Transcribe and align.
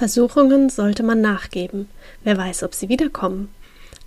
Versuchungen 0.00 0.70
sollte 0.70 1.02
man 1.02 1.20
nachgeben. 1.20 1.86
Wer 2.24 2.38
weiß, 2.38 2.62
ob 2.62 2.74
sie 2.74 2.88
wiederkommen. 2.88 3.50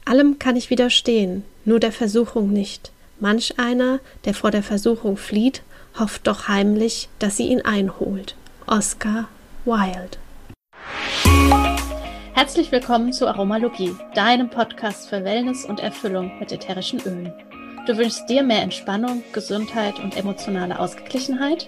Allem 0.05 0.39
kann 0.39 0.55
ich 0.55 0.71
widerstehen, 0.71 1.43
nur 1.65 1.79
der 1.79 1.91
Versuchung 1.91 2.51
nicht. 2.51 2.91
Manch 3.19 3.59
einer, 3.59 3.99
der 4.25 4.33
vor 4.33 4.49
der 4.49 4.63
Versuchung 4.63 5.17
flieht, 5.17 5.61
hofft 5.99 6.25
doch 6.25 6.47
heimlich, 6.47 7.09
dass 7.19 7.37
sie 7.37 7.47
ihn 7.47 7.61
einholt. 7.61 8.33
Oscar 8.65 9.27
Wilde. 9.65 10.17
Herzlich 12.33 12.71
willkommen 12.71 13.13
zu 13.13 13.27
Aromalogie, 13.27 13.95
deinem 14.15 14.49
Podcast 14.49 15.09
für 15.09 15.23
Wellness 15.23 15.63
und 15.63 15.79
Erfüllung 15.79 16.39
mit 16.39 16.51
ätherischen 16.51 17.01
Ölen. 17.01 17.31
Du 17.85 17.95
wünschst 17.95 18.27
dir 18.27 18.41
mehr 18.41 18.63
Entspannung, 18.63 19.21
Gesundheit 19.31 19.99
und 19.99 20.17
emotionale 20.17 20.79
Ausgeglichenheit? 20.79 21.67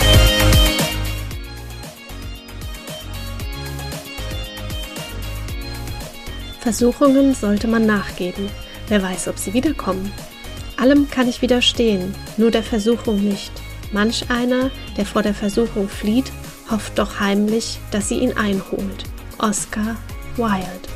Versuchungen 6.61 7.33
sollte 7.33 7.67
man 7.67 7.87
nachgeben. 7.87 8.47
Wer 8.87 9.01
weiß, 9.01 9.29
ob 9.29 9.39
sie 9.39 9.55
wiederkommen. 9.55 10.11
Allem 10.77 11.09
kann 11.09 11.27
ich 11.27 11.41
widerstehen, 11.41 12.13
nur 12.37 12.51
der 12.51 12.61
Versuchung 12.61 13.19
nicht. 13.19 13.51
Manch 13.91 14.29
einer, 14.29 14.69
der 14.95 15.07
vor 15.07 15.23
der 15.23 15.33
Versuchung 15.33 15.89
flieht, 15.89 16.31
hofft 16.69 16.99
doch 16.99 17.19
heimlich, 17.19 17.79
dass 17.89 18.09
sie 18.09 18.19
ihn 18.19 18.37
einholt. 18.37 19.05
Oscar 19.39 19.97
Wilde. 20.35 20.91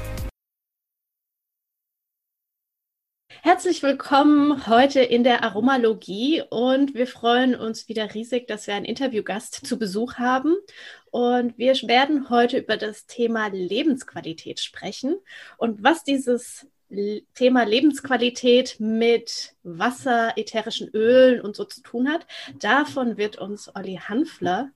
Herzlich 3.41 3.83
willkommen 3.83 4.65
heute 4.65 5.01
in 5.01 5.23
der 5.23 5.43
Aromalogie 5.43 6.41
und 6.49 6.95
wir 6.95 7.05
freuen 7.05 7.55
uns 7.55 7.87
wieder 7.87 8.13
riesig, 8.13 8.47
dass 8.47 8.65
wir 8.65 8.73
einen 8.73 8.85
Interviewgast 8.85 9.65
zu 9.65 9.77
Besuch 9.77 10.15
haben. 10.15 10.55
Und 11.15 11.57
wir 11.57 11.73
werden 11.83 12.29
heute 12.29 12.57
über 12.57 12.75
das 12.75 13.05
Thema 13.05 13.47
Lebensqualität 13.47 14.59
sprechen 14.59 15.15
und 15.57 15.81
was 15.81 16.03
dieses 16.03 16.67
Thema 17.35 17.63
Lebensqualität 17.63 18.81
mit 18.81 19.55
Wasser, 19.63 20.37
ätherischen 20.37 20.89
Ölen 20.89 21.39
und 21.39 21.55
so 21.55 21.63
zu 21.63 21.81
tun 21.81 22.11
hat. 22.11 22.27
Davon 22.59 23.15
wird 23.15 23.37
uns 23.37 23.73
Olli 23.73 23.95
Hanfler 23.95 24.71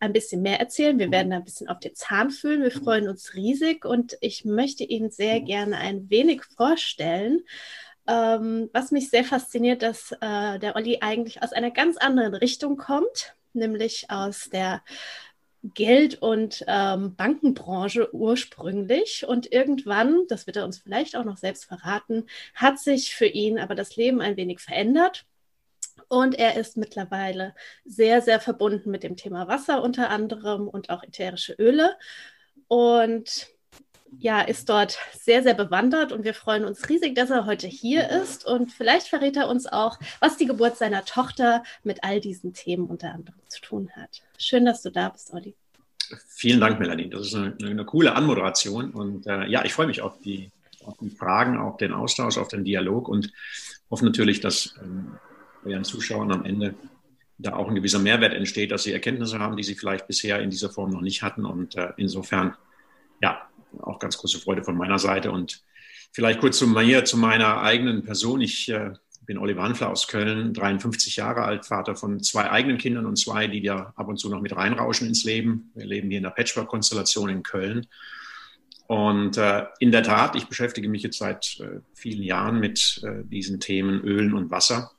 ein 0.00 0.12
bisschen 0.12 0.42
mehr 0.42 0.58
erzählen. 0.58 0.98
Wir 0.98 1.12
werden 1.12 1.32
ein 1.32 1.44
bisschen 1.44 1.68
auf 1.68 1.78
den 1.78 1.94
Zahn 1.94 2.30
fühlen. 2.30 2.64
Wir 2.64 2.72
freuen 2.72 3.08
uns 3.08 3.34
riesig 3.34 3.84
und 3.84 4.18
ich 4.20 4.44
möchte 4.44 4.82
Ihnen 4.82 5.12
sehr 5.12 5.42
gerne 5.42 5.76
ein 5.76 6.10
wenig 6.10 6.42
vorstellen. 6.56 7.44
Ähm, 8.08 8.68
was 8.72 8.90
mich 8.90 9.10
sehr 9.10 9.22
fasziniert, 9.22 9.82
dass 9.82 10.10
äh, 10.10 10.58
der 10.58 10.74
Olli 10.74 10.98
eigentlich 11.02 11.40
aus 11.40 11.52
einer 11.52 11.70
ganz 11.70 11.98
anderen 11.98 12.34
Richtung 12.34 12.78
kommt, 12.78 13.36
nämlich 13.52 14.10
aus 14.10 14.50
der 14.50 14.82
Geld- 15.72 16.20
und 16.20 16.64
ähm, 16.68 17.16
Bankenbranche 17.16 18.14
ursprünglich. 18.14 19.26
Und 19.26 19.50
irgendwann, 19.50 20.26
das 20.28 20.46
wird 20.46 20.56
er 20.56 20.64
uns 20.64 20.78
vielleicht 20.78 21.16
auch 21.16 21.24
noch 21.24 21.38
selbst 21.38 21.64
verraten, 21.64 22.26
hat 22.54 22.78
sich 22.78 23.14
für 23.14 23.26
ihn 23.26 23.58
aber 23.58 23.74
das 23.74 23.96
Leben 23.96 24.20
ein 24.20 24.36
wenig 24.36 24.60
verändert. 24.60 25.24
Und 26.08 26.34
er 26.34 26.56
ist 26.56 26.76
mittlerweile 26.76 27.54
sehr, 27.84 28.20
sehr 28.20 28.40
verbunden 28.40 28.90
mit 28.90 29.02
dem 29.02 29.16
Thema 29.16 29.48
Wasser 29.48 29.82
unter 29.82 30.10
anderem 30.10 30.68
und 30.68 30.90
auch 30.90 31.02
ätherische 31.02 31.54
Öle. 31.54 31.96
Und 32.68 33.53
ja, 34.20 34.40
ist 34.40 34.68
dort 34.68 34.98
sehr, 35.18 35.42
sehr 35.42 35.54
bewandert 35.54 36.12
und 36.12 36.24
wir 36.24 36.34
freuen 36.34 36.64
uns 36.64 36.88
riesig, 36.88 37.14
dass 37.14 37.30
er 37.30 37.46
heute 37.46 37.66
hier 37.66 38.10
ist. 38.10 38.46
Und 38.46 38.72
vielleicht 38.72 39.08
verrät 39.08 39.36
er 39.36 39.48
uns 39.48 39.66
auch, 39.66 39.98
was 40.20 40.36
die 40.36 40.46
Geburt 40.46 40.76
seiner 40.76 41.04
Tochter 41.04 41.62
mit 41.82 42.02
all 42.02 42.20
diesen 42.20 42.52
Themen 42.52 42.86
unter 42.86 43.12
anderem 43.12 43.38
zu 43.48 43.60
tun 43.60 43.90
hat. 43.96 44.22
Schön, 44.38 44.64
dass 44.64 44.82
du 44.82 44.90
da 44.90 45.08
bist, 45.08 45.32
Olli. 45.32 45.54
Vielen 46.28 46.60
Dank, 46.60 46.80
Melanie. 46.80 47.08
Das 47.08 47.26
ist 47.26 47.34
eine, 47.34 47.56
eine 47.60 47.84
coole 47.84 48.14
Anmoderation. 48.14 48.90
Und 48.90 49.26
äh, 49.26 49.46
ja, 49.46 49.64
ich 49.64 49.72
freue 49.72 49.86
mich 49.86 50.02
auf 50.02 50.20
die, 50.20 50.50
auf 50.84 50.96
die 51.00 51.10
Fragen, 51.10 51.58
auf 51.58 51.76
den 51.76 51.92
Austausch, 51.92 52.38
auf 52.38 52.48
den 52.48 52.64
Dialog 52.64 53.08
und 53.08 53.32
hoffe 53.90 54.04
natürlich, 54.04 54.40
dass 54.40 54.74
ähm, 54.82 55.18
bei 55.62 55.70
Ihren 55.70 55.84
Zuschauern 55.84 56.32
am 56.32 56.44
Ende 56.44 56.74
da 57.38 57.54
auch 57.54 57.68
ein 57.68 57.74
gewisser 57.74 57.98
Mehrwert 57.98 58.34
entsteht, 58.34 58.70
dass 58.70 58.84
sie 58.84 58.92
Erkenntnisse 58.92 59.38
haben, 59.38 59.56
die 59.56 59.64
sie 59.64 59.74
vielleicht 59.74 60.06
bisher 60.06 60.40
in 60.40 60.50
dieser 60.50 60.70
Form 60.70 60.90
noch 60.90 61.00
nicht 61.00 61.22
hatten. 61.22 61.44
Und 61.44 61.74
äh, 61.76 61.92
insofern, 61.96 62.54
ja, 63.20 63.48
auch 63.80 63.98
ganz 63.98 64.18
große 64.18 64.38
Freude 64.38 64.64
von 64.64 64.76
meiner 64.76 64.98
Seite. 64.98 65.30
Und 65.30 65.62
vielleicht 66.12 66.40
kurz 66.40 66.58
zu 66.58 66.66
mir, 66.66 67.04
zu 67.04 67.16
meiner 67.16 67.62
eigenen 67.62 68.02
Person. 68.02 68.40
Ich 68.40 68.68
äh, 68.68 68.92
bin 69.26 69.38
Oliver 69.38 69.62
Hanfler 69.62 69.90
aus 69.90 70.08
Köln, 70.08 70.52
53 70.54 71.16
Jahre 71.16 71.42
alt, 71.42 71.66
Vater 71.66 71.96
von 71.96 72.22
zwei 72.22 72.50
eigenen 72.50 72.78
Kindern 72.78 73.06
und 73.06 73.16
zwei, 73.16 73.46
die 73.46 73.62
wir 73.62 73.92
ab 73.96 74.08
und 74.08 74.18
zu 74.18 74.28
noch 74.28 74.40
mit 74.40 74.54
reinrauschen 74.54 75.08
ins 75.08 75.24
Leben. 75.24 75.70
Wir 75.74 75.86
leben 75.86 76.08
hier 76.08 76.18
in 76.18 76.24
der 76.24 76.30
Patchwork-Konstellation 76.30 77.28
in 77.28 77.42
Köln. 77.42 77.86
Und 78.86 79.38
äh, 79.38 79.64
in 79.78 79.92
der 79.92 80.02
Tat, 80.02 80.36
ich 80.36 80.46
beschäftige 80.46 80.88
mich 80.88 81.02
jetzt 81.02 81.18
seit 81.18 81.58
äh, 81.60 81.80
vielen 81.94 82.22
Jahren 82.22 82.60
mit 82.60 83.00
äh, 83.02 83.24
diesen 83.24 83.58
Themen 83.58 84.02
Ölen 84.02 84.34
und 84.34 84.50
Wasser 84.50 84.90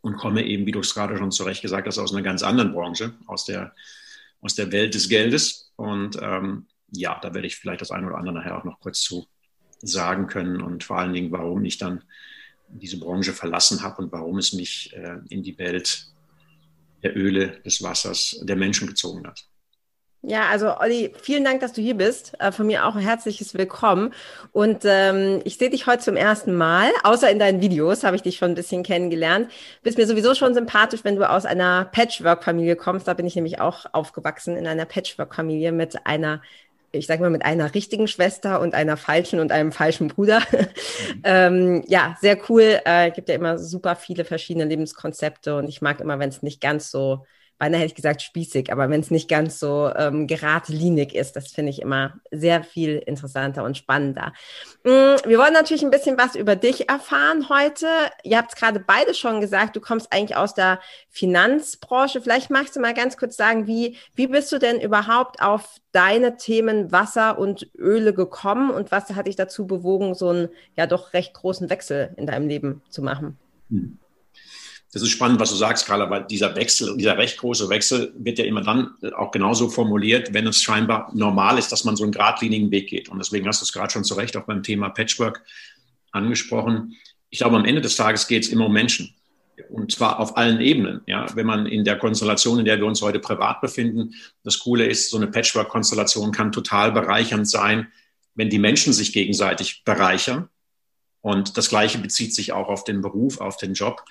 und 0.00 0.16
komme 0.16 0.44
eben, 0.46 0.64
wie 0.66 0.72
du 0.72 0.80
es 0.80 0.94
gerade 0.94 1.16
schon 1.18 1.30
zu 1.30 1.44
Recht 1.44 1.62
gesagt 1.62 1.86
hast, 1.86 1.98
aus 1.98 2.12
einer 2.12 2.22
ganz 2.22 2.42
anderen 2.42 2.72
Branche, 2.72 3.14
aus 3.26 3.44
der, 3.44 3.74
aus 4.40 4.54
der 4.54 4.72
Welt 4.72 4.94
des 4.94 5.08
Geldes. 5.08 5.72
Und 5.76 6.18
ähm, 6.20 6.66
ja, 6.96 7.18
da 7.20 7.34
werde 7.34 7.46
ich 7.46 7.56
vielleicht 7.56 7.80
das 7.80 7.90
eine 7.90 8.06
oder 8.06 8.16
andere 8.16 8.34
nachher 8.34 8.58
auch 8.58 8.64
noch 8.64 8.80
kurz 8.80 9.00
zu 9.00 9.26
sagen 9.80 10.26
können 10.26 10.62
und 10.62 10.84
vor 10.84 10.98
allen 10.98 11.12
Dingen, 11.12 11.32
warum 11.32 11.64
ich 11.64 11.78
dann 11.78 12.02
diese 12.68 12.98
Branche 12.98 13.32
verlassen 13.32 13.82
habe 13.82 14.02
und 14.02 14.12
warum 14.12 14.38
es 14.38 14.52
mich 14.52 14.94
äh, 14.94 15.18
in 15.28 15.42
die 15.42 15.58
Welt 15.58 16.08
der 17.02 17.16
Öle, 17.16 17.60
des 17.64 17.82
Wassers, 17.82 18.40
der 18.42 18.56
Menschen 18.56 18.88
gezogen 18.88 19.26
hat. 19.26 19.46
Ja, 20.26 20.48
also 20.48 20.78
Olli, 20.78 21.12
vielen 21.20 21.44
Dank, 21.44 21.60
dass 21.60 21.74
du 21.74 21.82
hier 21.82 21.94
bist. 21.94 22.32
Äh, 22.38 22.50
von 22.50 22.66
mir 22.66 22.86
auch 22.86 22.94
ein 22.94 23.02
herzliches 23.02 23.52
Willkommen. 23.52 24.14
Und 24.52 24.80
ähm, 24.84 25.42
ich 25.44 25.58
sehe 25.58 25.68
dich 25.68 25.86
heute 25.86 26.02
zum 26.02 26.16
ersten 26.16 26.54
Mal, 26.54 26.90
außer 27.02 27.30
in 27.30 27.38
deinen 27.38 27.60
Videos 27.60 28.04
habe 28.04 28.16
ich 28.16 28.22
dich 28.22 28.38
schon 28.38 28.52
ein 28.52 28.54
bisschen 28.54 28.82
kennengelernt. 28.82 29.50
Bist 29.82 29.98
mir 29.98 30.06
sowieso 30.06 30.34
schon 30.34 30.54
sympathisch, 30.54 31.00
wenn 31.04 31.16
du 31.16 31.28
aus 31.28 31.44
einer 31.44 31.84
Patchwork-Familie 31.84 32.76
kommst. 32.76 33.06
Da 33.06 33.12
bin 33.12 33.26
ich 33.26 33.34
nämlich 33.34 33.60
auch 33.60 33.84
aufgewachsen 33.92 34.56
in 34.56 34.66
einer 34.66 34.86
Patchwork-Familie 34.86 35.72
mit 35.72 36.06
einer 36.06 36.40
ich 36.98 37.06
sage 37.06 37.22
mal, 37.22 37.30
mit 37.30 37.44
einer 37.44 37.74
richtigen 37.74 38.08
Schwester 38.08 38.60
und 38.60 38.74
einer 38.74 38.96
falschen 38.96 39.40
und 39.40 39.52
einem 39.52 39.72
falschen 39.72 40.08
Bruder. 40.08 40.40
Mhm. 41.14 41.20
ähm, 41.24 41.84
ja, 41.88 42.16
sehr 42.20 42.38
cool. 42.48 42.80
Äh, 42.84 43.10
gibt 43.10 43.28
ja 43.28 43.34
immer 43.34 43.58
super 43.58 43.96
viele 43.96 44.24
verschiedene 44.24 44.64
Lebenskonzepte 44.64 45.56
und 45.56 45.68
ich 45.68 45.82
mag 45.82 46.00
immer, 46.00 46.18
wenn 46.18 46.28
es 46.30 46.42
nicht 46.42 46.60
ganz 46.60 46.90
so 46.90 47.24
beinahe 47.64 47.80
hätte 47.80 47.92
ich 47.92 47.94
gesagt 47.94 48.20
spießig, 48.20 48.70
aber 48.70 48.90
wenn 48.90 49.00
es 49.00 49.10
nicht 49.10 49.26
ganz 49.26 49.58
so 49.58 49.90
ähm, 49.96 50.26
geradlinig 50.26 51.14
ist, 51.14 51.34
das 51.34 51.50
finde 51.50 51.70
ich 51.70 51.80
immer 51.80 52.20
sehr 52.30 52.62
viel 52.62 52.98
interessanter 52.98 53.64
und 53.64 53.78
spannender. 53.78 54.34
Mm, 54.82 55.16
wir 55.24 55.38
wollen 55.38 55.54
natürlich 55.54 55.82
ein 55.82 55.90
bisschen 55.90 56.18
was 56.18 56.34
über 56.34 56.56
dich 56.56 56.90
erfahren 56.90 57.48
heute. 57.48 57.86
Ihr 58.22 58.36
habt 58.36 58.52
es 58.52 58.60
gerade 58.60 58.80
beide 58.80 59.14
schon 59.14 59.40
gesagt, 59.40 59.76
du 59.76 59.80
kommst 59.80 60.12
eigentlich 60.12 60.36
aus 60.36 60.52
der 60.52 60.78
Finanzbranche. 61.08 62.20
Vielleicht 62.20 62.50
magst 62.50 62.76
du 62.76 62.80
mal 62.80 62.92
ganz 62.92 63.16
kurz 63.16 63.34
sagen, 63.34 63.66
wie, 63.66 63.96
wie 64.14 64.26
bist 64.26 64.52
du 64.52 64.58
denn 64.58 64.78
überhaupt 64.78 65.40
auf 65.40 65.80
deine 65.92 66.36
Themen 66.36 66.92
Wasser 66.92 67.38
und 67.38 67.70
Öle 67.78 68.12
gekommen 68.12 68.72
und 68.72 68.92
was 68.92 69.08
hat 69.14 69.26
dich 69.26 69.36
dazu 69.36 69.66
bewogen, 69.66 70.14
so 70.14 70.28
einen 70.28 70.48
ja 70.76 70.86
doch 70.86 71.14
recht 71.14 71.32
großen 71.32 71.70
Wechsel 71.70 72.12
in 72.18 72.26
deinem 72.26 72.46
Leben 72.46 72.82
zu 72.90 73.00
machen? 73.00 73.38
Hm 73.70 73.98
das 74.94 75.02
ist 75.02 75.10
spannend, 75.10 75.40
was 75.40 75.50
du 75.50 75.56
sagst, 75.56 75.86
Carla, 75.86 76.08
weil 76.08 76.24
dieser 76.24 76.54
Wechsel, 76.54 76.96
dieser 76.96 77.18
recht 77.18 77.38
große 77.38 77.68
Wechsel 77.68 78.14
wird 78.16 78.38
ja 78.38 78.44
immer 78.44 78.60
dann 78.60 78.94
auch 79.16 79.32
genauso 79.32 79.68
formuliert, 79.68 80.32
wenn 80.32 80.46
es 80.46 80.62
scheinbar 80.62 81.10
normal 81.12 81.58
ist, 81.58 81.72
dass 81.72 81.82
man 81.82 81.96
so 81.96 82.04
einen 82.04 82.12
geradlinigen 82.12 82.70
Weg 82.70 82.90
geht. 82.90 83.08
Und 83.08 83.18
deswegen 83.18 83.44
hast 83.48 83.60
du 83.60 83.64
es 83.64 83.72
gerade 83.72 83.92
schon 83.92 84.04
zu 84.04 84.14
Recht 84.14 84.36
auch 84.36 84.44
beim 84.44 84.62
Thema 84.62 84.90
Patchwork 84.90 85.42
angesprochen. 86.12 86.94
Ich 87.28 87.40
glaube, 87.40 87.56
am 87.56 87.64
Ende 87.64 87.80
des 87.80 87.96
Tages 87.96 88.28
geht 88.28 88.44
es 88.44 88.50
immer 88.50 88.66
um 88.66 88.72
Menschen. 88.72 89.12
Und 89.68 89.90
zwar 89.90 90.20
auf 90.20 90.36
allen 90.36 90.60
Ebenen. 90.60 91.00
Ja, 91.06 91.26
wenn 91.34 91.46
man 91.46 91.66
in 91.66 91.84
der 91.84 91.98
Konstellation, 91.98 92.60
in 92.60 92.64
der 92.64 92.78
wir 92.78 92.86
uns 92.86 93.02
heute 93.02 93.18
privat 93.18 93.60
befinden, 93.60 94.14
das 94.44 94.60
Coole 94.60 94.86
ist, 94.86 95.10
so 95.10 95.16
eine 95.16 95.26
Patchwork-Konstellation 95.26 96.30
kann 96.30 96.52
total 96.52 96.92
bereichernd 96.92 97.48
sein, 97.48 97.88
wenn 98.36 98.48
die 98.48 98.60
Menschen 98.60 98.92
sich 98.92 99.12
gegenseitig 99.12 99.82
bereichern. 99.84 100.48
Und 101.20 101.56
das 101.56 101.68
Gleiche 101.68 101.98
bezieht 101.98 102.32
sich 102.32 102.52
auch 102.52 102.68
auf 102.68 102.84
den 102.84 103.00
Beruf, 103.00 103.40
auf 103.40 103.56
den 103.56 103.74
Job. 103.74 104.04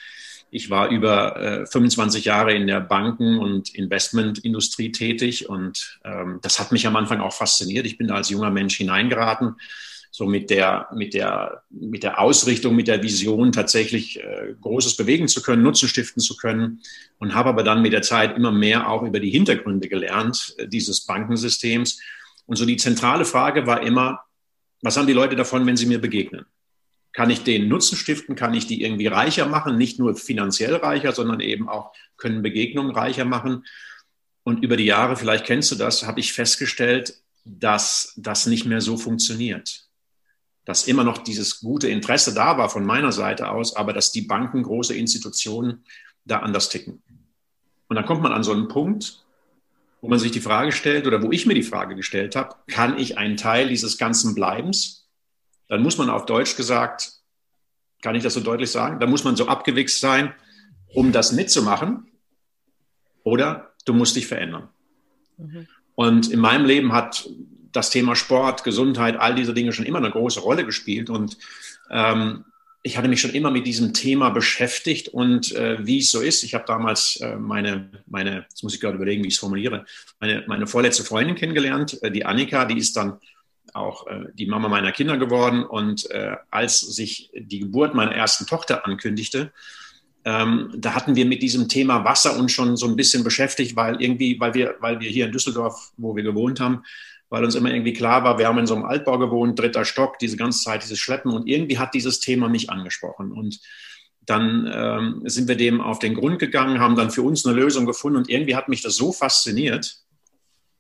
Ich 0.56 0.70
war 0.70 0.90
über 0.90 1.36
äh, 1.36 1.66
25 1.66 2.26
Jahre 2.26 2.54
in 2.54 2.68
der 2.68 2.80
Banken- 2.80 3.40
und 3.40 3.74
Investmentindustrie 3.74 4.92
tätig 4.92 5.50
und 5.50 6.00
ähm, 6.06 6.38
das 6.44 6.60
hat 6.60 6.72
mich 6.72 6.86
am 6.86 6.96
Anfang 6.96 7.22
auch 7.22 7.34
fasziniert. 7.34 7.88
Ich 7.88 7.98
bin 7.98 8.08
da 8.08 8.14
als 8.14 8.30
junger 8.30 8.52
Mensch 8.52 8.78
hineingeraten, 8.78 9.56
so 10.12 10.28
mit 10.28 10.52
der, 10.52 10.90
mit 10.94 11.16
der, 11.16 11.64
mit 11.72 12.04
der 12.04 12.20
Ausrichtung, 12.20 12.76
mit 12.76 12.88
der 12.88 13.02
Vision 13.02 13.52
tatsächlich 13.52 14.24
äh, 14.24 14.54
Großes 14.62 14.96
bewegen 14.96 15.28
zu 15.28 15.42
können, 15.42 15.64
Nutzen 15.64 15.90
stiften 15.90 16.22
zu 16.22 16.38
können 16.38 16.82
und 17.18 17.34
habe 17.34 17.50
aber 17.50 17.64
dann 17.64 17.82
mit 17.82 17.94
der 17.94 18.04
Zeit 18.04 18.38
immer 18.38 18.52
mehr 18.52 18.88
auch 18.88 19.02
über 19.02 19.20
die 19.20 19.32
Hintergründe 19.32 19.90
gelernt 19.90 20.54
äh, 20.60 20.68
dieses 20.68 21.08
Bankensystems. 21.08 22.00
Und 22.46 22.58
so 22.58 22.68
die 22.68 22.78
zentrale 22.78 23.26
Frage 23.26 23.66
war 23.66 23.82
immer, 23.82 24.20
was 24.84 24.98
haben 24.98 25.08
die 25.08 25.14
Leute 25.14 25.36
davon, 25.36 25.66
wenn 25.66 25.78
sie 25.78 25.88
mir 25.88 26.00
begegnen? 26.00 26.46
Kann 27.14 27.30
ich 27.30 27.44
denen 27.44 27.70
Nutzen 27.70 27.96
stiften? 27.96 28.36
Kann 28.36 28.54
ich 28.54 28.68
die 28.68 28.82
irgendwie 28.82 29.08
reicher 29.08 29.46
machen? 29.48 29.78
Nicht 29.78 30.00
nur 30.00 30.16
finanziell 30.16 30.76
reicher, 30.76 31.12
sondern 31.14 31.40
eben 31.40 31.70
auch 31.70 31.94
können 32.18 32.42
Begegnungen 32.42 32.96
reicher 32.96 33.26
machen. 33.26 33.66
Und 34.44 34.64
über 34.64 34.76
die 34.76 34.86
Jahre, 34.86 35.16
vielleicht 35.16 35.46
kennst 35.46 35.72
du 35.72 35.76
das, 35.76 36.06
habe 36.06 36.20
ich 36.20 36.34
festgestellt, 36.34 37.16
dass 37.46 38.14
das 38.18 38.48
nicht 38.48 38.66
mehr 38.66 38.82
so 38.82 38.98
funktioniert 38.98 39.84
dass 40.66 40.88
immer 40.88 41.04
noch 41.04 41.18
dieses 41.18 41.60
gute 41.60 41.90
Interesse 41.90 42.34
da 42.34 42.58
war 42.58 42.70
von 42.70 42.86
meiner 42.86 43.12
Seite 43.12 43.50
aus, 43.50 43.76
aber 43.76 43.94
dass 43.94 44.12
die 44.12 44.22
Banken, 44.22 44.64
große 44.64 44.96
Institutionen 44.96 45.84
da 46.26 46.40
anders 46.40 46.70
ticken. 46.70 47.02
Und 47.90 47.96
dann 47.96 48.06
kommt 48.06 48.22
man 48.22 48.32
an 48.32 48.44
so 48.44 48.54
einen 48.54 48.70
Punkt, 48.70 49.24
wo 50.02 50.08
man 50.08 50.20
sich 50.20 50.32
die 50.32 50.42
Frage 50.42 50.72
stellt 50.72 51.06
oder 51.06 51.22
wo 51.22 51.32
ich 51.32 51.46
mir 51.46 51.54
die 51.54 51.64
Frage 51.64 51.96
gestellt 51.96 52.36
habe, 52.36 52.56
kann 52.68 52.98
ich 52.98 53.18
ein 53.18 53.38
Teil 53.38 53.70
dieses 53.70 53.98
ganzen 53.98 54.36
Bleibens? 54.36 55.03
Dann 55.68 55.82
muss 55.82 55.98
man 55.98 56.10
auf 56.10 56.26
Deutsch 56.26 56.56
gesagt, 56.56 57.14
kann 58.02 58.16
ich 58.16 58.24
das 58.24 58.34
so 58.34 58.42
deutlich 58.42 58.70
sagen, 58.70 59.00
dann 59.00 59.10
muss 59.10 59.24
man 59.24 59.36
so 59.36 59.48
abgewichst 59.48 60.00
sein, 60.00 60.34
um 60.94 61.12
das 61.12 61.32
mitzumachen 61.32 62.12
oder 63.24 63.74
du 63.86 63.94
musst 63.94 64.16
dich 64.16 64.28
verändern. 64.28 64.70
Mhm. 65.38 65.68
Und 65.96 66.32
in 66.32 66.40
meinem 66.40 66.66
Leben 66.66 66.94
hat 66.94 67.30
das 67.72 67.90
Thema 67.90 68.16
Sport, 68.16 68.64
Gesundheit, 68.64 69.18
all 69.18 69.36
diese 69.36 69.54
Dinge 69.54 69.74
schon 69.74 69.86
immer 69.86 69.98
eine 69.98 70.12
große 70.12 70.40
Rolle 70.40 70.66
gespielt. 70.66 71.10
Und 71.10 71.38
ähm, 71.90 72.46
ich 72.84 72.98
hatte 72.98 73.08
mich 73.08 73.22
schon 73.22 73.32
immer 73.32 73.50
mit 73.50 73.66
diesem 73.66 73.94
Thema 73.94 74.30
beschäftigt 74.30 75.08
und 75.08 75.54
äh, 75.54 75.86
wie 75.86 76.00
es 76.00 76.12
so 76.12 76.22
ist. 76.22 76.44
Ich 76.44 76.54
habe 76.54 76.66
damals 76.68 77.18
äh, 77.18 77.36
meine, 77.38 77.90
meine, 78.06 78.46
jetzt 78.50 78.64
muss 78.64 78.76
ich 78.76 78.82
gerade 78.82 78.96
überlegen, 78.96 79.24
wie 79.24 79.30
ich 79.30 79.36
es 79.36 79.40
formuliere, 79.40 79.86
meine, 80.20 80.44
meine 80.48 80.68
vorletzte 80.68 81.04
Freundin 81.04 81.36
kennengelernt, 81.36 82.02
äh, 82.04 82.12
die 82.12 82.26
Annika, 82.26 82.66
die 82.66 82.78
ist 82.78 82.96
dann 82.96 83.20
auch 83.74 84.08
äh, 84.08 84.26
die 84.34 84.46
Mama 84.46 84.68
meiner 84.68 84.92
Kinder 84.92 85.18
geworden. 85.18 85.64
Und 85.64 86.10
äh, 86.12 86.36
als 86.52 86.80
sich 86.80 87.32
die 87.34 87.60
Geburt 87.60 87.94
meiner 87.94 88.14
ersten 88.14 88.46
Tochter 88.46 88.86
ankündigte, 88.86 89.52
ähm, 90.26 90.72
da 90.78 90.94
hatten 90.96 91.16
wir 91.16 91.26
mit 91.26 91.42
diesem 91.42 91.68
Thema 91.68 92.06
Wasser 92.06 92.38
uns 92.38 92.52
schon 92.52 92.78
so 92.78 92.88
ein 92.88 92.96
bisschen 92.96 93.24
beschäftigt, 93.24 93.76
weil 93.76 94.02
irgendwie, 94.02 94.40
weil 94.40 94.54
wir, 94.54 94.76
weil 94.80 95.00
wir 95.00 95.10
hier 95.10 95.26
in 95.26 95.32
Düsseldorf, 95.32 95.92
wo 95.98 96.16
wir 96.16 96.24
gewohnt 96.24 96.60
haben, 96.60 96.84
weil 97.30 97.44
uns 97.44 97.56
immer 97.56 97.72
irgendwie 97.72 97.94
klar 97.94 98.24
war, 98.24 98.38
wir 98.38 98.48
haben 98.48 98.60
in 98.60 98.68
so 98.68 98.76
einem 98.76 98.86
Altbau 98.86 99.18
gewohnt, 99.18 99.60
dritter 99.60 99.86
Stock, 99.86 100.20
diese 100.20 100.38
ganze 100.38 100.64
Zeit 100.64 100.84
dieses 100.84 101.00
Schleppen 101.00 101.32
und 101.32 101.48
irgendwie 101.48 101.78
hat 101.78 101.94
dieses 101.94 102.20
Thema 102.20 102.48
mich 102.48 102.70
angesprochen. 102.70 103.32
Und 103.32 103.60
dann 104.22 104.72
ähm, 104.74 105.22
sind 105.26 105.48
wir 105.48 105.58
dem 105.58 105.82
auf 105.82 106.00
den 106.00 106.14
Grund 106.14 106.40
gegangen, 106.40 106.80
haben 106.80 106.96
dann 106.96 107.12
für 107.12 107.24
uns 107.24 107.46
eine 107.46 107.56
Lösung 107.56 107.86
gefunden 107.86 108.18
und 108.18 108.30
irgendwie 108.30 108.56
hat 108.56 108.70
mich 108.70 108.82
das 108.82 108.96
so 108.96 109.12
fasziniert, 109.12 109.98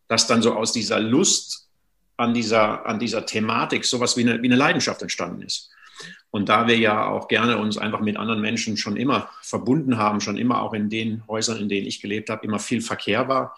dass 0.07 0.27
dann 0.27 0.41
so 0.41 0.53
aus 0.53 0.71
dieser 0.71 0.99
Lust 0.99 1.62
an 2.23 2.33
dieser, 2.33 2.85
an 2.85 2.99
dieser 2.99 3.25
Thematik 3.25 3.85
sowas 3.85 4.17
wie 4.17 4.21
eine, 4.21 4.41
wie 4.41 4.47
eine 4.47 4.55
Leidenschaft 4.55 5.01
entstanden 5.01 5.41
ist. 5.41 5.69
Und 6.31 6.49
da 6.49 6.67
wir 6.67 6.77
ja 6.77 7.05
auch 7.07 7.27
gerne 7.27 7.57
uns 7.57 7.77
einfach 7.77 7.99
mit 7.99 8.17
anderen 8.17 8.41
Menschen 8.41 8.75
schon 8.77 8.97
immer 8.97 9.29
verbunden 9.41 9.97
haben, 9.97 10.19
schon 10.19 10.37
immer 10.37 10.61
auch 10.61 10.73
in 10.73 10.89
den 10.89 11.27
Häusern, 11.27 11.57
in 11.57 11.69
denen 11.69 11.85
ich 11.85 12.01
gelebt 12.01 12.29
habe, 12.29 12.43
immer 12.45 12.57
viel 12.57 12.81
Verkehr 12.81 13.27
war, 13.27 13.55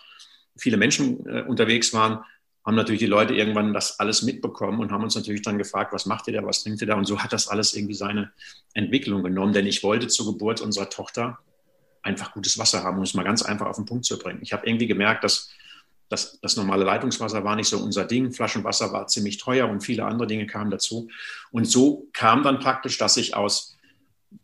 viele 0.58 0.78
Menschen 0.78 1.26
äh, 1.26 1.44
unterwegs 1.44 1.94
waren, 1.94 2.20
haben 2.66 2.76
natürlich 2.76 3.00
die 3.00 3.06
Leute 3.06 3.36
irgendwann 3.36 3.74
das 3.74 4.00
alles 4.00 4.24
mitbekommen 4.24 4.80
und 4.80 4.92
haben 4.92 5.04
uns 5.04 5.16
natürlich 5.16 5.44
dann 5.44 5.58
gefragt, 5.58 5.94
was 5.94 6.06
macht 6.06 6.28
ihr 6.28 6.34
da, 6.34 6.46
was 6.46 6.64
trinkt 6.64 6.82
ihr 6.82 6.88
da? 6.88 6.96
Und 6.96 7.06
so 7.06 7.20
hat 7.20 7.32
das 7.32 7.48
alles 7.48 7.76
irgendwie 7.76 7.94
seine 7.94 8.32
Entwicklung 8.74 9.24
genommen. 9.24 9.54
Denn 9.54 9.68
ich 9.68 9.84
wollte 9.84 10.08
zur 10.08 10.34
Geburt 10.34 10.62
unserer 10.62 10.90
Tochter 10.90 11.38
einfach 12.02 12.34
gutes 12.34 12.58
Wasser 12.58 12.84
haben, 12.84 12.98
um 12.98 13.04
es 13.04 13.14
mal 13.14 13.24
ganz 13.24 13.44
einfach 13.44 13.68
auf 13.68 13.76
den 13.76 13.86
Punkt 13.86 14.06
zu 14.06 14.18
bringen. 14.18 14.40
Ich 14.42 14.52
habe 14.52 14.66
irgendwie 14.68 14.88
gemerkt, 14.88 15.24
dass 15.24 15.52
das, 16.10 16.40
das 16.42 16.56
normale 16.56 16.84
Leitungswasser 16.84 17.44
war 17.44 17.56
nicht 17.56 17.68
so 17.68 17.80
unser 17.80 18.06
Ding. 18.06 18.32
Flaschenwasser 18.32 18.94
war 18.94 19.08
ziemlich 19.08 19.38
teuer 19.38 19.68
und 19.68 19.82
viele 19.82 20.06
andere 20.06 20.28
Dinge 20.28 20.46
kamen 20.46 20.72
dazu. 20.72 21.10
Und 21.52 21.66
so 21.66 22.08
kam 22.14 22.44
dann 22.44 22.60
praktisch, 22.60 22.98
dass 22.98 23.18
ich 23.18 23.36
aus 23.36 23.76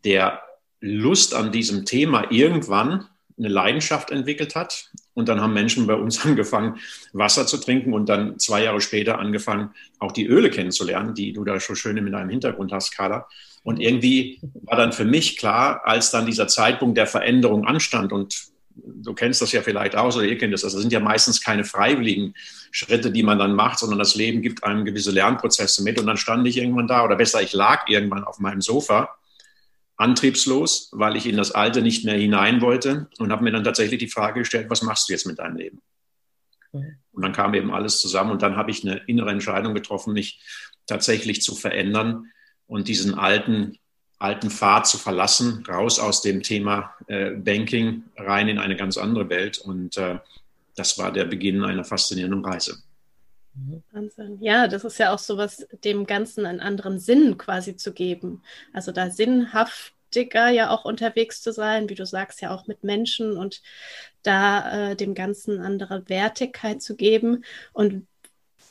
der 0.03 0.41
Lust 0.79 1.35
an 1.35 1.51
diesem 1.51 1.85
Thema 1.85 2.31
irgendwann 2.31 3.07
eine 3.37 3.47
Leidenschaft 3.47 4.11
entwickelt 4.11 4.55
hat. 4.55 4.89
Und 5.13 5.29
dann 5.29 5.41
haben 5.41 5.53
Menschen 5.53 5.87
bei 5.87 5.95
uns 5.95 6.25
angefangen, 6.25 6.79
Wasser 7.13 7.45
zu 7.45 7.57
trinken 7.57 7.93
und 7.93 8.09
dann 8.09 8.39
zwei 8.39 8.63
Jahre 8.63 8.81
später 8.81 9.19
angefangen, 9.19 9.71
auch 9.99 10.11
die 10.11 10.25
Öle 10.25 10.49
kennenzulernen, 10.49 11.13
die 11.13 11.33
du 11.33 11.43
da 11.43 11.59
schon 11.59 11.75
schön 11.75 11.97
in 11.97 12.11
deinem 12.11 12.29
Hintergrund 12.29 12.71
hast, 12.71 12.91
Carla. 12.91 13.27
Und 13.63 13.79
irgendwie 13.79 14.39
war 14.63 14.77
dann 14.77 14.91
für 14.91 15.05
mich 15.05 15.37
klar, 15.37 15.81
als 15.85 16.09
dann 16.09 16.25
dieser 16.25 16.47
Zeitpunkt 16.47 16.97
der 16.97 17.05
Veränderung 17.05 17.65
anstand 17.65 18.11
und 18.11 18.50
du 18.75 19.13
kennst 19.13 19.41
das 19.41 19.51
ja 19.51 19.61
vielleicht 19.61 19.95
auch 19.95 20.15
oder 20.15 20.25
ihr 20.25 20.37
kennt 20.37 20.53
das, 20.53 20.63
also 20.63 20.77
das 20.77 20.81
sind 20.81 20.93
ja 20.93 20.99
meistens 20.99 21.41
keine 21.41 21.63
freiwilligen 21.63 22.33
Schritte, 22.71 23.11
die 23.11 23.23
man 23.23 23.39
dann 23.39 23.53
macht, 23.53 23.79
sondern 23.79 23.99
das 23.99 24.15
Leben 24.15 24.41
gibt 24.41 24.63
einem 24.63 24.85
gewisse 24.85 25.11
Lernprozesse 25.11 25.83
mit 25.83 25.99
und 25.99 26.07
dann 26.07 26.17
stand 26.17 26.47
ich 26.47 26.57
irgendwann 26.57 26.87
da 26.87 27.03
oder 27.03 27.15
besser, 27.15 27.41
ich 27.41 27.53
lag 27.53 27.87
irgendwann 27.87 28.23
auf 28.23 28.39
meinem 28.39 28.61
Sofa 28.61 29.15
antriebslos, 29.97 30.89
weil 30.93 31.15
ich 31.15 31.27
in 31.27 31.37
das 31.37 31.51
Alte 31.51 31.81
nicht 31.81 32.05
mehr 32.05 32.17
hinein 32.17 32.61
wollte 32.61 33.07
und 33.19 33.31
habe 33.31 33.43
mir 33.43 33.51
dann 33.51 33.63
tatsächlich 33.63 33.99
die 33.99 34.07
Frage 34.07 34.39
gestellt, 34.39 34.69
was 34.69 34.81
machst 34.81 35.07
du 35.07 35.13
jetzt 35.13 35.27
mit 35.27 35.39
deinem 35.39 35.57
Leben? 35.57 35.81
Mhm. 36.71 36.97
Und 37.11 37.21
dann 37.21 37.33
kam 37.33 37.53
eben 37.53 37.71
alles 37.71 37.99
zusammen 37.99 38.31
und 38.31 38.41
dann 38.41 38.55
habe 38.55 38.71
ich 38.71 38.83
eine 38.83 38.97
innere 39.07 39.29
Entscheidung 39.29 39.73
getroffen, 39.73 40.13
mich 40.13 40.41
tatsächlich 40.87 41.41
zu 41.41 41.55
verändern 41.55 42.31
und 42.65 42.87
diesen 42.87 43.13
alten, 43.13 43.77
alten 44.21 44.49
Pfad 44.49 44.87
zu 44.87 44.97
verlassen, 44.97 45.63
raus 45.67 45.99
aus 45.99 46.21
dem 46.21 46.43
Thema 46.43 46.93
äh, 47.07 47.31
Banking, 47.31 48.03
rein 48.17 48.47
in 48.47 48.59
eine 48.59 48.75
ganz 48.75 48.97
andere 48.97 49.29
Welt. 49.29 49.57
Und 49.57 49.97
äh, 49.97 50.19
das 50.75 50.97
war 50.97 51.11
der 51.11 51.25
Beginn 51.25 51.63
einer 51.63 51.83
faszinierenden 51.83 52.45
Reise. 52.45 52.77
Wahnsinn. 53.91 54.37
Ja, 54.41 54.67
das 54.67 54.83
ist 54.83 54.97
ja 54.97 55.13
auch 55.13 55.19
so 55.19 55.37
was, 55.37 55.67
dem 55.83 56.05
Ganzen 56.05 56.45
einen 56.45 56.61
anderen 56.61 56.99
Sinn 56.99 57.37
quasi 57.37 57.75
zu 57.75 57.93
geben. 57.93 58.41
Also 58.73 58.91
da 58.91 59.09
sinnhaftiger 59.09 60.49
ja 60.49 60.69
auch 60.69 60.85
unterwegs 60.85 61.41
zu 61.41 61.51
sein, 61.51 61.89
wie 61.89 61.95
du 61.95 62.05
sagst, 62.05 62.41
ja 62.41 62.53
auch 62.53 62.67
mit 62.67 62.83
Menschen 62.83 63.37
und 63.37 63.61
da 64.23 64.91
äh, 64.91 64.95
dem 64.95 65.15
Ganzen 65.15 65.59
andere 65.59 66.07
Wertigkeit 66.07 66.81
zu 66.81 66.95
geben 66.95 67.43
und 67.73 68.07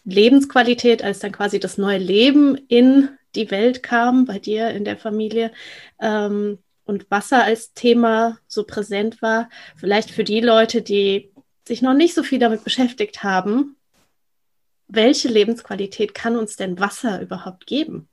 Lebensqualität, 0.04 1.04
als 1.04 1.18
dann 1.18 1.32
quasi 1.32 1.60
das 1.60 1.76
neue 1.76 1.98
Leben 1.98 2.56
in 2.68 3.10
die 3.34 3.50
Welt 3.50 3.82
kam, 3.82 4.24
bei 4.24 4.38
dir 4.38 4.70
in 4.70 4.84
der 4.84 4.96
Familie. 4.96 5.52
Ähm, 6.00 6.58
und 6.84 7.10
Wasser 7.10 7.44
als 7.44 7.72
Thema 7.72 8.38
so 8.48 8.64
präsent 8.64 9.22
war, 9.22 9.48
vielleicht 9.76 10.10
für 10.10 10.24
die 10.24 10.40
Leute, 10.40 10.82
die 10.82 11.30
sich 11.66 11.82
noch 11.82 11.94
nicht 11.94 12.14
so 12.14 12.22
viel 12.24 12.40
damit 12.40 12.64
beschäftigt 12.64 13.22
haben, 13.22 13.76
welche 14.88 15.28
Lebensqualität 15.28 16.14
kann 16.14 16.36
uns 16.36 16.56
denn 16.56 16.80
Wasser 16.80 17.22
überhaupt 17.22 17.66
geben? 17.66 18.08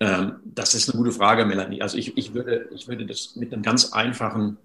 Ähm, 0.00 0.40
das 0.44 0.74
ist 0.74 0.90
eine 0.90 0.98
gute 0.98 1.12
Frage, 1.12 1.44
Melanie. 1.44 1.80
Also 1.80 1.96
ich, 1.96 2.16
ich, 2.18 2.34
würde, 2.34 2.68
ich 2.74 2.88
würde 2.88 3.06
das 3.06 3.36
mit 3.36 3.52
einem 3.52 3.62
ganz 3.62 3.92
einfachen, 3.92 4.58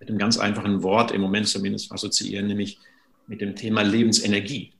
mit 0.00 0.08
einem 0.08 0.18
ganz 0.18 0.38
einfachen 0.38 0.82
Wort 0.82 1.12
im 1.12 1.20
Moment 1.20 1.48
zumindest 1.48 1.92
assoziieren, 1.92 2.46
nämlich 2.46 2.78
mit 3.26 3.40
dem 3.40 3.54
Thema 3.54 3.82
Lebensenergie. 3.82 4.72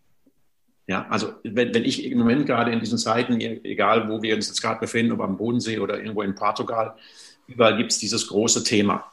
Ja, 0.90 1.06
also 1.08 1.34
wenn, 1.44 1.72
wenn 1.72 1.84
ich 1.84 2.04
im 2.04 2.18
Moment 2.18 2.46
gerade 2.46 2.72
in 2.72 2.80
diesen 2.80 2.98
Zeiten, 2.98 3.40
egal 3.40 4.08
wo 4.08 4.22
wir 4.22 4.34
uns 4.34 4.48
jetzt 4.48 4.60
gerade 4.60 4.80
befinden, 4.80 5.12
ob 5.12 5.20
am 5.20 5.36
Bodensee 5.36 5.78
oder 5.78 5.96
irgendwo 5.96 6.22
in 6.22 6.34
Portugal, 6.34 6.96
überall 7.46 7.76
gibt 7.76 7.92
es 7.92 7.98
dieses 8.00 8.26
große 8.26 8.64
Thema 8.64 9.04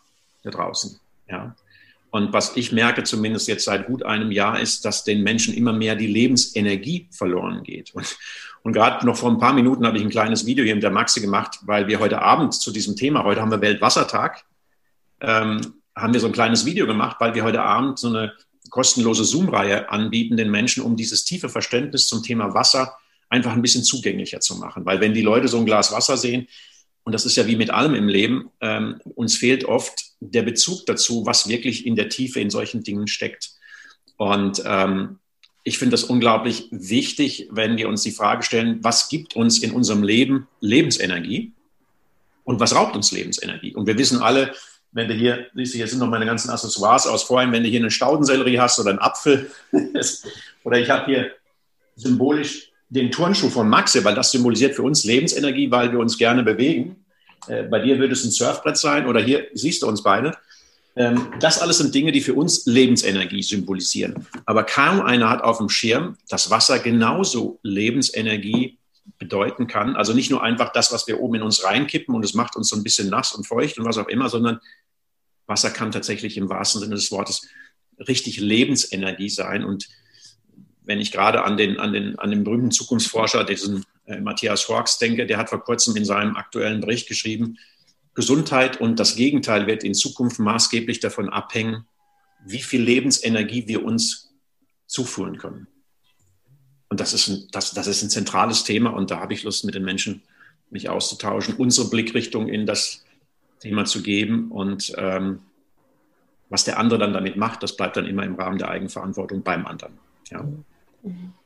da 0.41 0.50
draußen. 0.50 1.00
Ja. 1.29 1.55
Und 2.10 2.34
was 2.34 2.57
ich 2.57 2.72
merke, 2.72 3.03
zumindest 3.03 3.48
jetzt 3.48 3.65
seit 3.65 3.86
gut 3.86 4.01
einem 4.01 4.31
Jahr, 4.31 4.60
ist, 4.60 4.86
dass 4.86 5.03
den 5.03 5.22
Menschen 5.22 5.53
immer 5.53 5.72
mehr 5.72 5.96
die 5.96 6.07
Lebensenergie 6.07 7.10
verloren 7.12 7.62
geht. 7.62 7.93
Und, 7.93 8.17
und 8.63 8.74
gerade 8.74 9.05
noch 9.05 9.17
vor 9.17 9.29
ein 9.29 9.38
paar 9.38 9.53
Minuten 9.53 9.86
habe 9.86 10.00
ich 10.00 10.03
ein 10.03 10.10
kleines 10.10 10.48
Video 10.48 10.65
hier 10.65 10.74
mit 10.74 10.84
der 10.84 10.89
Maxi 10.89 11.22
gemacht, 11.22 11.60
weil 11.62 11.88
wir 11.88 12.00
heute 12.00 12.24
Abend 12.24 12.55
zu 12.55 12.72
diesem 12.72 12.96
Thema, 12.96 13.24
heute 13.24 13.39
haben 13.39 13.51
wir 13.51 13.62
Weltwassertag, 13.62 14.46
ähm, 15.22 15.75
haben 15.96 16.13
wir 16.13 16.22
so 16.22 16.25
ein 16.25 16.34
kleines 16.34 16.65
Video 16.65 16.88
gemacht, 16.88 17.17
weil 17.19 17.36
wir 17.36 17.43
heute 17.43 17.62
Abend 17.62 18.00
so 18.00 18.07
eine 18.07 18.34
kostenlose 18.77 19.25
Zoom-Reihe 19.25 19.89
anbieten 19.89 20.38
den 20.38 20.51
Menschen, 20.51 20.84
um 20.84 20.96
dieses 20.96 21.24
tiefe 21.24 21.50
Verständnis 21.50 22.07
zum 22.07 22.22
Thema 22.22 22.53
Wasser 22.53 22.96
einfach 23.27 23.53
ein 23.53 23.63
bisschen 23.63 23.84
zugänglicher 23.84 24.39
zu 24.39 24.55
machen. 24.57 24.86
Weil 24.86 25.01
wenn 25.01 25.15
die 25.15 25.24
Leute 25.24 25.48
so 25.48 25.57
ein 25.57 25.65
Glas 25.65 25.91
Wasser 25.91 26.15
sehen, 26.15 26.48
und 27.03 27.12
das 27.12 27.25
ist 27.25 27.36
ja 27.38 27.48
wie 27.48 27.55
mit 27.55 27.72
allem 27.72 27.96
im 27.96 28.07
Leben, 28.07 28.51
ähm, 28.62 29.01
uns 29.15 29.36
fehlt 29.36 29.65
oft 29.65 29.96
der 30.19 30.43
Bezug 30.43 30.86
dazu, 30.86 31.25
was 31.25 31.50
wirklich 31.50 31.88
in 31.88 31.96
der 31.96 32.10
Tiefe 32.10 32.39
in 32.39 32.51
solchen 32.51 32.84
Dingen 32.84 33.07
steckt. 33.07 33.50
Und 34.15 34.62
ähm, 34.63 35.17
ich 35.63 35.79
finde 35.79 35.96
das 35.96 36.03
unglaublich 36.03 36.67
wichtig, 36.69 37.48
wenn 37.50 37.77
wir 37.77 37.89
uns 37.89 38.03
die 38.03 38.12
Frage 38.12 38.43
stellen, 38.43 38.84
was 38.84 39.10
gibt 39.10 39.36
uns 39.36 39.57
in 39.57 39.72
unserem 39.72 40.03
Leben 40.03 40.48
Lebensenergie 40.60 41.51
und 42.43 42.60
was 42.60 42.75
raubt 42.75 42.96
uns 42.96 43.12
Lebensenergie? 43.12 43.74
Und 43.74 43.88
wir 43.88 43.98
wissen 43.98 44.22
alle, 44.22 44.53
wenn 44.91 45.08
du 45.08 45.13
hier, 45.13 45.48
siehst 45.53 45.74
du, 45.74 45.77
hier 45.77 45.88
sind 45.88 46.00
noch 46.00 46.08
meine 46.08 46.25
ganzen 46.25 46.50
Accessoires 46.50 47.08
aus 47.08 47.24
vorhin, 47.24 47.51
wenn 47.51 47.63
du 47.63 47.70
hier 47.70 47.79
einen 47.79 47.91
Staudensellerie 47.91 48.60
hast 48.60 48.79
oder 48.79 48.91
einen 48.91 49.00
Apfel 49.00 49.51
oder 50.63 50.79
ich 50.79 50.89
habe 50.89 51.06
hier 51.06 51.32
symbolisch 51.96 52.72
den 52.89 53.12
Turnschuh 53.12 53.50
von 53.50 53.67
Maxe, 53.67 54.03
weil 54.03 54.15
das 54.15 54.32
symbolisiert 54.32 54.75
für 54.75 54.84
uns 54.84 55.03
Lebensenergie, 55.03 55.70
weil 55.70 55.91
wir 55.91 56.00
uns 56.00 56.17
gerne 56.17 56.44
bewegen. 56.44 57.06
Äh, 57.48 57.63
bei 57.63 57.79
dir 57.79 58.00
würde 58.00 58.13
es 58.13 58.24
ein 58.24 58.32
Surfbrett 58.32 58.77
sein 58.77 59.08
oder 59.08 59.22
hier 59.22 59.48
siehst 59.53 59.84
du 59.84 59.88
uns 59.88 60.01
beide. 60.01 60.38
Ähm, 60.96 61.27
das 61.39 61.60
alles 61.62 61.77
sind 61.77 61.94
Dinge, 61.94 62.12
die 62.12 62.22
für 62.22 62.34
uns 62.34 62.65
Lebensenergie 62.65 63.44
symbolisieren. 63.44 64.25
Aber 64.46 64.63
kaum 64.63 65.01
einer 65.01 65.29
hat 65.29 65.44
auf 65.44 65.58
dem 65.60 65.70
Schirm, 65.70 66.17
dass 66.29 66.50
Wasser 66.50 66.79
genauso 66.79 67.60
Lebensenergie 67.62 68.76
bedeuten 69.17 69.67
kann. 69.67 69.95
Also 69.95 70.13
nicht 70.13 70.29
nur 70.29 70.43
einfach 70.43 70.71
das, 70.71 70.91
was 70.91 71.07
wir 71.07 71.19
oben 71.19 71.36
in 71.36 71.41
uns 71.41 71.63
reinkippen 71.63 72.13
und 72.13 72.24
es 72.24 72.33
macht 72.33 72.55
uns 72.55 72.69
so 72.69 72.75
ein 72.75 72.83
bisschen 72.83 73.09
nass 73.09 73.33
und 73.33 73.45
feucht 73.45 73.79
und 73.79 73.86
was 73.86 73.97
auch 73.97 74.07
immer, 74.07 74.29
sondern 74.29 74.59
Wasser 75.47 75.71
kann 75.71 75.91
tatsächlich 75.91 76.38
im 76.38 76.50
wahrsten 76.50 76.81
Sinne 76.81 76.95
des 76.95 77.12
Wortes 77.12 77.47
richtig 78.00 78.39
Lebensenergie 78.39 79.29
sein. 79.29 79.63
Und 79.63 79.88
wenn 80.83 81.00
ich 81.00 81.12
gerade 81.12 81.43
an 81.43 81.57
den, 81.57 81.79
an 81.79 81.93
den, 81.93 82.19
an 82.19 82.29
den 82.29 82.43
berühmten 82.43 82.71
Zukunftsforscher, 82.71 83.43
diesen 83.43 83.86
äh, 84.05 84.19
Matthias 84.19 84.67
Horks 84.67 85.00
denke, 85.00 85.25
der 85.25 85.38
hat 85.38 85.50
vor 85.50 85.63
kurzem 85.63 85.95
in 85.95 86.05
seinem 86.05 86.36
aktuellen 86.36 86.81
Bericht 86.81 87.07
geschrieben, 87.07 87.57
Gesundheit 88.13 88.81
und 88.81 89.00
das 89.00 89.15
Gegenteil 89.15 89.67
wird 89.67 89.83
in 89.83 89.93
Zukunft 89.93 90.39
maßgeblich 90.39 91.00
davon 91.00 91.29
abhängen, 91.29 91.86
wie 92.45 92.62
viel 92.62 92.81
Lebensenergie 92.81 93.67
wir 93.67 93.83
uns 93.83 94.33
zuführen 94.88 95.38
können. 95.38 95.67
Und 96.98 97.01
das 97.01 97.13
ist 97.13 97.27
ein, 97.27 97.48
das, 97.51 97.74
das 97.75 97.86
ist 97.86 98.01
ein 98.01 98.10
zentrales 98.10 98.63
Thema 98.63 98.89
und 98.89 99.12
da 99.12 99.20
habe 99.20 99.32
ich 99.32 99.44
Lust, 99.44 99.63
mit 99.66 99.75
den 99.75 99.86
Menschen 99.86 100.24
mich 100.72 100.89
auszutauschen, 100.89 101.54
unsere 101.54 101.92
Blickrichtung 101.92 102.48
in 102.48 102.66
das 102.66 103.06
Thema 103.60 103.86
zu 103.86 104.01
geben 104.01 104.50
und 104.50 104.94
ähm, 104.98 105.38
was 106.50 106.63
der 106.63 106.80
andere 106.80 106.98
dann 106.98 107.13
damit 107.13 107.38
macht, 107.38 107.62
das 107.62 107.77
bleibt 107.77 107.98
dann 107.98 108.08
immer 108.08 108.24
im 108.24 108.34
Rahmen 108.34 108.58
der 108.58 108.70
Eigenverantwortung 108.70 109.44
beim 109.44 109.68
anderen. 109.68 109.94
Ja. 110.32 110.44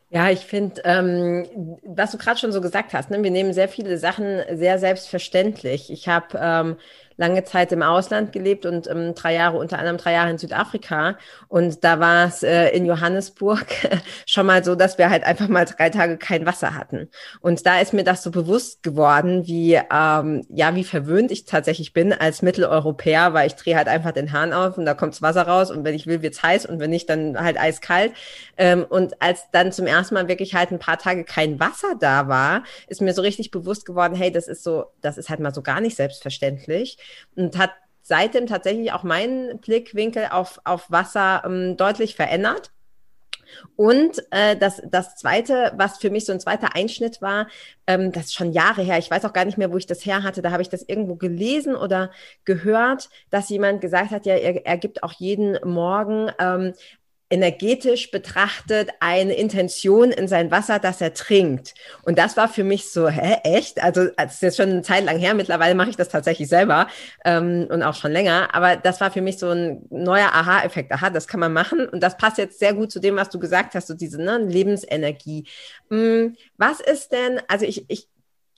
Ja, 0.10 0.30
ich 0.30 0.40
finde, 0.40 0.82
ähm, 0.86 1.46
was 1.84 2.12
du 2.12 2.18
gerade 2.18 2.40
schon 2.40 2.54
so 2.54 2.62
gesagt 2.62 2.94
hast, 2.94 3.12
ne, 3.12 3.22
wir 3.22 3.32
nehmen 3.32 3.52
sehr 3.52 3.68
viele 3.68 3.98
Sachen 3.98 4.42
sehr 4.54 4.80
selbstverständlich. 4.80 5.92
Ich 5.92 6.08
habe 6.08 6.40
ähm, 6.42 6.78
lange 7.18 7.44
Zeit 7.44 7.72
im 7.72 7.84
Ausland 7.84 8.32
gelebt 8.32 8.66
und 8.66 8.88
ähm, 8.88 9.14
drei 9.16 9.34
Jahre, 9.34 9.58
unter 9.58 9.78
anderem 9.78 9.98
drei 9.98 10.14
Jahre 10.14 10.32
in 10.32 10.38
Südafrika. 10.38 11.18
Und 11.48 11.84
da 11.84 12.00
war 12.00 12.28
es 12.28 12.44
äh, 12.44 12.70
in 12.70 12.86
Johannesburg 12.86 13.66
schon 14.26 14.46
mal 14.46 14.64
so, 14.64 14.76
dass 14.76 14.98
wir 14.98 15.10
halt 15.10 15.24
einfach 15.24 15.48
mal 15.48 15.66
drei 15.66 15.90
Tage 15.90 16.18
kein 16.18 16.46
Wasser 16.46 16.76
hatten. 16.76 17.10
Und 17.42 17.66
da 17.66 17.80
ist 17.80 17.94
mir 17.94 18.04
das 18.04 18.24
so 18.24 18.32
bewusst 18.32 18.84
geworden, 18.84 19.48
wie, 19.48 19.80
ähm, 19.92 20.46
ja, 20.50 20.76
wie 20.76 20.84
verwöhnt 20.84 21.32
ich 21.32 21.46
tatsächlich 21.46 21.94
bin 21.94 22.14
als 22.14 22.42
Mitteleuropäer, 22.42 23.34
weil 23.34 23.48
ich 23.48 23.56
drehe 23.56 23.76
halt 23.76 23.88
einfach 23.88 24.12
den 24.12 24.32
Hahn 24.32 24.54
auf 24.54 24.78
und 24.78 24.86
da 24.86 24.94
kommt's 24.94 25.22
Wasser 25.22 25.44
raus 25.44 25.72
und 25.72 25.84
wenn 25.84 25.96
ich 25.96 26.08
will, 26.08 26.22
wird's 26.22 26.42
heiß 26.42 26.66
und 26.66 26.80
wenn 26.80 26.90
nicht, 26.90 27.10
dann 27.10 27.40
halt 27.40 27.60
eiskalt. 27.60 28.14
Ähm, 28.58 28.86
und 28.88 29.22
als 29.22 29.52
dann 29.52 29.72
zum 29.72 29.88
ersten 29.88 30.16
Mal 30.16 30.28
wirklich 30.28 30.56
halt 30.56 30.72
ein 30.72 30.80
paar 30.80 30.98
Tage 30.98 31.24
kein 31.24 31.60
Wasser 31.60 31.96
da 32.00 32.28
war, 32.28 32.64
ist 32.88 33.02
mir 33.02 33.14
so 33.14 33.22
richtig 33.22 33.52
bewusst 33.52 33.86
geworden, 33.86 34.16
hey, 34.16 34.32
das 34.32 34.48
ist 34.48 34.64
so, 34.64 34.86
das 35.02 35.18
ist 35.18 35.30
halt 35.30 35.40
mal 35.40 35.54
so 35.54 35.62
gar 35.62 35.82
nicht 35.82 35.96
selbstverständlich 35.96 36.98
und 37.36 37.58
hat 37.58 37.72
seitdem 38.02 38.48
tatsächlich 38.48 38.92
auch 38.92 39.04
meinen 39.04 39.60
Blickwinkel 39.60 40.28
auf, 40.32 40.60
auf 40.64 40.90
Wasser 40.92 41.44
ähm, 41.46 41.78
deutlich 41.78 42.16
verändert. 42.16 42.72
Und 43.76 44.24
äh, 44.32 44.56
das, 44.56 44.82
das 44.86 45.16
Zweite, 45.16 45.74
was 45.76 45.98
für 45.98 46.10
mich 46.10 46.26
so 46.26 46.32
ein 46.32 46.40
zweiter 46.40 46.76
Einschnitt 46.76 47.22
war, 47.22 47.48
ähm, 47.88 48.12
das 48.12 48.26
ist 48.26 48.34
schon 48.36 48.54
Jahre 48.54 48.82
her, 48.82 48.98
ich 48.98 49.12
weiß 49.12 49.26
auch 49.26 49.34
gar 49.34 49.46
nicht 49.46 49.58
mehr, 49.58 49.72
wo 49.72 49.78
ich 49.78 49.88
das 49.88 50.06
her 50.06 50.24
hatte, 50.24 50.42
da 50.42 50.52
habe 50.52 50.62
ich 50.62 50.70
das 50.70 50.84
irgendwo 50.84 51.16
gelesen 51.16 51.76
oder 51.76 52.12
gehört, 52.46 53.10
dass 53.30 53.50
jemand 53.50 53.82
gesagt 53.82 54.12
hat, 54.12 54.26
ja, 54.26 54.36
er, 54.36 54.66
er 54.66 54.78
gibt 54.78 55.04
auch 55.04 55.14
jeden 55.14 55.58
Morgen 55.70 56.32
ähm, 56.40 56.74
energetisch 57.32 58.12
betrachtet 58.12 58.90
eine 59.00 59.34
Intention 59.34 60.12
in 60.12 60.28
sein 60.28 60.52
Wasser, 60.52 60.80
das 60.80 61.02
er 61.02 61.14
trinkt. 61.14 61.74
Und 62.04 62.18
das 62.18 62.38
war 62.38 62.50
für 62.50 62.64
mich 62.64 62.92
so, 62.92 63.08
hä, 63.08 63.38
echt? 63.44 63.82
Also 63.82 64.10
das 64.18 64.36
ist 64.36 64.42
jetzt 64.42 64.58
schon 64.58 64.70
eine 64.70 64.82
Zeit 64.82 65.06
lang 65.06 65.18
her, 65.18 65.34
mittlerweile 65.34 65.74
mache 65.76 65.90
ich 65.90 65.96
das 65.96 66.10
tatsächlich 66.10 66.50
selber 66.50 66.88
ähm, 67.26 67.68
und 67.70 67.84
auch 67.84 67.96
schon 67.96 68.12
länger, 68.12 68.54
aber 68.54 68.76
das 68.76 69.02
war 69.02 69.12
für 69.12 69.22
mich 69.22 69.40
so 69.40 69.50
ein 69.50 69.86
neuer 69.90 70.30
Aha-Effekt. 70.34 70.92
Aha, 70.92 71.10
das 71.10 71.28
kann 71.28 71.40
man 71.40 71.54
machen 71.54 71.88
und 71.88 72.02
das 72.04 72.18
passt 72.18 72.38
jetzt 72.38 72.60
sehr 72.60 72.74
gut 72.74 72.92
zu 72.92 73.00
dem, 73.00 73.16
was 73.16 73.30
du 73.30 73.40
gesagt 73.40 73.76
hast, 73.76 73.88
so 73.88 73.94
diese 73.94 74.22
ne, 74.22 74.38
Lebensenergie. 74.38 75.46
Hm, 75.90 76.36
was 76.58 76.80
ist 76.82 77.12
denn, 77.12 77.42
also 77.48 77.66
ich, 77.66 77.86
ich 77.90 78.08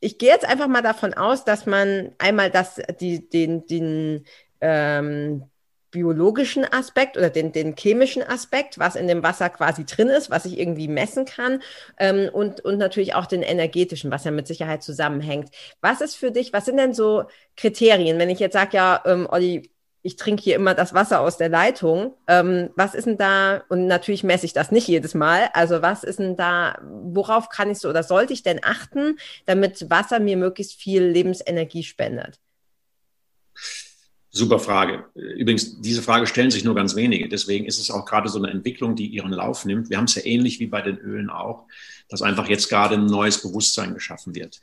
ich 0.04 0.18
gehe 0.18 0.30
jetzt 0.30 0.46
einfach 0.46 0.68
mal 0.68 0.82
davon 0.82 1.14
aus, 1.14 1.46
dass 1.46 1.66
man 1.66 2.12
einmal 2.18 2.52
das, 2.52 2.82
die, 3.00 3.30
den, 3.30 3.66
den, 3.68 4.26
ähm, 4.60 5.46
biologischen 5.94 6.66
Aspekt 6.66 7.18
oder 7.18 7.30
den, 7.30 7.54
den 7.54 7.76
chemischen 7.78 8.24
Aspekt, 8.24 8.80
was 8.80 8.96
in 8.96 9.08
dem 9.08 9.24
Wasser 9.24 9.50
quasi 9.50 9.86
drin 9.86 10.10
ist, 10.10 10.30
was 10.30 10.46
ich 10.46 10.60
irgendwie 10.60 10.90
messen 10.90 11.26
kann 11.26 11.62
ähm, 11.98 12.30
und, 12.34 12.60
und 12.66 12.78
natürlich 12.78 13.14
auch 13.16 13.28
den 13.28 13.44
energetischen, 13.44 14.12
was 14.12 14.26
ja 14.26 14.32
mit 14.32 14.48
Sicherheit 14.48 14.84
zusammenhängt. 14.84 15.50
Was 15.82 16.02
ist 16.02 16.16
für 16.16 16.32
dich, 16.32 16.52
was 16.52 16.66
sind 16.66 16.78
denn 16.78 16.94
so 16.94 17.26
Kriterien, 17.56 18.20
wenn 18.20 18.30
ich 18.30 18.40
jetzt 18.40 18.54
sage, 18.54 18.76
ja, 18.76 19.02
ähm, 19.06 19.28
Olli, 19.32 19.70
ich 20.02 20.18
trinke 20.18 20.44
hier 20.44 20.56
immer 20.56 20.74
das 20.74 20.94
Wasser 20.94 21.22
aus 21.22 21.38
der 21.38 21.48
Leitung. 21.50 22.16
Ähm, 22.28 22.72
was 22.76 22.96
ist 22.96 23.06
denn 23.06 23.18
da, 23.18 23.64
und 23.70 23.88
natürlich 23.88 24.24
messe 24.24 24.46
ich 24.46 24.54
das 24.54 24.72
nicht 24.72 24.88
jedes 24.88 25.14
Mal, 25.14 25.50
also 25.54 25.82
was 25.82 26.04
ist 26.04 26.20
denn 26.20 26.36
da, 26.36 26.78
worauf 26.82 27.50
kann 27.50 27.72
ich 27.72 27.80
so 27.80 27.90
oder 27.90 28.04
sollte 28.04 28.34
ich 28.34 28.44
denn 28.44 28.60
achten, 28.64 29.18
damit 29.46 29.90
Wasser 29.90 30.20
mir 30.20 30.38
möglichst 30.38 30.74
viel 30.74 31.04
Lebensenergie 31.04 31.84
spendet? 31.84 32.40
Super 34.36 34.58
Frage. 34.58 35.06
Übrigens, 35.14 35.80
diese 35.80 36.02
Frage 36.02 36.26
stellen 36.26 36.50
sich 36.50 36.64
nur 36.64 36.74
ganz 36.74 36.96
wenige. 36.96 37.30
Deswegen 37.30 37.66
ist 37.66 37.80
es 37.80 37.92
auch 37.92 38.04
gerade 38.04 38.30
so 38.30 38.40
eine 38.40 38.50
Entwicklung, 38.50 38.96
die 38.96 39.06
ihren 39.06 39.32
Lauf 39.32 39.64
nimmt. 39.64 39.92
Wir 39.92 39.98
haben 39.98 40.06
es 40.06 40.16
ja 40.16 40.26
ähnlich 40.26 40.60
wie 40.60 40.66
bei 40.66 40.82
den 40.82 40.98
Ölen 40.98 41.30
auch, 41.30 41.68
dass 42.10 42.24
einfach 42.24 42.50
jetzt 42.50 42.68
gerade 42.68 42.96
ein 42.96 43.06
neues 43.06 43.44
Bewusstsein 43.44 43.94
geschaffen 43.94 44.34
wird. 44.34 44.60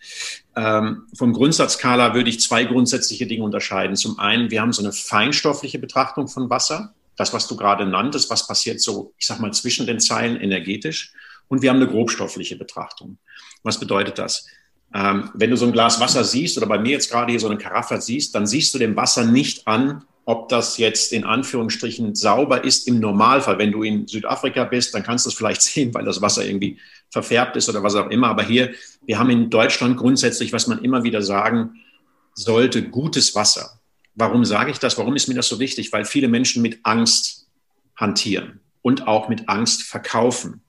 Ähm, 0.56 1.04
vom 1.14 1.32
Grundsatzskala 1.32 2.14
würde 2.14 2.30
ich 2.30 2.40
zwei 2.40 2.64
grundsätzliche 2.64 3.28
Dinge 3.28 3.44
unterscheiden. 3.44 3.94
Zum 3.94 4.18
einen, 4.18 4.50
wir 4.50 4.60
haben 4.60 4.72
so 4.72 4.82
eine 4.82 4.92
feinstoffliche 4.92 5.78
Betrachtung 5.78 6.26
von 6.26 6.50
Wasser. 6.50 6.92
Das, 7.14 7.32
was 7.32 7.46
du 7.46 7.54
gerade 7.54 7.86
nanntest, 7.86 8.28
was 8.28 8.48
passiert 8.48 8.80
so, 8.80 9.14
ich 9.18 9.26
sag 9.28 9.38
mal, 9.38 9.52
zwischen 9.52 9.86
den 9.86 10.00
Zeilen 10.00 10.40
energetisch. 10.40 11.12
Und 11.46 11.62
wir 11.62 11.70
haben 11.70 11.76
eine 11.76 11.86
grobstoffliche 11.86 12.56
Betrachtung. 12.56 13.18
Was 13.62 13.78
bedeutet 13.78 14.18
das? 14.18 14.48
Ähm, 14.94 15.30
wenn 15.34 15.50
du 15.50 15.56
so 15.56 15.66
ein 15.66 15.72
Glas 15.72 16.00
Wasser 16.00 16.24
siehst 16.24 16.56
oder 16.56 16.66
bei 16.66 16.78
mir 16.78 16.92
jetzt 16.92 17.10
gerade 17.10 17.30
hier 17.30 17.40
so 17.40 17.48
eine 17.48 17.58
Karaffe 17.58 18.00
siehst, 18.00 18.34
dann 18.34 18.46
siehst 18.46 18.74
du 18.74 18.78
dem 18.78 18.96
Wasser 18.96 19.24
nicht 19.24 19.66
an, 19.66 20.04
ob 20.24 20.48
das 20.48 20.78
jetzt 20.78 21.12
in 21.12 21.24
Anführungsstrichen 21.24 22.14
sauber 22.14 22.64
ist 22.64 22.86
im 22.86 23.00
Normalfall. 23.00 23.58
Wenn 23.58 23.72
du 23.72 23.82
in 23.82 24.06
Südafrika 24.06 24.64
bist, 24.64 24.94
dann 24.94 25.02
kannst 25.02 25.26
du 25.26 25.30
es 25.30 25.34
vielleicht 25.34 25.62
sehen, 25.62 25.94
weil 25.94 26.04
das 26.04 26.20
Wasser 26.20 26.44
irgendwie 26.44 26.78
verfärbt 27.10 27.56
ist 27.56 27.68
oder 27.68 27.82
was 27.82 27.94
auch 27.94 28.10
immer. 28.10 28.28
Aber 28.28 28.42
hier, 28.42 28.72
wir 29.04 29.18
haben 29.18 29.30
in 29.30 29.50
Deutschland 29.50 29.96
grundsätzlich, 29.96 30.52
was 30.52 30.66
man 30.66 30.82
immer 30.84 31.02
wieder 31.04 31.22
sagen 31.22 31.80
sollte, 32.34 32.82
gutes 32.82 33.34
Wasser. 33.34 33.80
Warum 34.14 34.44
sage 34.44 34.70
ich 34.70 34.78
das? 34.78 34.98
Warum 34.98 35.16
ist 35.16 35.28
mir 35.28 35.34
das 35.34 35.48
so 35.48 35.58
wichtig? 35.58 35.92
Weil 35.92 36.04
viele 36.04 36.28
Menschen 36.28 36.62
mit 36.62 36.80
Angst 36.82 37.48
hantieren 37.96 38.60
und 38.82 39.06
auch 39.06 39.28
mit 39.28 39.48
Angst 39.48 39.82
verkaufen. 39.82 40.62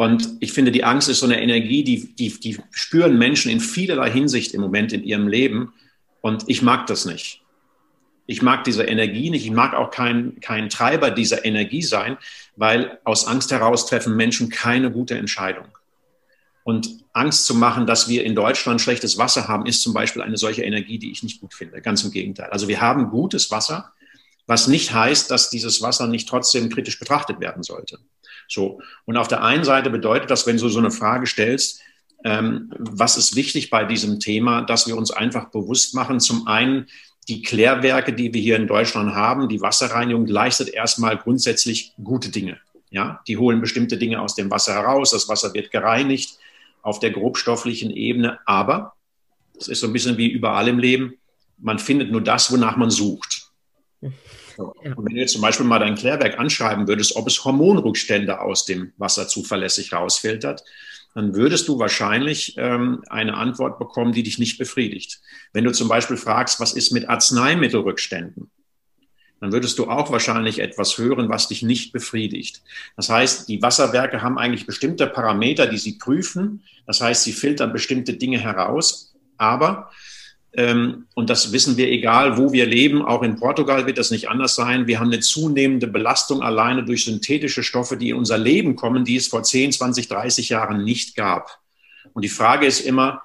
Und 0.00 0.38
ich 0.40 0.54
finde, 0.54 0.72
die 0.72 0.82
Angst 0.82 1.10
ist 1.10 1.20
so 1.20 1.26
eine 1.26 1.42
Energie, 1.42 1.84
die, 1.84 2.14
die, 2.14 2.30
die 2.40 2.56
spüren 2.70 3.18
Menschen 3.18 3.50
in 3.50 3.60
vielerlei 3.60 4.10
Hinsicht 4.10 4.54
im 4.54 4.62
Moment 4.62 4.94
in 4.94 5.04
ihrem 5.04 5.28
Leben. 5.28 5.74
Und 6.22 6.44
ich 6.46 6.62
mag 6.62 6.86
das 6.86 7.04
nicht. 7.04 7.42
Ich 8.24 8.40
mag 8.40 8.64
diese 8.64 8.84
Energie 8.84 9.28
nicht. 9.28 9.44
Ich 9.44 9.50
mag 9.50 9.74
auch 9.74 9.90
kein, 9.90 10.40
kein 10.40 10.70
Treiber 10.70 11.10
dieser 11.10 11.44
Energie 11.44 11.82
sein, 11.82 12.16
weil 12.56 12.98
aus 13.04 13.26
Angst 13.26 13.50
heraus 13.50 13.84
treffen 13.84 14.16
Menschen 14.16 14.48
keine 14.48 14.90
gute 14.90 15.18
Entscheidung. 15.18 15.66
Und 16.64 17.04
Angst 17.12 17.44
zu 17.44 17.54
machen, 17.54 17.86
dass 17.86 18.08
wir 18.08 18.24
in 18.24 18.34
Deutschland 18.34 18.80
schlechtes 18.80 19.18
Wasser 19.18 19.48
haben, 19.48 19.66
ist 19.66 19.82
zum 19.82 19.92
Beispiel 19.92 20.22
eine 20.22 20.38
solche 20.38 20.62
Energie, 20.62 20.98
die 20.98 21.12
ich 21.12 21.22
nicht 21.22 21.42
gut 21.42 21.52
finde. 21.52 21.82
Ganz 21.82 22.02
im 22.04 22.10
Gegenteil. 22.10 22.48
Also 22.48 22.68
wir 22.68 22.80
haben 22.80 23.10
gutes 23.10 23.50
Wasser, 23.50 23.92
was 24.46 24.66
nicht 24.66 24.94
heißt, 24.94 25.30
dass 25.30 25.50
dieses 25.50 25.82
Wasser 25.82 26.06
nicht 26.06 26.26
trotzdem 26.26 26.70
kritisch 26.70 26.98
betrachtet 26.98 27.38
werden 27.38 27.62
sollte. 27.62 27.98
So. 28.50 28.80
Und 29.06 29.16
auf 29.16 29.28
der 29.28 29.42
einen 29.42 29.64
Seite 29.64 29.90
bedeutet 29.90 30.30
das, 30.30 30.46
wenn 30.46 30.58
du 30.58 30.68
so 30.68 30.78
eine 30.78 30.90
Frage 30.90 31.26
stellst, 31.26 31.80
ähm, 32.24 32.70
was 32.78 33.16
ist 33.16 33.36
wichtig 33.36 33.70
bei 33.70 33.84
diesem 33.84 34.20
Thema, 34.20 34.62
dass 34.62 34.86
wir 34.86 34.96
uns 34.96 35.10
einfach 35.10 35.50
bewusst 35.50 35.94
machen, 35.94 36.20
zum 36.20 36.46
einen, 36.46 36.86
die 37.28 37.42
Klärwerke, 37.42 38.12
die 38.12 38.34
wir 38.34 38.40
hier 38.40 38.56
in 38.56 38.66
Deutschland 38.66 39.14
haben, 39.14 39.48
die 39.48 39.60
Wasserreinigung 39.60 40.26
leistet 40.26 40.68
erstmal 40.68 41.16
grundsätzlich 41.16 41.94
gute 42.02 42.30
Dinge. 42.30 42.58
Ja, 42.90 43.20
die 43.28 43.36
holen 43.36 43.60
bestimmte 43.60 43.96
Dinge 43.98 44.20
aus 44.20 44.34
dem 44.34 44.50
Wasser 44.50 44.74
heraus, 44.74 45.12
das 45.12 45.28
Wasser 45.28 45.54
wird 45.54 45.70
gereinigt 45.70 46.38
auf 46.82 46.98
der 46.98 47.10
grobstofflichen 47.10 47.90
Ebene, 47.90 48.40
aber 48.46 48.94
es 49.56 49.68
ist 49.68 49.80
so 49.80 49.86
ein 49.86 49.92
bisschen 49.92 50.16
wie 50.16 50.28
überall 50.28 50.66
im 50.66 50.78
Leben, 50.78 51.14
man 51.58 51.78
findet 51.78 52.10
nur 52.10 52.22
das, 52.22 52.50
wonach 52.50 52.76
man 52.76 52.90
sucht. 52.90 53.49
Und 54.66 55.04
wenn 55.04 55.14
du 55.14 55.20
jetzt 55.20 55.32
zum 55.32 55.42
Beispiel 55.42 55.66
mal 55.66 55.78
dein 55.78 55.94
Klärwerk 55.94 56.38
anschreiben 56.38 56.88
würdest, 56.88 57.16
ob 57.16 57.26
es 57.26 57.44
Hormonrückstände 57.44 58.40
aus 58.40 58.64
dem 58.64 58.92
Wasser 58.98 59.28
zuverlässig 59.28 59.92
rausfiltert, 59.92 60.62
dann 61.14 61.34
würdest 61.34 61.66
du 61.68 61.78
wahrscheinlich 61.78 62.54
ähm, 62.56 63.02
eine 63.08 63.34
Antwort 63.34 63.78
bekommen, 63.78 64.12
die 64.12 64.22
dich 64.22 64.38
nicht 64.38 64.58
befriedigt. 64.58 65.20
Wenn 65.52 65.64
du 65.64 65.72
zum 65.72 65.88
Beispiel 65.88 66.16
fragst, 66.16 66.60
was 66.60 66.72
ist 66.72 66.92
mit 66.92 67.08
Arzneimittelrückständen, 67.08 68.50
dann 69.40 69.52
würdest 69.52 69.78
du 69.78 69.88
auch 69.88 70.12
wahrscheinlich 70.12 70.58
etwas 70.58 70.98
hören, 70.98 71.30
was 71.30 71.48
dich 71.48 71.62
nicht 71.62 71.92
befriedigt. 71.92 72.62
Das 72.96 73.08
heißt, 73.08 73.48
die 73.48 73.62
Wasserwerke 73.62 74.22
haben 74.22 74.38
eigentlich 74.38 74.66
bestimmte 74.66 75.06
Parameter, 75.06 75.66
die 75.66 75.78
sie 75.78 75.96
prüfen. 75.98 76.62
Das 76.86 77.00
heißt, 77.00 77.24
sie 77.24 77.32
filtern 77.32 77.72
bestimmte 77.72 78.14
Dinge 78.14 78.38
heraus. 78.38 79.14
Aber, 79.38 79.90
und 80.56 81.30
das 81.30 81.52
wissen 81.52 81.76
wir, 81.76 81.88
egal 81.88 82.36
wo 82.36 82.52
wir 82.52 82.66
leben, 82.66 83.02
auch 83.02 83.22
in 83.22 83.36
Portugal 83.36 83.86
wird 83.86 83.98
das 83.98 84.10
nicht 84.10 84.28
anders 84.28 84.56
sein, 84.56 84.88
wir 84.88 84.98
haben 84.98 85.06
eine 85.06 85.20
zunehmende 85.20 85.86
Belastung 85.86 86.42
alleine 86.42 86.84
durch 86.84 87.04
synthetische 87.04 87.62
Stoffe, 87.62 87.96
die 87.96 88.10
in 88.10 88.16
unser 88.16 88.36
Leben 88.36 88.74
kommen, 88.74 89.04
die 89.04 89.14
es 89.14 89.28
vor 89.28 89.44
10, 89.44 89.70
20, 89.72 90.08
30 90.08 90.48
Jahren 90.48 90.82
nicht 90.82 91.14
gab. 91.14 91.60
Und 92.14 92.24
die 92.24 92.28
Frage 92.28 92.66
ist 92.66 92.80
immer, 92.80 93.22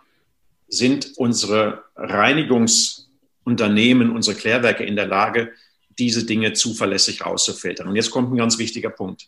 sind 0.67 1.13
unsere 1.17 1.85
Reinigungsunternehmen, 1.95 4.11
unsere 4.11 4.37
Klärwerke 4.37 4.83
in 4.83 4.95
der 4.95 5.07
Lage, 5.07 5.51
diese 5.97 6.25
Dinge 6.25 6.53
zuverlässig 6.53 7.25
rauszufiltern. 7.25 7.87
Und 7.87 7.95
jetzt 7.95 8.11
kommt 8.11 8.31
ein 8.31 8.37
ganz 8.37 8.59
wichtiger 8.59 8.91
Punkt. 8.91 9.25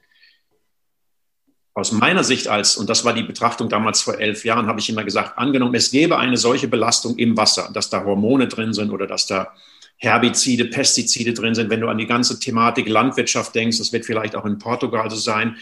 Aus 1.78 1.92
meiner 1.92 2.24
Sicht 2.24 2.48
als, 2.48 2.76
und 2.76 2.90
das 2.90 3.06
war 3.06 3.14
die 3.14 3.22
Betrachtung 3.22 3.70
damals 3.70 4.02
vor 4.02 4.18
elf 4.18 4.44
Jahren, 4.44 4.66
habe 4.66 4.80
ich 4.80 4.90
immer 4.90 5.04
gesagt, 5.04 5.38
angenommen, 5.38 5.76
es 5.76 5.92
gäbe 5.92 6.18
eine 6.18 6.36
solche 6.36 6.68
Belastung 6.68 7.16
im 7.18 7.38
Wasser, 7.38 7.70
dass 7.72 7.92
da 7.92 8.04
Hormone 8.04 8.48
drin 8.48 8.74
sind 8.74 8.90
oder 8.90 9.06
dass 9.06 9.28
da 9.28 9.54
Herbizide, 9.98 10.66
Pestizide 10.66 11.36
drin 11.36 11.54
sind. 11.54 11.70
Wenn 11.70 11.82
du 11.82 11.88
an 11.88 12.00
die 12.00 12.08
ganze 12.08 12.40
Thematik 12.40 12.90
Landwirtschaft 12.90 13.54
denkst, 13.54 13.78
das 13.78 13.94
wird 13.94 14.08
vielleicht 14.08 14.36
auch 14.36 14.46
in 14.46 14.58
Portugal 14.58 15.08
so 15.12 15.18
sein. 15.18 15.56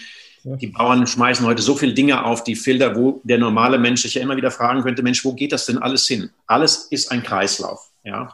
Die 0.45 0.67
Bauern 0.67 1.05
schmeißen 1.05 1.45
heute 1.45 1.61
so 1.61 1.75
viele 1.75 1.93
Dinge 1.93 2.23
auf 2.23 2.45
die 2.45 2.55
Filter, 2.55 2.95
wo 2.95 3.19
der 3.25 3.37
normale 3.37 3.77
Mensch 3.77 4.03
sich 4.03 4.13
ja 4.13 4.21
immer 4.21 4.37
wieder 4.37 4.51
fragen 4.51 4.83
könnte, 4.83 5.03
Mensch, 5.03 5.25
wo 5.25 5.33
geht 5.33 5.51
das 5.51 5.65
denn 5.65 5.79
alles 5.79 6.07
hin? 6.07 6.29
Alles 6.47 6.87
ist 6.91 7.11
ein 7.11 7.23
Kreislauf. 7.23 7.91
Ja. 8.05 8.33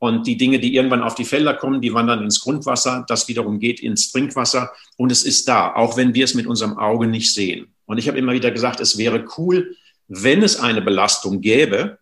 Und 0.00 0.26
die 0.26 0.38
Dinge, 0.38 0.58
die 0.58 0.74
irgendwann 0.74 1.02
auf 1.02 1.14
die 1.14 1.26
Felder 1.26 1.52
kommen, 1.52 1.82
die 1.82 1.92
wandern 1.92 2.22
ins 2.24 2.40
Grundwasser. 2.40 3.04
Das 3.06 3.28
wiederum 3.28 3.60
geht 3.60 3.80
ins 3.80 4.10
Trinkwasser. 4.10 4.72
Und 4.96 5.12
es 5.12 5.22
ist 5.22 5.46
da, 5.46 5.74
auch 5.74 5.98
wenn 5.98 6.14
wir 6.14 6.24
es 6.24 6.34
mit 6.34 6.46
unserem 6.46 6.78
Auge 6.78 7.06
nicht 7.06 7.34
sehen. 7.34 7.74
Und 7.84 7.98
ich 7.98 8.08
habe 8.08 8.18
immer 8.18 8.32
wieder 8.32 8.50
gesagt, 8.50 8.80
es 8.80 8.96
wäre 8.96 9.26
cool, 9.36 9.76
wenn 10.08 10.42
es 10.42 10.58
eine 10.58 10.80
Belastung 10.80 11.42
gäbe, 11.42 11.98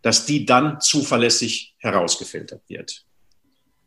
dass 0.00 0.24
die 0.24 0.46
dann 0.46 0.80
zuverlässig 0.80 1.74
herausgefiltert 1.76 2.62
wird. 2.66 3.04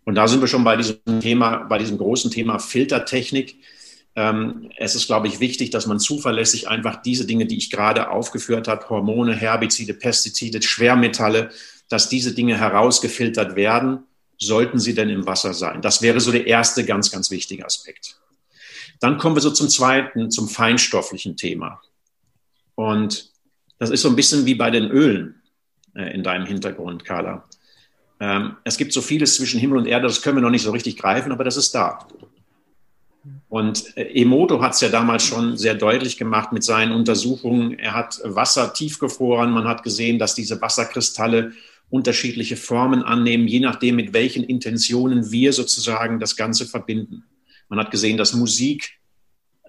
Und 0.06 0.14
da 0.14 0.28
sind 0.28 0.42
wir 0.42 0.48
schon 0.48 0.64
bei 0.64 0.76
diesem 0.76 1.20
Thema, 1.20 1.64
bei 1.64 1.80
diesem 1.80 1.98
großen 1.98 2.30
Thema 2.30 2.60
Filtertechnik. 2.60 3.56
Ähm, 4.16 4.70
es 4.78 4.94
ist, 4.94 5.08
glaube 5.08 5.28
ich, 5.28 5.40
wichtig, 5.40 5.72
dass 5.72 5.88
man 5.88 6.00
zuverlässig 6.00 6.68
einfach 6.68 7.02
diese 7.02 7.26
Dinge, 7.26 7.48
die 7.48 7.58
ich 7.58 7.72
gerade 7.72 8.12
aufgeführt 8.12 8.68
habe, 8.68 8.88
Hormone, 8.88 9.36
Herbizide, 9.36 9.96
Pestizide, 9.96 10.62
Schwermetalle, 10.62 11.50
dass 11.90 12.10
diese 12.10 12.34
Dinge 12.34 12.58
herausgefiltert 12.58 13.56
werden, 13.56 14.06
sollten 14.38 14.80
sie 14.80 14.96
denn 14.96 15.10
im 15.10 15.26
Wasser 15.28 15.54
sein. 15.54 15.82
Das 15.82 16.02
wäre 16.02 16.22
so 16.22 16.32
der 16.32 16.48
erste 16.48 16.86
ganz, 16.86 17.12
ganz 17.12 17.30
wichtige 17.30 17.66
Aspekt. 17.66 18.18
Dann 19.00 19.18
kommen 19.18 19.36
wir 19.36 19.42
so 19.42 19.52
zum 19.52 19.70
zweiten, 19.70 20.32
zum 20.32 20.48
feinstofflichen 20.48 21.36
Thema. 21.36 21.82
Und 22.76 23.32
das 23.78 23.90
ist 23.90 24.02
so 24.02 24.10
ein 24.10 24.16
bisschen 24.16 24.46
wie 24.46 24.56
bei 24.56 24.72
den 24.72 24.90
Ölen 24.90 25.42
äh, 25.96 26.14
in 26.14 26.24
deinem 26.24 26.46
Hintergrund, 26.46 27.04
Carla. 27.04 27.46
Ähm, 28.20 28.58
es 28.64 28.78
gibt 28.78 28.94
so 28.94 29.02
vieles 29.02 29.36
zwischen 29.36 29.60
Himmel 29.60 29.78
und 29.80 29.88
Erde, 29.88 30.08
das 30.08 30.22
können 30.22 30.38
wir 30.38 30.42
noch 30.42 30.50
nicht 30.50 30.64
so 30.64 30.72
richtig 30.72 30.98
greifen, 30.98 31.32
aber 31.32 31.44
das 31.44 31.58
ist 31.58 31.74
da. 31.74 32.08
Und 33.48 33.98
äh, 33.98 34.22
Emoto 34.22 34.62
hat 34.62 34.74
es 34.74 34.82
ja 34.82 34.90
damals 34.90 35.24
schon 35.24 35.58
sehr 35.58 35.76
deutlich 35.76 36.18
gemacht 36.18 36.52
mit 36.52 36.64
seinen 36.64 36.92
Untersuchungen. 36.92 37.78
Er 37.78 37.94
hat 37.94 38.20
Wasser 38.24 38.74
tiefgefroren. 38.74 39.52
Man 39.52 39.68
hat 39.68 39.84
gesehen, 39.84 40.20
dass 40.20 40.36
diese 40.36 40.62
Wasserkristalle 40.62 41.54
unterschiedliche 41.90 42.56
Formen 42.56 43.04
annehmen, 43.04 43.48
je 43.48 43.60
nachdem, 43.60 43.96
mit 43.96 44.14
welchen 44.14 44.44
Intentionen 44.44 45.32
wir 45.32 45.54
sozusagen 45.54 46.20
das 46.20 46.36
Ganze 46.36 46.66
verbinden. 46.66 47.24
Man 47.68 47.80
hat 47.80 47.92
gesehen, 47.92 48.18
dass 48.18 48.34
Musik 48.34 49.00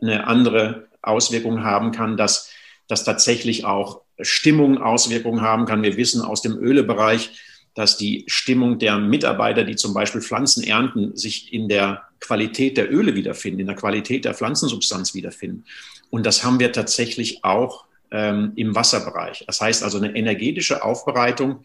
eine 0.01 0.27
andere 0.27 0.89
Auswirkung 1.03 1.65
haben 1.65 1.93
kann, 1.93 2.17
dass, 2.17 2.51
dass 2.89 3.05
tatsächlich 3.05 3.65
auch 3.65 4.03
Stimmung 4.21 4.79
Auswirkungen 4.79 5.41
haben 5.41 5.65
kann. 5.65 5.83
Wir 5.83 5.97
wissen 5.97 6.23
aus 6.23 6.43
dem 6.43 6.59
Ölebereich, 6.59 7.31
dass 7.75 7.97
die 7.97 8.25
Stimmung 8.27 8.79
der 8.79 8.99
Mitarbeiter, 8.99 9.65
die 9.65 9.77
zum 9.77 9.95
Beispiel 9.95 10.21
Pflanzen 10.21 10.65
ernten, 10.65 11.17
sich 11.17 11.53
in 11.53 11.69
der 11.69 12.03
Qualität 12.19 12.77
der 12.77 12.93
Öle 12.93 13.15
wiederfinden, 13.15 13.61
in 13.61 13.67
der 13.67 13.77
Qualität 13.77 14.25
der 14.25 14.35
Pflanzensubstanz 14.35 15.15
wiederfinden. 15.15 15.65
Und 16.11 16.27
das 16.27 16.45
haben 16.45 16.59
wir 16.59 16.73
tatsächlich 16.73 17.45
auch 17.45 17.85
ähm, 18.11 18.53
im 18.57 18.75
Wasserbereich. 18.75 19.45
Das 19.47 19.61
heißt 19.61 19.83
also 19.83 19.99
eine 19.99 20.15
energetische 20.15 20.85
Aufbereitung, 20.85 21.63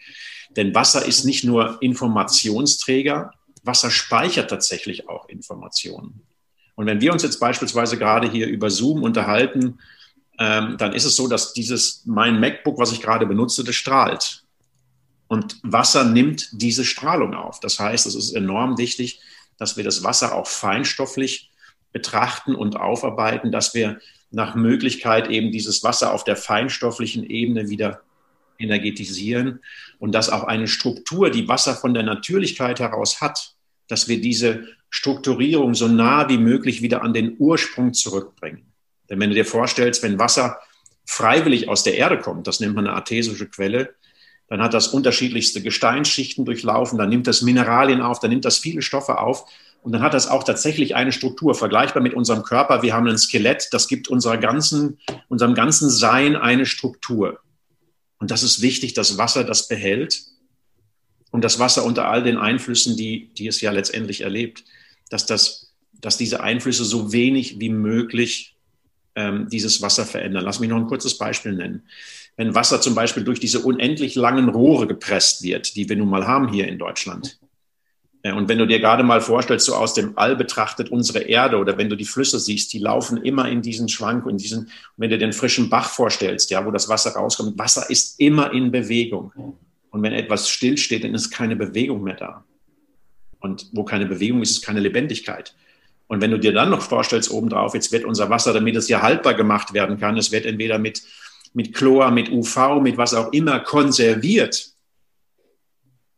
denn 0.51 0.73
Wasser 0.75 1.05
ist 1.05 1.25
nicht 1.25 1.43
nur 1.43 1.81
Informationsträger, 1.81 3.31
Wasser 3.63 3.89
speichert 3.89 4.49
tatsächlich 4.49 5.09
auch 5.09 5.27
Informationen. 5.27 6.21
Und 6.75 6.85
wenn 6.85 7.01
wir 7.01 7.13
uns 7.13 7.23
jetzt 7.23 7.39
beispielsweise 7.39 7.97
gerade 7.97 8.29
hier 8.29 8.47
über 8.47 8.69
Zoom 8.69 9.03
unterhalten, 9.03 9.79
ähm, 10.37 10.77
dann 10.77 10.93
ist 10.93 11.05
es 11.05 11.15
so, 11.15 11.27
dass 11.27 11.53
dieses, 11.53 12.03
mein 12.05 12.39
MacBook, 12.39 12.77
was 12.77 12.91
ich 12.91 13.01
gerade 13.01 13.25
benutze, 13.25 13.63
das 13.63 13.75
strahlt. 13.75 14.43
Und 15.27 15.57
Wasser 15.63 16.03
nimmt 16.03 16.49
diese 16.51 16.85
Strahlung 16.85 17.33
auf. 17.33 17.59
Das 17.59 17.79
heißt, 17.79 18.05
es 18.05 18.15
ist 18.15 18.33
enorm 18.33 18.77
wichtig, 18.77 19.21
dass 19.57 19.77
wir 19.77 19.83
das 19.83 20.03
Wasser 20.03 20.35
auch 20.35 20.47
feinstofflich 20.47 21.49
betrachten 21.93 22.55
und 22.55 22.75
aufarbeiten, 22.75 23.51
dass 23.51 23.73
wir 23.73 23.99
nach 24.29 24.53
Möglichkeit 24.53 25.29
eben 25.29 25.51
dieses 25.51 25.83
Wasser 25.83 26.13
auf 26.13 26.25
der 26.25 26.35
feinstofflichen 26.35 27.23
Ebene 27.23 27.69
wieder 27.69 28.01
energetisieren 28.59 29.59
und 29.99 30.13
dass 30.13 30.29
auch 30.29 30.43
eine 30.43 30.67
Struktur, 30.67 31.29
die 31.29 31.47
Wasser 31.47 31.75
von 31.75 31.93
der 31.93 32.03
Natürlichkeit 32.03 32.79
heraus 32.79 33.21
hat, 33.21 33.55
dass 33.87 34.07
wir 34.07 34.19
diese 34.19 34.67
Strukturierung 34.89 35.75
so 35.75 35.87
nah 35.87 36.29
wie 36.29 36.37
möglich 36.37 36.81
wieder 36.81 37.03
an 37.03 37.13
den 37.13 37.35
Ursprung 37.37 37.93
zurückbringen. 37.93 38.71
Denn 39.09 39.19
wenn 39.19 39.29
du 39.29 39.35
dir 39.35 39.45
vorstellst, 39.45 40.03
wenn 40.03 40.19
Wasser 40.19 40.57
freiwillig 41.05 41.69
aus 41.69 41.83
der 41.83 41.97
Erde 41.97 42.19
kommt, 42.19 42.47
das 42.47 42.59
nennt 42.59 42.75
man 42.75 42.87
eine 42.87 42.95
artesische 42.95 43.47
Quelle, 43.47 43.95
dann 44.47 44.61
hat 44.61 44.73
das 44.73 44.87
unterschiedlichste 44.87 45.61
Gesteinsschichten 45.61 46.45
durchlaufen, 46.45 46.97
dann 46.97 47.09
nimmt 47.09 47.27
das 47.27 47.41
Mineralien 47.41 48.01
auf, 48.01 48.19
dann 48.19 48.29
nimmt 48.29 48.45
das 48.45 48.57
viele 48.57 48.81
Stoffe 48.81 49.17
auf 49.19 49.45
und 49.81 49.91
dann 49.91 50.01
hat 50.01 50.13
das 50.13 50.27
auch 50.27 50.43
tatsächlich 50.43 50.95
eine 50.95 51.11
Struktur, 51.11 51.55
vergleichbar 51.55 52.01
mit 52.01 52.13
unserem 52.13 52.43
Körper. 52.43 52.81
Wir 52.81 52.93
haben 52.93 53.07
ein 53.07 53.17
Skelett, 53.17 53.67
das 53.71 53.87
gibt 53.87 54.07
unserer 54.07 54.37
ganzen, 54.37 54.99
unserem 55.29 55.53
ganzen 55.53 55.89
Sein 55.89 56.35
eine 56.35 56.65
Struktur. 56.65 57.39
Und 58.19 58.31
das 58.31 58.43
ist 58.43 58.61
wichtig, 58.61 58.93
dass 58.93 59.17
Wasser 59.17 59.43
das 59.43 59.67
behält 59.67 60.23
und 61.31 61.43
das 61.43 61.59
Wasser 61.59 61.83
unter 61.83 62.07
all 62.07 62.23
den 62.23 62.37
Einflüssen, 62.37 62.95
die, 62.95 63.29
die 63.33 63.47
es 63.47 63.61
ja 63.61 63.71
letztendlich 63.71 64.21
erlebt, 64.21 64.63
dass, 65.09 65.25
das, 65.25 65.73
dass 65.93 66.17
diese 66.17 66.41
Einflüsse 66.41 66.85
so 66.85 67.11
wenig 67.11 67.59
wie 67.59 67.69
möglich 67.69 68.55
ähm, 69.15 69.49
dieses 69.49 69.81
Wasser 69.81 70.05
verändern. 70.05 70.45
Lass 70.45 70.59
mich 70.59 70.69
noch 70.69 70.77
ein 70.77 70.87
kurzes 70.87 71.17
Beispiel 71.17 71.53
nennen. 71.53 71.83
Wenn 72.37 72.55
Wasser 72.55 72.81
zum 72.81 72.95
Beispiel 72.95 73.23
durch 73.23 73.39
diese 73.39 73.59
unendlich 73.59 74.15
langen 74.15 74.49
Rohre 74.49 74.87
gepresst 74.87 75.43
wird, 75.43 75.75
die 75.75 75.87
wir 75.87 75.95
nun 75.95 76.09
mal 76.09 76.27
haben 76.27 76.51
hier 76.51 76.67
in 76.67 76.77
Deutschland, 76.77 77.39
und 78.33 78.49
wenn 78.49 78.57
du 78.57 78.65
dir 78.65 78.79
gerade 78.79 79.03
mal 79.03 79.21
vorstellst, 79.21 79.67
so 79.67 79.75
aus 79.75 79.93
dem 79.93 80.17
All 80.17 80.35
betrachtet 80.35 80.89
unsere 80.89 81.19
Erde 81.19 81.57
oder 81.57 81.77
wenn 81.77 81.89
du 81.89 81.95
die 81.95 82.05
Flüsse 82.05 82.39
siehst, 82.39 82.73
die 82.73 82.79
laufen 82.79 83.17
immer 83.17 83.47
in 83.49 83.61
diesen 83.61 83.87
Schwank 83.87 84.25
und 84.25 84.41
diesen, 84.41 84.71
wenn 84.97 85.11
du 85.11 85.17
den 85.17 85.31
frischen 85.31 85.69
Bach 85.69 85.89
vorstellst, 85.89 86.49
ja, 86.49 86.65
wo 86.65 86.71
das 86.71 86.89
Wasser 86.89 87.11
rauskommt, 87.11 87.59
Wasser 87.59 87.87
ist 87.89 88.19
immer 88.19 88.51
in 88.51 88.71
Bewegung. 88.71 89.31
Und 89.91 90.01
wenn 90.01 90.13
etwas 90.13 90.49
stillsteht, 90.49 91.03
dann 91.03 91.13
ist 91.13 91.29
keine 91.29 91.55
Bewegung 91.55 92.03
mehr 92.03 92.15
da. 92.15 92.43
Und 93.39 93.69
wo 93.73 93.83
keine 93.83 94.07
Bewegung 94.07 94.41
ist, 94.41 94.51
ist 94.51 94.65
keine 94.65 94.79
Lebendigkeit. 94.79 95.53
Und 96.07 96.21
wenn 96.21 96.31
du 96.31 96.39
dir 96.39 96.51
dann 96.51 96.69
noch 96.69 96.81
vorstellst, 96.81 97.31
obendrauf, 97.31 97.73
jetzt 97.73 97.91
wird 97.91 98.05
unser 98.05 98.29
Wasser, 98.29 98.53
damit 98.53 98.75
es 98.75 98.87
ja 98.87 99.01
haltbar 99.01 99.33
gemacht 99.33 99.73
werden 99.73 99.99
kann, 99.99 100.17
es 100.17 100.31
wird 100.31 100.45
entweder 100.45 100.79
mit, 100.79 101.03
mit 101.53 101.73
Chlor, 101.73 102.11
mit 102.11 102.31
UV, 102.31 102.81
mit 102.81 102.97
was 102.97 103.13
auch 103.13 103.31
immer 103.33 103.59
konserviert. 103.59 104.71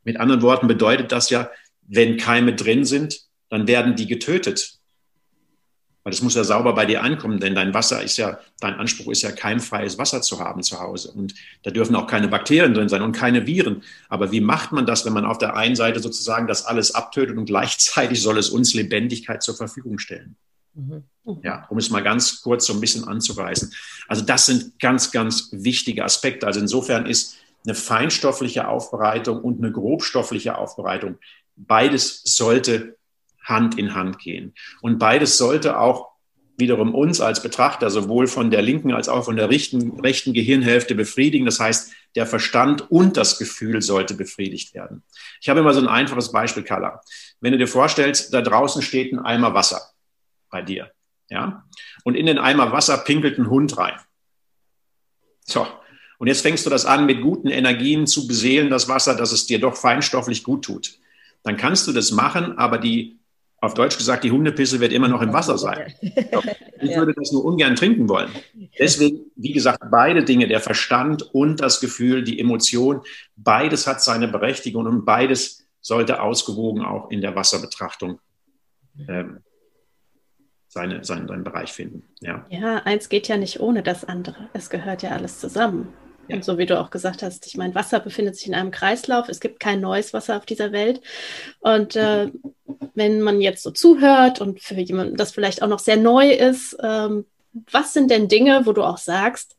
Mit 0.04 0.20
anderen 0.20 0.42
Worten 0.42 0.68
bedeutet 0.68 1.12
das 1.12 1.30
ja, 1.30 1.50
wenn 1.88 2.18
Keime 2.18 2.54
drin 2.54 2.86
sind, 2.86 3.22
dann 3.50 3.68
werden 3.68 3.96
die 3.96 4.08
getötet. 4.08 4.78
Weil 6.04 6.12
das 6.12 6.22
muss 6.22 6.36
ja 6.36 6.46
sauber 6.46 6.74
bei 6.74 6.86
dir 6.86 7.04
ankommen, 7.04 7.42
denn 7.42 7.54
dein 7.54 7.74
Wasser 7.74 8.02
ist 8.02 8.16
ja, 8.16 8.40
dein 8.62 8.76
Anspruch 8.76 9.12
ist 9.12 9.24
ja 9.24 9.32
keimfreies 9.32 9.98
Wasser 9.98 10.22
zu 10.22 10.40
haben 10.40 10.64
zu 10.64 10.80
Hause. 10.80 11.12
Und 11.12 11.34
da 11.64 11.72
dürfen 11.72 11.96
auch 11.96 12.08
keine 12.08 12.30
Bakterien 12.30 12.74
drin 12.74 12.88
sein 12.88 13.02
und 13.02 13.12
keine 13.12 13.46
Viren. 13.46 13.84
Aber 14.08 14.32
wie 14.32 14.40
macht 14.40 14.72
man 14.72 14.86
das, 14.86 15.06
wenn 15.06 15.12
man 15.12 15.26
auf 15.26 15.38
der 15.38 15.58
einen 15.58 15.76
Seite 15.76 16.00
sozusagen 16.00 16.48
das 16.48 16.66
alles 16.66 16.96
abtötet 16.96 17.38
und 17.38 17.46
gleichzeitig 17.46 18.22
soll 18.22 18.38
es 18.38 18.50
uns 18.50 18.74
Lebendigkeit 18.74 19.44
zur 19.44 19.56
Verfügung 19.56 20.00
stellen? 20.00 20.38
Mhm. 20.76 21.04
Ja, 21.44 21.66
um 21.70 21.78
es 21.78 21.90
mal 21.90 22.04
ganz 22.04 22.42
kurz 22.42 22.68
so 22.68 22.74
ein 22.74 22.80
bisschen 22.80 23.04
anzureißen. 23.04 23.74
Also 24.08 24.24
das 24.24 24.46
sind 24.46 24.80
ganz, 24.80 25.12
ganz 25.12 25.50
wichtige 25.52 26.06
Aspekte. 26.06 26.48
Also 26.48 26.62
insofern 26.62 27.06
ist 27.06 27.36
eine 27.66 27.76
feinstoffliche 27.76 28.70
Aufbereitung 28.70 29.42
und 29.42 29.58
eine 29.58 29.74
grobstoffliche 29.74 30.58
Aufbereitung 30.58 31.18
beides 31.58 32.22
sollte 32.24 32.98
Hand 33.44 33.78
in 33.78 33.96
Hand 33.96 34.20
gehen. 34.20 34.54
Und 34.82 35.00
beides 35.00 35.38
sollte 35.38 35.80
auch 35.80 36.10
wiederum 36.58 36.96
uns 36.96 37.22
als 37.22 37.42
Betrachter 37.42 37.90
sowohl 37.90 38.28
von 38.28 38.50
der 38.50 38.62
linken 38.62 38.92
als 38.92 39.10
auch 39.10 39.26
von 39.26 39.36
der 39.36 39.50
rechten, 39.50 40.00
rechten 40.00 40.34
Gehirnhälfte 40.34 40.96
befriedigen. 40.96 41.46
Das 41.46 41.60
heißt, 41.60 41.92
der 42.16 42.26
Verstand 42.26 42.90
und 42.90 43.16
das 43.16 43.38
Gefühl 43.38 43.82
sollte 43.82 44.16
befriedigt 44.16 44.74
werden. 44.74 45.04
Ich 45.40 45.50
habe 45.50 45.60
immer 45.60 45.74
so 45.74 45.80
ein 45.80 45.88
einfaches 45.88 46.32
Beispiel, 46.32 46.64
Carla. 46.64 47.02
Wenn 47.40 47.52
du 47.52 47.60
dir 47.60 47.68
vorstellst, 47.68 48.34
da 48.34 48.42
draußen 48.42 48.82
steht 48.82 49.14
ein 49.14 49.20
Eimer 49.20 49.54
Wasser 49.54 49.82
bei 50.50 50.62
dir, 50.64 50.92
ja, 51.30 51.64
und 52.04 52.16
in 52.16 52.26
den 52.26 52.40
Eimer 52.40 52.72
Wasser 52.72 52.98
pinkelt 52.98 53.38
ein 53.38 53.50
Hund 53.50 53.78
rein. 53.78 54.00
So, 55.46 55.68
und 56.18 56.28
jetzt 56.28 56.42
fängst 56.42 56.66
du 56.66 56.70
das 56.70 56.86
an, 56.86 57.06
mit 57.06 57.22
guten 57.22 57.50
Energien 57.50 58.08
zu 58.08 58.28
beseelen, 58.28 58.70
das 58.70 58.88
Wasser, 58.88 59.16
dass 59.16 59.32
es 59.32 59.46
dir 59.46 59.60
doch 59.60 59.76
feinstofflich 59.76 60.44
gut 60.44 60.66
tut. 60.66 60.98
Dann 61.44 61.58
kannst 61.58 61.88
du 61.88 61.94
das 61.94 62.12
machen, 62.12 62.58
aber 62.58 62.78
die 62.78 63.18
auf 63.60 63.74
Deutsch 63.74 63.98
gesagt, 63.98 64.24
die 64.24 64.32
Hundepisse 64.32 64.80
wird 64.80 64.94
immer 64.94 65.08
noch 65.08 65.22
im 65.22 65.34
Wasser 65.34 65.58
sein. 65.58 65.94
Ich 66.80 66.96
würde 66.96 67.14
das 67.16 67.32
nur 67.32 67.44
ungern 67.44 67.76
trinken 67.76 68.08
wollen. 68.08 68.30
Deswegen, 68.78 69.32
wie 69.36 69.52
gesagt, 69.52 69.84
beide 69.90 70.24
Dinge, 70.24 70.48
der 70.48 70.60
Verstand 70.60 71.24
und 71.34 71.60
das 71.60 71.80
Gefühl, 71.80 72.24
die 72.24 72.40
Emotion, 72.40 73.02
beides 73.36 73.88
hat 73.88 74.04
seine 74.04 74.28
Berechtigung 74.28 74.86
und 74.86 75.06
beides 75.06 75.68
sollte 75.82 76.22
ausgewogen 76.22 76.86
auch 76.86 77.10
in 77.10 77.22
der 77.22 77.36
Wasserbetrachtung 77.36 78.20
ähm, 79.08 79.40
seine, 80.68 81.04
seinen, 81.04 81.28
seinen 81.28 81.44
Bereich 81.44 81.72
finden. 81.72 82.04
Ja. 82.20 82.46
ja, 82.50 82.78
eins 82.84 83.10
geht 83.10 83.28
ja 83.28 83.38
nicht 83.38 83.60
ohne 83.60 83.82
das 83.82 84.06
andere. 84.06 84.50
Es 84.54 84.70
gehört 84.70 85.02
ja 85.02 85.12
alles 85.12 85.40
zusammen. 85.40 85.94
Ja. 86.28 86.36
Und 86.36 86.44
so 86.44 86.58
wie 86.58 86.66
du 86.66 86.80
auch 86.80 86.90
gesagt 86.90 87.24
hast, 87.24 87.48
ich 87.48 87.58
meine, 87.58 87.76
Wasser 87.76 88.00
befindet 88.00 88.36
sich 88.36 88.48
in 88.48 88.56
einem 88.56 88.72
Kreislauf. 88.72 89.30
Es 89.30 89.40
gibt 89.40 89.60
kein 89.60 89.80
neues 89.80 90.14
Wasser 90.14 90.38
auf 90.38 90.46
dieser 90.46 90.72
Welt. 90.72 91.02
Und 91.60 91.96
äh, 91.96 92.32
wenn 92.96 93.22
man 93.22 93.42
jetzt 93.42 93.64
so 93.64 93.72
zuhört 93.72 94.42
und 94.42 94.62
für 94.62 94.76
jemanden 94.76 95.16
das 95.16 95.32
vielleicht 95.32 95.62
auch 95.62 95.68
noch 95.68 95.80
sehr 95.80 95.98
neu 95.98 96.32
ist, 96.32 96.76
ähm, 96.84 97.26
was 97.72 97.94
sind 97.94 98.12
denn 98.12 98.28
Dinge, 98.28 98.66
wo 98.66 98.74
du 98.74 98.84
auch 98.84 98.98
sagst, 98.98 99.56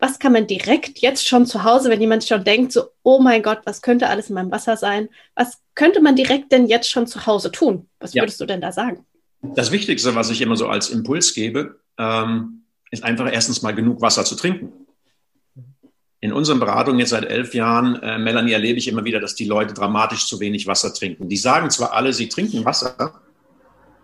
was 0.00 0.18
kann 0.18 0.32
man 0.32 0.46
direkt 0.46 1.00
jetzt 1.00 1.26
schon 1.26 1.44
zu 1.44 1.64
Hause, 1.64 1.90
wenn 1.90 2.00
jemand 2.00 2.24
schon 2.24 2.44
denkt, 2.44 2.72
so, 2.72 2.84
oh 3.02 3.18
mein 3.20 3.42
Gott, 3.42 3.60
was 3.64 3.82
könnte 3.82 4.08
alles 4.08 4.28
in 4.28 4.34
meinem 4.34 4.52
Wasser 4.52 4.76
sein? 4.76 5.08
Was 5.34 5.58
könnte 5.74 6.00
man 6.00 6.14
direkt 6.14 6.52
denn 6.52 6.66
jetzt 6.66 6.88
schon 6.88 7.06
zu 7.06 7.26
Hause 7.26 7.50
tun? 7.50 7.88
Was 7.98 8.14
ja. 8.14 8.22
würdest 8.22 8.40
du 8.40 8.46
denn 8.46 8.60
da 8.60 8.70
sagen? 8.70 9.04
Das 9.42 9.72
Wichtigste, 9.72 10.14
was 10.14 10.30
ich 10.30 10.40
immer 10.40 10.56
so 10.56 10.68
als 10.68 10.90
Impuls 10.90 11.34
gebe, 11.34 11.80
ähm, 11.98 12.62
ist 12.90 13.04
einfach 13.04 13.30
erstens 13.32 13.62
mal 13.62 13.74
genug 13.74 14.00
Wasser 14.00 14.24
zu 14.24 14.36
trinken 14.36 14.72
in 16.20 16.32
unseren 16.32 16.58
Beratungen 16.58 16.98
jetzt 16.98 17.10
seit 17.10 17.24
elf 17.24 17.54
Jahren, 17.54 17.96
äh, 18.02 18.18
Melanie, 18.18 18.52
erlebe 18.52 18.78
ich 18.78 18.88
immer 18.88 19.04
wieder, 19.04 19.20
dass 19.20 19.34
die 19.34 19.44
Leute 19.44 19.74
dramatisch 19.74 20.26
zu 20.26 20.40
wenig 20.40 20.66
Wasser 20.66 20.92
trinken. 20.92 21.28
Die 21.28 21.36
sagen 21.36 21.70
zwar 21.70 21.92
alle, 21.92 22.12
sie 22.12 22.28
trinken 22.28 22.64
Wasser, 22.64 23.20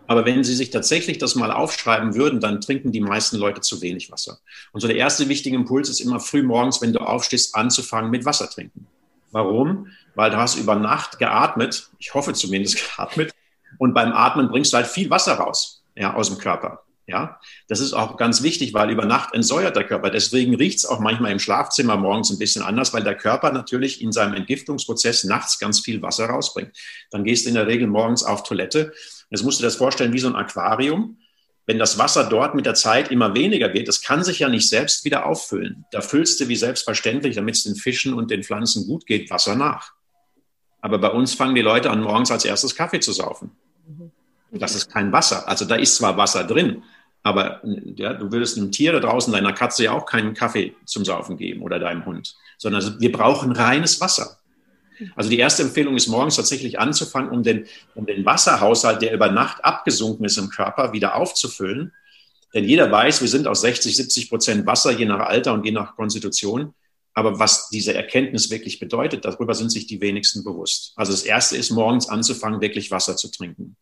aber 0.07 0.25
wenn 0.27 0.45
sie 0.45 0.55
sich 0.55 0.71
tatsächlich 0.71 1.19
das 1.19 1.35
mal 1.35 1.51
aufschreiben 1.51 2.15
würden, 2.15 2.41
dann 2.41 2.61
trinken 2.61 2.93
die 2.93 3.01
meisten 3.01 3.37
Leute 3.37 3.63
zu 3.63 3.81
wenig 3.81 4.11
Wasser. 4.13 4.39
Und 4.73 4.81
so 4.81 4.87
der 4.87 4.97
erste 4.97 5.29
wichtige 5.29 5.57
Impuls 5.57 5.89
ist 5.89 6.01
immer 6.01 6.21
früh 6.21 6.43
morgens, 6.43 6.83
wenn 6.83 6.93
du 6.93 7.01
aufstehst, 7.01 7.55
anzufangen 7.55 8.11
mit 8.11 8.25
Wasser 8.25 8.49
trinken. 8.49 8.87
Warum? 9.33 9.89
Weil 10.15 10.31
du 10.31 10.37
hast 10.37 10.57
über 10.57 10.77
Nacht 10.77 11.19
geatmet, 11.19 11.89
ich 11.99 12.15
hoffe 12.15 12.35
zumindest 12.35 12.77
geatmet, 12.77 13.33
und 13.79 13.93
beim 13.93 14.13
Atmen 14.13 14.49
bringst 14.49 14.73
du 14.73 14.77
halt 14.77 14.87
viel 14.87 15.11
Wasser 15.11 15.35
raus, 15.35 15.83
ja, 15.97 16.15
aus 16.15 16.29
dem 16.29 16.39
Körper. 16.39 16.85
Ja, 17.07 17.39
das 17.69 17.81
ist 17.81 17.93
auch 17.93 18.17
ganz 18.17 18.43
wichtig, 18.43 18.73
weil 18.73 18.91
über 18.91 19.05
Nacht 19.05 19.35
entsäuert 19.35 19.77
der 19.77 19.85
Körper. 19.85 20.09
Deswegen 20.09 20.55
riecht 20.55 20.79
es 20.79 20.87
auch 20.87 21.01
manchmal 21.01 21.33
im 21.33 21.39
Schlafzimmer 21.39 21.99
morgens 21.99 22.31
ein 22.31 22.39
bisschen 22.39 22.63
anders, 22.63 22.95
weil 22.95 23.05
der 23.05 23.15
Körper 23.15 23.53
natürlich 23.53 24.01
in 24.01 24.11
seinem 24.11 24.33
Entgiftungsprozess 24.33 25.25
nachts 25.25 25.59
ganz 25.59 25.81
viel 25.81 26.01
Wasser 26.01 26.27
rausbringt. 26.27 26.75
Dann 27.11 27.25
gehst 27.25 27.45
du 27.45 27.51
in 27.51 27.57
der 27.57 27.67
Regel 27.67 27.89
morgens 27.89 28.25
auf 28.25 28.43
Toilette. 28.43 28.95
Jetzt 29.29 29.43
musst 29.43 29.59
du 29.59 29.63
dir 29.63 29.67
das 29.67 29.77
vorstellen 29.77 30.15
wie 30.15 30.19
so 30.19 30.29
ein 30.29 30.35
Aquarium. 30.35 31.19
Wenn 31.67 31.79
das 31.79 31.99
Wasser 31.99 32.25
dort 32.25 32.55
mit 32.55 32.65
der 32.65 32.75
Zeit 32.75 33.11
immer 33.11 33.35
weniger 33.35 33.75
wird, 33.75 33.89
das 33.89 34.01
kann 34.01 34.25
sich 34.25 34.39
ja 34.39 34.49
nicht 34.49 34.69
selbst 34.69 35.05
wieder 35.05 35.27
auffüllen. 35.27 35.85
Da 35.93 36.01
füllst 36.01 36.41
du 36.41 36.49
wie 36.49 36.57
selbstverständlich, 36.57 37.37
damit 37.37 37.57
es 37.57 37.65
den 37.65 37.75
Fischen 37.75 38.15
und 38.15 38.31
den 38.31 38.43
Pflanzen 38.43 38.87
gut 38.87 39.05
geht, 39.07 39.31
Wasser 39.31 39.57
nach. 39.57 39.93
Aber 40.81 40.99
bei 40.99 41.09
uns 41.09 41.35
fangen 41.35 41.55
die 41.55 41.63
Leute 41.63 41.91
an, 41.91 42.03
morgens 42.03 42.31
als 42.31 42.45
erstes 42.45 42.75
Kaffee 42.75 43.01
zu 43.01 43.13
saufen. 43.13 43.51
Das 44.51 44.75
ist 44.75 44.91
kein 44.91 45.13
Wasser. 45.13 45.49
Also 45.49 45.65
da 45.65 45.75
ist 45.77 45.97
zwar 45.97 46.17
Wasser 46.17 46.45
drin, 46.45 46.83
aber 47.25 47.63
ja, 47.65 48.13
du 48.13 48.31
würdest 48.31 48.59
einem 48.59 48.71
Tier 48.71 48.93
da 48.93 49.01
draußen, 49.01 49.33
deiner 49.33 49.55
Katze 49.55 49.85
ja 49.85 49.93
auch 49.93 50.05
keinen 50.05 50.35
Kaffee 50.35 50.77
zum 50.85 51.07
Saufen 51.07 51.39
geben 51.39 51.63
oder 51.63 51.79
deinem 51.79 52.05
Hund, 52.05 52.37
sondern 52.59 53.01
wir 53.01 53.11
brauchen 53.11 53.51
reines 53.53 53.99
Wasser. 54.01 54.39
Also 55.17 55.31
die 55.31 55.39
erste 55.39 55.63
Empfehlung 55.63 55.97
ist 55.97 56.07
morgens 56.07 56.37
tatsächlich 56.37 56.79
anzufangen, 56.79 57.31
um 57.31 57.43
den, 57.43 57.67
um 57.95 58.05
den 58.05 58.27
Wasserhaushalt, 58.27 59.01
der 59.01 59.15
über 59.15 59.31
Nacht 59.31 59.65
abgesunken 59.65 60.27
ist 60.27 60.37
im 60.37 60.51
Körper, 60.51 60.93
wieder 60.93 61.17
aufzufüllen. 61.17 61.93
Denn 62.53 62.65
jeder 62.65 62.93
weiß, 62.93 63.23
wir 63.23 63.29
sind 63.29 63.49
aus 63.49 63.63
60, 63.63 63.97
70 63.97 64.29
Prozent 64.29 64.67
Wasser, 64.67 64.93
je 64.93 65.07
nach 65.07 65.21
Alter 65.21 65.55
und 65.55 65.65
je 65.65 65.73
nach 65.73 65.97
Konstitution. 65.97 66.75
Aber 67.15 67.39
was 67.39 67.71
diese 67.71 67.95
Erkenntnis 67.95 68.51
wirklich 68.51 68.79
bedeutet, 68.79 69.25
darüber 69.25 69.55
sind 69.55 69.71
sich 69.71 69.87
die 69.87 70.01
wenigsten 70.03 70.45
bewusst. 70.45 70.93
Also 70.95 71.13
das 71.13 71.23
erste 71.23 71.57
ist 71.57 71.71
morgens 71.71 72.09
anzufangen, 72.09 72.61
wirklich 72.61 72.91
Wasser 72.91 73.17
zu 73.17 73.31
trinken 73.31 73.77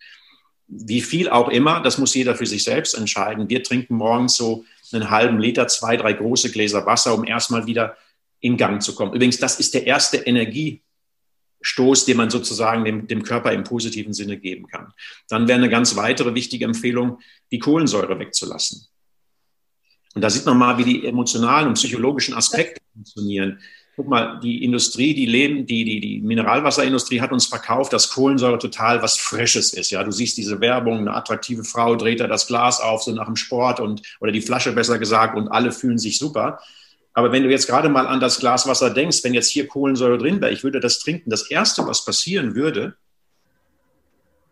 wie 0.74 1.02
viel 1.02 1.28
auch 1.28 1.50
immer, 1.50 1.80
das 1.80 1.98
muss 1.98 2.14
jeder 2.14 2.34
für 2.34 2.46
sich 2.46 2.64
selbst 2.64 2.94
entscheiden. 2.94 3.50
Wir 3.50 3.62
trinken 3.62 3.96
morgens 3.96 4.36
so 4.36 4.64
einen 4.92 5.10
halben 5.10 5.38
Liter, 5.38 5.68
zwei, 5.68 5.96
drei 5.96 6.14
große 6.14 6.50
Gläser 6.50 6.86
Wasser, 6.86 7.14
um 7.14 7.24
erstmal 7.24 7.66
wieder 7.66 7.96
in 8.40 8.56
Gang 8.56 8.82
zu 8.82 8.94
kommen. 8.94 9.12
Übrigens, 9.12 9.38
das 9.38 9.60
ist 9.60 9.74
der 9.74 9.86
erste 9.86 10.16
Energiestoß, 10.16 12.06
den 12.06 12.16
man 12.16 12.30
sozusagen 12.30 12.84
dem, 12.84 13.06
dem 13.06 13.22
Körper 13.22 13.52
im 13.52 13.64
positiven 13.64 14.14
Sinne 14.14 14.38
geben 14.38 14.66
kann. 14.66 14.92
Dann 15.28 15.46
wäre 15.46 15.58
eine 15.58 15.68
ganz 15.68 15.94
weitere 15.96 16.34
wichtige 16.34 16.64
Empfehlung, 16.64 17.20
die 17.50 17.58
Kohlensäure 17.58 18.18
wegzulassen. 18.18 18.86
Und 20.14 20.22
da 20.22 20.30
sieht 20.30 20.46
man 20.46 20.56
mal, 20.56 20.78
wie 20.78 20.84
die 20.84 21.06
emotionalen 21.06 21.68
und 21.68 21.74
psychologischen 21.74 22.34
Aspekte 22.34 22.80
funktionieren 22.94 23.60
guck 24.02 24.10
mal, 24.10 24.40
die 24.40 24.64
Industrie, 24.64 25.14
die 25.14 25.26
Leben, 25.26 25.64
die, 25.64 25.84
die, 25.84 26.00
die 26.00 26.20
Mineralwasserindustrie 26.22 27.20
hat 27.20 27.30
uns 27.30 27.46
verkauft, 27.46 27.92
dass 27.92 28.10
Kohlensäure 28.10 28.58
total 28.58 29.00
was 29.00 29.16
Frisches 29.16 29.72
ist. 29.72 29.92
Ja, 29.92 30.02
du 30.02 30.10
siehst 30.10 30.36
diese 30.36 30.60
Werbung, 30.60 30.98
eine 30.98 31.14
attraktive 31.14 31.62
Frau 31.62 31.94
dreht 31.94 32.18
da 32.18 32.26
das 32.26 32.48
Glas 32.48 32.80
auf, 32.80 33.04
so 33.04 33.12
nach 33.12 33.26
dem 33.26 33.36
Sport 33.36 33.78
und, 33.78 34.02
oder 34.20 34.32
die 34.32 34.40
Flasche 34.40 34.72
besser 34.72 34.98
gesagt, 34.98 35.36
und 35.36 35.46
alle 35.46 35.70
fühlen 35.70 35.98
sich 35.98 36.18
super. 36.18 36.58
Aber 37.12 37.30
wenn 37.30 37.44
du 37.44 37.48
jetzt 37.48 37.68
gerade 37.68 37.88
mal 37.88 38.08
an 38.08 38.18
das 38.18 38.40
Glas 38.40 38.66
Wasser 38.66 38.90
denkst, 38.90 39.22
wenn 39.22 39.34
jetzt 39.34 39.50
hier 39.50 39.68
Kohlensäure 39.68 40.18
drin 40.18 40.40
wäre, 40.40 40.50
ich 40.52 40.64
würde 40.64 40.80
das 40.80 40.98
trinken. 40.98 41.30
Das 41.30 41.48
erste, 41.48 41.86
was 41.86 42.04
passieren 42.04 42.56
würde, 42.56 42.96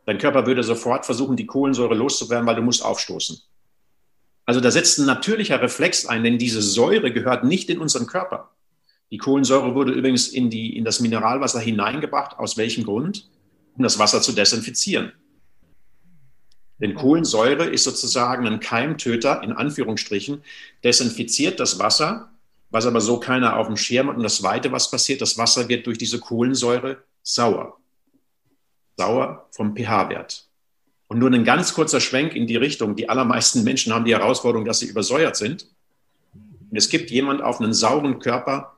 dein 0.07 0.19
Körper 0.19 0.47
würde 0.47 0.63
sofort 0.63 1.07
versuchen, 1.07 1.37
die 1.37 1.47
Kohlensäure 1.47 1.97
loszuwerden, 1.97 2.47
weil 2.47 2.55
du 2.55 2.63
musst 2.63 2.85
aufstoßen. 2.85 3.37
Also 4.47 4.61
da 4.61 4.71
setzt 4.71 5.01
ein 5.01 5.07
natürlicher 5.07 5.61
Reflex 5.61 6.07
ein, 6.07 6.23
denn 6.23 6.39
diese 6.39 6.63
Säure 6.63 7.11
gehört 7.13 7.43
nicht 7.43 7.69
in 7.69 7.81
unseren 7.81 8.07
Körper. 8.07 8.51
Die 9.11 9.18
Kohlensäure 9.18 9.75
wurde 9.75 9.92
übrigens 9.92 10.29
in, 10.29 10.51
die, 10.51 10.77
in 10.77 10.85
das 10.85 11.01
Mineralwasser 11.01 11.61
hineingebracht. 11.61 12.38
Aus 12.38 12.57
welchem 12.57 12.85
Grund? 12.85 13.29
Um 13.77 13.83
das 13.83 13.99
Wasser 13.99 14.23
zu 14.23 14.33
desinfizieren. 14.33 15.12
Denn 16.81 16.94
Kohlensäure 16.94 17.66
ist 17.66 17.85
sozusagen 17.85 18.46
ein 18.46 18.61
Keimtöter, 18.61 19.42
in 19.42 19.53
Anführungsstrichen, 19.53 20.42
desinfiziert 20.83 21.61
das 21.61 21.79
Wasser, 21.79 22.31
was 22.70 22.87
aber 22.87 23.01
so 23.01 23.18
keiner 23.18 23.57
auf 23.57 23.66
dem 23.66 23.77
Schirm 23.77 24.09
hat. 24.09 24.16
Und 24.16 24.23
das 24.23 24.37
Zweite, 24.37 24.73
was 24.73 24.90
passiert, 24.90 25.20
das 25.20 25.37
Wasser 25.37 25.68
wird 25.68 25.87
durch 25.87 25.99
diese 25.99 26.20
Kohlensäure 26.20 27.03
sauer. 27.23 27.77
Sauer 28.96 29.46
vom 29.51 29.77
pH-Wert. 29.77 30.46
Und 31.09 31.18
nur 31.18 31.31
ein 31.31 31.44
ganz 31.44 31.75
kurzer 31.75 32.01
Schwenk 32.01 32.35
in 32.35 32.46
die 32.46 32.57
Richtung. 32.57 32.94
Die 32.94 33.09
allermeisten 33.09 33.64
Menschen 33.64 33.92
haben 33.92 34.05
die 34.05 34.14
Herausforderung, 34.14 34.64
dass 34.64 34.79
sie 34.79 34.87
übersäuert 34.87 35.37
sind. 35.37 35.66
Und 36.33 36.77
es 36.77 36.88
gibt 36.88 37.11
jemand 37.11 37.42
auf 37.42 37.61
einen 37.61 37.75
sauren 37.75 38.20
Körper, 38.20 38.77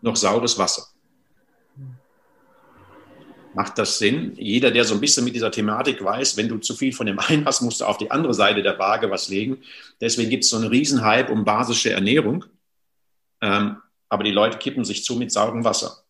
noch 0.00 0.16
saures 0.16 0.58
Wasser. 0.58 0.88
Macht 3.54 3.78
das 3.78 3.98
Sinn? 3.98 4.34
Jeder, 4.36 4.70
der 4.70 4.84
so 4.84 4.94
ein 4.94 5.00
bisschen 5.00 5.24
mit 5.24 5.34
dieser 5.34 5.50
Thematik 5.50 6.04
weiß, 6.04 6.36
wenn 6.36 6.48
du 6.48 6.58
zu 6.58 6.74
viel 6.74 6.92
von 6.92 7.06
dem 7.06 7.18
einen 7.18 7.44
hast, 7.44 7.62
musst 7.62 7.80
du 7.80 7.86
auf 7.86 7.98
die 7.98 8.10
andere 8.10 8.34
Seite 8.34 8.62
der 8.62 8.78
Waage 8.78 9.10
was 9.10 9.28
legen. 9.28 9.58
Deswegen 10.00 10.30
gibt 10.30 10.44
es 10.44 10.50
so 10.50 10.56
einen 10.56 10.68
Riesenhype 10.68 11.32
um 11.32 11.44
basische 11.44 11.90
Ernährung. 11.90 12.44
Ähm, 13.40 13.78
aber 14.08 14.24
die 14.24 14.30
Leute 14.30 14.58
kippen 14.58 14.84
sich 14.84 15.04
zu 15.04 15.16
mit 15.16 15.32
saurem 15.32 15.64
Wasser. 15.64 16.04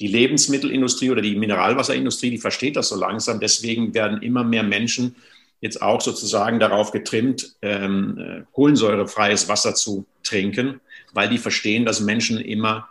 Die 0.00 0.06
Lebensmittelindustrie 0.06 1.10
oder 1.10 1.22
die 1.22 1.36
Mineralwasserindustrie, 1.36 2.30
die 2.30 2.38
versteht 2.38 2.76
das 2.76 2.88
so 2.88 2.96
langsam. 2.96 3.38
Deswegen 3.38 3.94
werden 3.94 4.22
immer 4.22 4.42
mehr 4.42 4.62
Menschen 4.62 5.16
jetzt 5.60 5.80
auch 5.80 6.00
sozusagen 6.00 6.58
darauf 6.58 6.92
getrimmt, 6.92 7.56
ähm, 7.62 8.18
äh, 8.18 8.42
kohlensäurefreies 8.52 9.48
Wasser 9.48 9.74
zu 9.74 10.06
trinken 10.22 10.80
weil 11.12 11.28
die 11.28 11.38
verstehen, 11.38 11.84
dass 11.84 12.00
Menschen 12.00 12.38
immer 12.38 12.88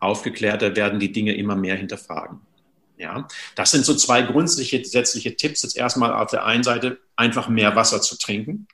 aufgeklärter 0.00 0.74
werden, 0.76 0.98
die 0.98 1.12
Dinge 1.12 1.34
immer 1.34 1.56
mehr 1.56 1.76
hinterfragen. 1.76 2.40
Ja, 2.98 3.26
das 3.56 3.70
sind 3.70 3.84
so 3.84 3.94
zwei 3.94 4.22
grundsätzliche 4.22 5.36
Tipps. 5.36 5.62
Jetzt 5.62 5.76
erstmal 5.76 6.12
auf 6.12 6.30
der 6.30 6.44
einen 6.44 6.62
Seite 6.62 6.98
einfach 7.16 7.48
mehr 7.48 7.74
Wasser 7.74 8.00
zu 8.00 8.16
trinken. 8.16 8.68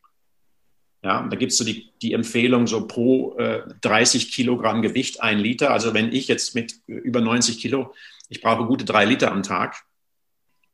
Ja, 1.03 1.27
da 1.27 1.37
gibt 1.37 1.53
es 1.53 1.59
so 1.59 1.65
die, 1.65 1.93
die 2.03 2.13
Empfehlung, 2.13 2.67
so 2.67 2.87
pro 2.87 3.37
äh, 3.39 3.63
30 3.83 4.33
Kilogramm 4.33 4.83
Gewicht 4.83 5.23
ein 5.23 5.39
Liter. 5.39 5.71
Also 5.71 5.95
wenn 5.95 6.13
ich 6.13 6.29
jetzt 6.29 6.55
mit 6.55 6.75
über 6.87 7.21
90 7.21 7.59
Kilo, 7.59 7.95
ich 8.29 8.41
brauche 8.41 8.67
gute 8.67 8.85
drei 8.85 9.05
Liter 9.05 9.31
am 9.31 9.43
Tag. 9.43 9.85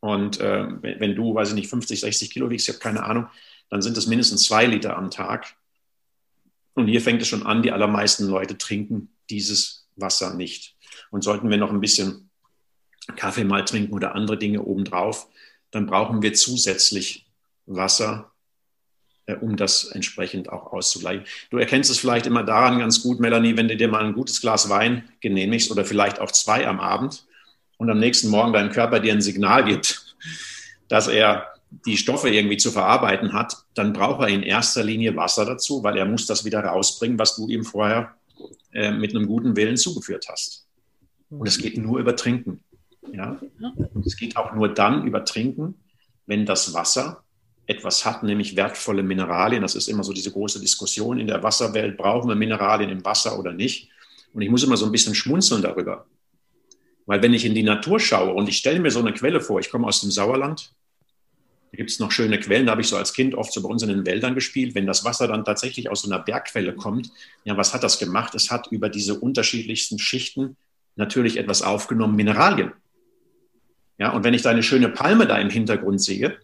Und 0.00 0.40
äh, 0.40 0.66
wenn 0.83 1.14
du, 1.14 1.35
weiß 1.35 1.50
ich 1.50 1.55
nicht, 1.55 1.70
50, 1.70 2.00
60 2.00 2.31
Kilo 2.31 2.50
wiegst, 2.50 2.68
ich 2.68 2.74
habe 2.74 2.83
keine 2.83 3.05
Ahnung, 3.05 3.29
dann 3.70 3.83
sind 3.83 3.96
es 3.96 4.07
mindestens 4.07 4.44
zwei 4.44 4.66
Liter 4.66 4.96
am 4.96 5.11
Tag. 5.11 5.57
Und 6.75 6.89
hier 6.89 7.01
fängt 7.01 7.23
es 7.23 7.29
schon 7.29 7.45
an, 7.45 7.63
die 7.63 7.73
allermeisten 7.73 8.27
Leute 8.27 8.59
trinken 8.59 9.11
dieses 9.31 9.89
Wasser 9.97 10.35
nicht. 10.35 10.77
Und 11.11 11.23
sollten 11.23 11.51
wir 11.51 11.57
noch 11.57 11.71
ein 11.71 11.81
bisschen 11.81 12.31
Kaffee 13.17 13.45
mal 13.45 13.65
trinken 13.65 13.95
oder 13.95 14.15
andere 14.15 14.39
Dinge 14.39 14.63
obendrauf, 14.63 15.29
dann 15.71 15.87
brauchen 15.87 16.23
wir 16.23 16.35
zusätzlich 16.35 17.27
Wasser, 17.67 18.33
äh, 19.27 19.35
um 19.35 19.57
das 19.57 19.85
entsprechend 19.85 20.49
auch 20.51 20.73
auszugleichen. 20.73 21.25
Du 21.51 21.59
erkennst 21.59 21.91
es 21.91 21.99
vielleicht 21.99 22.27
immer 22.27 22.45
daran 22.45 22.79
ganz 22.79 23.03
gut, 23.03 23.21
Melanie, 23.21 23.57
wenn 23.57 23.69
du 23.69 23.77
dir 23.77 23.89
mal 23.89 24.05
ein 24.05 24.15
gutes 24.15 24.41
Glas 24.41 24.69
Wein 24.69 25.09
genehmigst 25.21 25.71
oder 25.71 25.85
vielleicht 25.85 26.21
auch 26.21 26.31
zwei 26.31 26.67
am 26.67 26.81
Abend 26.81 27.27
und 27.77 27.91
am 27.91 27.99
nächsten 27.99 28.29
Morgen 28.29 28.53
dein 28.53 28.71
Körper 28.71 29.01
dir 29.01 29.13
ein 29.13 29.23
Signal 29.23 29.65
gibt, 29.65 30.17
dass 30.89 31.09
er 31.09 31.54
die 31.87 31.97
Stoffe 31.97 32.29
irgendwie 32.29 32.57
zu 32.57 32.71
verarbeiten 32.71 33.33
hat, 33.33 33.65
dann 33.75 33.93
braucht 33.93 34.23
er 34.23 34.29
in 34.29 34.43
erster 34.43 34.85
Linie 34.85 35.17
Wasser 35.17 35.45
dazu, 35.45 35.83
weil 35.83 35.97
er 35.97 36.05
muss 36.05 36.27
das 36.27 36.45
wieder 36.45 36.61
rausbringen, 36.61 37.19
was 37.19 37.37
du 37.37 37.49
ihm 37.49 37.65
vorher 37.65 38.15
äh, 38.73 38.93
mit 38.93 39.15
einem 39.15 39.27
guten 39.27 39.57
Willen 39.57 39.77
zugeführt 39.77 40.27
hast. 40.29 40.67
Und 41.31 41.47
es 41.47 41.59
geht 41.59 41.77
nur 41.79 41.99
über 41.99 42.17
Trinken. 42.17 42.63
Ja? 43.13 43.41
Es 44.05 44.17
geht 44.17 44.37
auch 44.37 44.55
nur 44.55 44.73
dann 44.73 45.07
über 45.07 45.25
Trinken, 45.25 45.75
wenn 46.27 46.47
das 46.47 46.75
Wasser 46.75 47.23
etwas 47.67 48.05
hat, 48.05 48.23
nämlich 48.23 48.57
wertvolle 48.57 49.03
Mineralien. 49.03 49.63
Das 49.63 49.75
ist 49.75 49.89
immer 49.89 50.05
so 50.05 50.13
diese 50.13 50.31
große 50.31 50.61
Diskussion 50.61 51.19
in 51.19 51.27
der 51.27 51.43
Wasserwelt. 51.43 51.97
Brauchen 51.97 52.29
wir 52.29 52.37
Mineralien 52.37 52.91
im 52.91 53.05
Wasser 53.05 53.39
oder 53.39 53.53
nicht? 53.53 53.91
Und 54.33 54.43
ich 54.43 54.51
muss 54.51 54.65
immer 54.65 54.77
so 54.77 54.87
ein 54.87 54.93
bisschen 54.93 55.15
schmunzeln 55.15 55.63
darüber. 55.63 56.07
Weil 57.07 57.23
wenn 57.23 57.35
ich 57.35 57.45
in 57.45 57.55
die 57.55 57.63
Natur 57.63 58.01
schaue 58.01 58.33
und 58.35 58.49
ich 58.49 58.57
stelle 58.57 58.81
mir 58.81 58.91
so 58.91 59.01
eine 59.01 59.13
Quelle 59.13 59.41
vor, 59.41 59.61
ich 59.61 59.71
komme 59.71 59.87
aus 59.87 60.01
dem 60.01 60.11
Sauerland, 60.11 60.73
gibt 61.75 61.91
es 61.91 61.99
noch 61.99 62.11
schöne 62.11 62.39
Quellen, 62.41 62.67
da 62.67 62.73
habe 62.73 62.81
ich 62.81 62.89
so 62.89 62.97
als 62.97 63.13
Kind 63.13 63.35
oft 63.35 63.53
so 63.53 63.63
bei 63.63 63.69
uns 63.69 63.83
in 63.83 63.89
den 63.89 64.07
Wäldern 64.07 64.35
gespielt. 64.35 64.75
Wenn 64.75 64.87
das 64.87 65.05
Wasser 65.05 65.29
dann 65.29 65.45
tatsächlich 65.45 65.91
aus 65.91 66.03
so 66.03 66.11
einer 66.11 66.23
Bergquelle 66.23 66.75
kommt, 66.75 67.11
ja, 67.45 67.57
was 67.57 67.75
hat 67.75 67.83
das 67.83 67.99
gemacht? 67.99 68.35
Es 68.35 68.51
hat 68.51 68.69
über 68.71 68.89
diese 68.89 69.19
unterschiedlichsten 69.19 69.99
Schichten 69.99 70.57
natürlich 70.97 71.37
etwas 71.37 71.63
aufgenommen, 71.63 72.17
Mineralien. 72.17 72.73
Ja, 73.99 74.11
und 74.11 74.25
wenn 74.25 74.35
ich 74.35 74.43
da 74.43 74.51
eine 74.51 74.63
schöne 74.63 74.89
Palme 74.89 75.27
da 75.27 75.39
im 75.39 75.51
Hintergrund 75.51 76.03
sehe, 76.03 76.39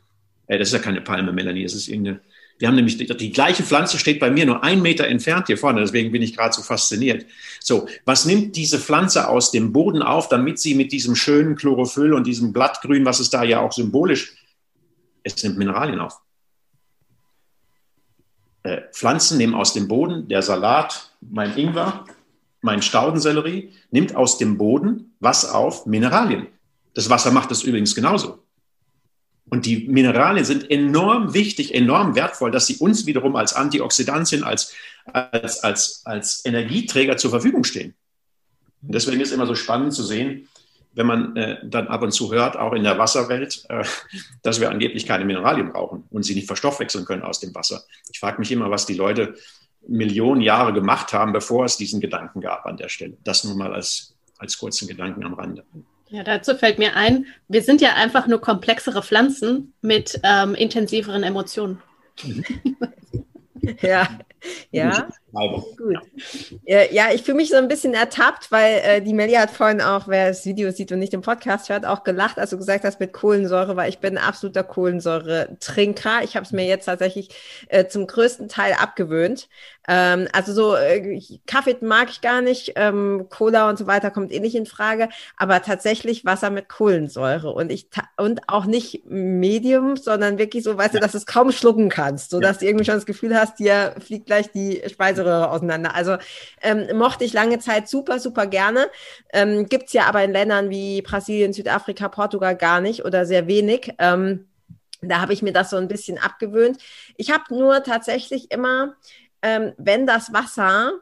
äh, 0.46 0.58
das 0.58 0.68
ist 0.68 0.74
ja 0.74 0.80
keine 0.80 1.00
Palme, 1.00 1.32
Melanie, 1.32 1.64
das 1.64 1.74
ist 1.74 1.88
irgendeine, 1.88 2.20
wir 2.58 2.68
haben 2.68 2.74
nämlich, 2.74 2.98
die, 2.98 3.06
die, 3.06 3.32
gleiche 3.32 3.62
Pflanze 3.62 3.98
steht 3.98 4.20
bei 4.20 4.30
mir 4.30 4.44
nur 4.44 4.62
einen 4.62 4.82
Meter 4.82 5.06
entfernt 5.06 5.46
hier 5.46 5.56
vorne, 5.56 5.80
deswegen 5.80 6.12
bin 6.12 6.20
ich 6.20 6.36
gerade 6.36 6.52
so 6.52 6.60
fasziniert. 6.60 7.24
So, 7.58 7.88
was 8.04 8.26
nimmt 8.26 8.54
diese 8.54 8.78
Pflanze 8.78 9.28
aus 9.28 9.50
dem 9.50 9.72
Boden 9.72 10.02
auf, 10.02 10.28
damit 10.28 10.58
sie 10.58 10.74
mit 10.74 10.92
diesem 10.92 11.16
schönen 11.16 11.56
Chlorophyll 11.56 12.12
und 12.12 12.26
diesem 12.26 12.52
Blattgrün, 12.52 13.06
was 13.06 13.18
es 13.18 13.30
da 13.30 13.44
ja 13.44 13.60
auch 13.60 13.72
symbolisch, 13.72 14.34
es 15.22 15.42
nimmt 15.42 15.58
Mineralien 15.58 16.00
auf. 16.00 16.20
Äh, 18.62 18.82
Pflanzen 18.92 19.38
nehmen 19.38 19.54
aus 19.54 19.72
dem 19.72 19.88
Boden, 19.88 20.28
der 20.28 20.42
Salat, 20.42 21.12
mein 21.20 21.56
Ingwer, 21.56 22.04
mein 22.60 22.82
Staudensellerie, 22.82 23.72
nimmt 23.90 24.14
aus 24.14 24.38
dem 24.38 24.58
Boden 24.58 25.14
was 25.20 25.44
auf? 25.46 25.86
Mineralien. 25.86 26.46
Das 26.94 27.08
Wasser 27.08 27.30
macht 27.30 27.50
das 27.50 27.62
übrigens 27.62 27.94
genauso. 27.94 28.42
Und 29.50 29.66
die 29.66 29.88
Mineralien 29.88 30.44
sind 30.44 30.70
enorm 30.70 31.34
wichtig, 31.34 31.74
enorm 31.74 32.14
wertvoll, 32.14 32.50
dass 32.50 32.66
sie 32.66 32.76
uns 32.76 33.06
wiederum 33.06 33.34
als 33.34 33.52
Antioxidantien, 33.52 34.44
als, 34.44 34.74
als, 35.06 35.64
als, 35.64 36.02
als 36.04 36.44
Energieträger 36.44 37.16
zur 37.16 37.30
Verfügung 37.30 37.64
stehen. 37.64 37.94
Und 38.82 38.94
deswegen 38.94 39.20
ist 39.20 39.28
es 39.28 39.34
immer 39.34 39.46
so 39.46 39.54
spannend 39.54 39.92
zu 39.92 40.04
sehen, 40.04 40.48
wenn 40.92 41.06
man 41.06 41.36
äh, 41.36 41.58
dann 41.64 41.88
ab 41.88 42.02
und 42.02 42.12
zu 42.12 42.32
hört, 42.32 42.56
auch 42.56 42.72
in 42.72 42.82
der 42.82 42.98
Wasserwelt, 42.98 43.64
äh, 43.68 43.84
dass 44.42 44.60
wir 44.60 44.70
angeblich 44.70 45.06
keine 45.06 45.24
Mineralien 45.24 45.72
brauchen 45.72 46.04
und 46.10 46.24
sie 46.24 46.34
nicht 46.34 46.46
verstoffwechseln 46.46 47.04
können 47.04 47.22
aus 47.22 47.40
dem 47.40 47.54
Wasser. 47.54 47.82
Ich 48.12 48.18
frage 48.18 48.38
mich 48.38 48.50
immer, 48.50 48.70
was 48.70 48.86
die 48.86 48.94
Leute 48.94 49.34
Millionen 49.86 50.40
Jahre 50.40 50.72
gemacht 50.72 51.12
haben, 51.12 51.32
bevor 51.32 51.64
es 51.64 51.76
diesen 51.76 52.00
Gedanken 52.00 52.40
gab 52.40 52.66
an 52.66 52.76
der 52.76 52.88
Stelle. 52.88 53.16
Das 53.24 53.44
nur 53.44 53.56
mal 53.56 53.72
als, 53.72 54.14
als 54.38 54.58
kurzen 54.58 54.88
Gedanken 54.88 55.24
am 55.24 55.34
Rande. 55.34 55.64
Ja, 56.10 56.24
dazu 56.24 56.56
fällt 56.56 56.78
mir 56.78 56.96
ein, 56.96 57.26
wir 57.48 57.62
sind 57.62 57.80
ja 57.80 57.94
einfach 57.94 58.26
nur 58.26 58.40
komplexere 58.40 59.02
Pflanzen 59.02 59.72
mit 59.80 60.20
ähm, 60.24 60.54
intensiveren 60.54 61.22
Emotionen. 61.22 61.80
ja, 63.80 64.08
ja. 64.70 65.08
Gut. 65.76 65.98
Ja, 66.64 67.12
ich 67.12 67.22
fühle 67.22 67.36
mich 67.36 67.50
so 67.50 67.56
ein 67.56 67.68
bisschen 67.68 67.94
ertappt, 67.94 68.50
weil 68.50 68.80
äh, 68.84 69.00
die 69.00 69.14
Melli 69.14 69.34
hat 69.34 69.50
vorhin 69.50 69.80
auch, 69.80 70.08
wer 70.08 70.28
das 70.28 70.44
Video 70.44 70.70
sieht 70.72 70.90
und 70.92 70.98
nicht 70.98 71.12
den 71.12 71.20
Podcast 71.20 71.68
hört, 71.68 71.86
auch 71.86 72.02
gelacht, 72.02 72.38
als 72.38 72.50
du 72.50 72.56
gesagt 72.56 72.84
hast 72.84 73.00
mit 73.00 73.12
Kohlensäure, 73.12 73.76
weil 73.76 73.88
ich 73.88 73.98
bin 73.98 74.18
ein 74.18 74.24
absoluter 74.24 74.64
Kohlensäure-Trinker. 74.64 76.22
Ich 76.24 76.36
habe 76.36 76.44
es 76.44 76.52
mir 76.52 76.66
jetzt 76.66 76.86
tatsächlich 76.86 77.30
äh, 77.68 77.86
zum 77.86 78.06
größten 78.06 78.48
Teil 78.48 78.74
abgewöhnt. 78.74 79.48
Ähm, 79.88 80.28
also 80.32 80.52
so 80.52 80.76
äh, 80.76 81.20
Kaffee 81.46 81.76
mag 81.80 82.10
ich 82.10 82.20
gar 82.20 82.42
nicht, 82.42 82.74
ähm, 82.76 83.26
Cola 83.28 83.68
und 83.68 83.78
so 83.78 83.86
weiter 83.86 84.10
kommt 84.10 84.30
eh 84.30 84.40
nicht 84.40 84.54
in 84.54 84.66
Frage, 84.66 85.08
aber 85.36 85.62
tatsächlich 85.62 86.24
Wasser 86.24 86.50
mit 86.50 86.68
Kohlensäure 86.68 87.50
und 87.50 87.72
ich 87.72 87.88
und 88.16 88.48
auch 88.48 88.66
nicht 88.66 89.04
Medium, 89.06 89.96
sondern 89.96 90.38
wirklich 90.38 90.62
so, 90.62 90.76
weißt 90.76 90.94
ja. 90.94 91.00
du, 91.00 91.04
dass 91.04 91.12
du 91.12 91.18
es 91.18 91.26
kaum 91.26 91.50
schlucken 91.50 91.88
kannst, 91.88 92.30
so 92.30 92.40
dass 92.40 92.56
ja. 92.56 92.60
du 92.60 92.66
irgendwie 92.66 92.84
schon 92.84 92.94
das 92.94 93.06
Gefühl 93.06 93.34
hast, 93.34 93.58
dir 93.58 93.94
fliegt 93.98 94.29
gleich 94.30 94.50
die 94.50 94.82
Speiseröhre 94.88 95.50
auseinander. 95.50 95.94
Also 95.94 96.16
ähm, 96.62 96.96
mochte 96.96 97.24
ich 97.24 97.32
lange 97.32 97.58
Zeit 97.58 97.88
super, 97.88 98.18
super 98.18 98.46
gerne. 98.46 98.88
Ähm, 99.32 99.66
Gibt 99.66 99.92
ja 99.92 100.06
aber 100.06 100.24
in 100.24 100.32
Ländern 100.32 100.70
wie 100.70 101.02
Brasilien, 101.02 101.52
Südafrika, 101.52 102.08
Portugal 102.08 102.56
gar 102.56 102.80
nicht 102.80 103.04
oder 103.04 103.26
sehr 103.26 103.46
wenig. 103.46 103.94
Ähm, 103.98 104.46
da 105.02 105.20
habe 105.20 105.32
ich 105.32 105.42
mir 105.42 105.52
das 105.52 105.70
so 105.70 105.76
ein 105.76 105.88
bisschen 105.88 106.18
abgewöhnt. 106.18 106.78
Ich 107.16 107.30
habe 107.30 107.44
nur 107.50 107.82
tatsächlich 107.82 108.50
immer 108.50 108.96
ähm, 109.42 109.72
wenn 109.78 110.06
das 110.06 110.32
Wasser, 110.32 110.92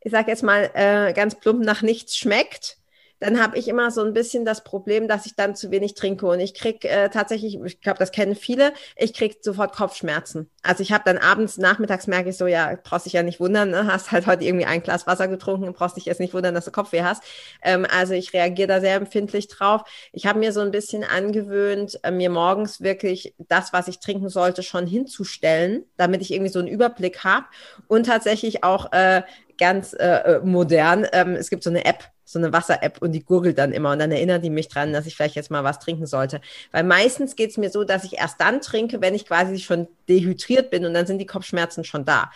ich 0.00 0.12
sage 0.12 0.30
jetzt 0.30 0.42
mal 0.42 0.70
äh, 0.74 1.12
ganz 1.12 1.34
plump, 1.36 1.64
nach 1.64 1.82
nichts 1.82 2.16
schmeckt, 2.16 2.78
dann 3.20 3.42
habe 3.42 3.58
ich 3.58 3.68
immer 3.68 3.90
so 3.90 4.02
ein 4.02 4.12
bisschen 4.12 4.44
das 4.44 4.62
Problem, 4.62 5.08
dass 5.08 5.26
ich 5.26 5.34
dann 5.36 5.54
zu 5.54 5.70
wenig 5.70 5.94
trinke. 5.94 6.26
Und 6.26 6.40
ich 6.40 6.54
kriege 6.54 6.88
äh, 6.88 7.08
tatsächlich, 7.08 7.58
ich 7.64 7.80
glaube, 7.80 7.98
das 7.98 8.12
kennen 8.12 8.34
viele, 8.34 8.72
ich 8.96 9.14
kriege 9.14 9.36
sofort 9.40 9.74
Kopfschmerzen. 9.74 10.50
Also 10.62 10.82
ich 10.82 10.92
habe 10.92 11.04
dann 11.06 11.18
abends, 11.18 11.58
nachmittags 11.58 12.06
merke 12.06 12.30
ich 12.30 12.36
so, 12.36 12.46
ja, 12.46 12.76
brauchst 12.82 13.06
dich 13.06 13.14
ja 13.14 13.22
nicht 13.22 13.40
wundern, 13.40 13.70
ne? 13.70 13.86
hast 13.86 14.12
halt 14.12 14.26
heute 14.26 14.44
irgendwie 14.44 14.66
ein 14.66 14.82
Glas 14.82 15.06
Wasser 15.06 15.28
getrunken, 15.28 15.72
brauchst 15.72 15.96
dich 15.96 16.04
jetzt 16.04 16.20
nicht 16.20 16.34
wundern, 16.34 16.54
dass 16.54 16.66
du 16.66 16.70
Kopfweh 16.70 17.02
hast. 17.02 17.22
Ähm, 17.62 17.86
also 17.90 18.14
ich 18.14 18.32
reagiere 18.32 18.68
da 18.68 18.80
sehr 18.80 18.96
empfindlich 18.96 19.48
drauf. 19.48 19.82
Ich 20.12 20.26
habe 20.26 20.38
mir 20.38 20.52
so 20.52 20.60
ein 20.60 20.70
bisschen 20.70 21.04
angewöhnt, 21.04 21.98
äh, 22.02 22.10
mir 22.10 22.30
morgens 22.30 22.80
wirklich 22.80 23.34
das, 23.38 23.72
was 23.72 23.88
ich 23.88 24.00
trinken 24.00 24.28
sollte, 24.28 24.62
schon 24.62 24.86
hinzustellen, 24.86 25.84
damit 25.96 26.20
ich 26.20 26.32
irgendwie 26.32 26.52
so 26.52 26.58
einen 26.58 26.68
Überblick 26.68 27.24
habe 27.24 27.46
und 27.88 28.06
tatsächlich 28.06 28.64
auch 28.64 28.92
äh, 28.92 29.22
ganz 29.58 29.94
äh, 29.94 30.06
äh, 30.06 30.40
modern. 30.40 31.06
Ähm, 31.12 31.34
es 31.34 31.50
gibt 31.50 31.62
so 31.62 31.70
eine 31.70 31.84
App, 31.84 32.10
so 32.26 32.38
eine 32.38 32.52
Wasser-App 32.52 33.00
und 33.00 33.12
die 33.12 33.24
gurgelt 33.24 33.56
dann 33.56 33.72
immer 33.72 33.92
und 33.92 34.00
dann 34.00 34.10
erinnert 34.10 34.44
die 34.44 34.50
mich 34.50 34.68
dran, 34.68 34.92
dass 34.92 35.06
ich 35.06 35.16
vielleicht 35.16 35.36
jetzt 35.36 35.50
mal 35.50 35.64
was 35.64 35.78
trinken 35.78 36.06
sollte. 36.06 36.40
Weil 36.72 36.84
meistens 36.84 37.36
geht 37.36 37.50
es 37.50 37.56
mir 37.56 37.70
so, 37.70 37.84
dass 37.84 38.04
ich 38.04 38.18
erst 38.18 38.40
dann 38.40 38.60
trinke, 38.60 39.00
wenn 39.00 39.14
ich 39.14 39.26
quasi 39.26 39.58
schon 39.58 39.86
dehydriert 40.08 40.70
bin 40.70 40.84
und 40.84 40.92
dann 40.92 41.06
sind 41.06 41.18
die 41.18 41.26
Kopfschmerzen 41.26 41.84
schon 41.84 42.04
da. 42.04 42.30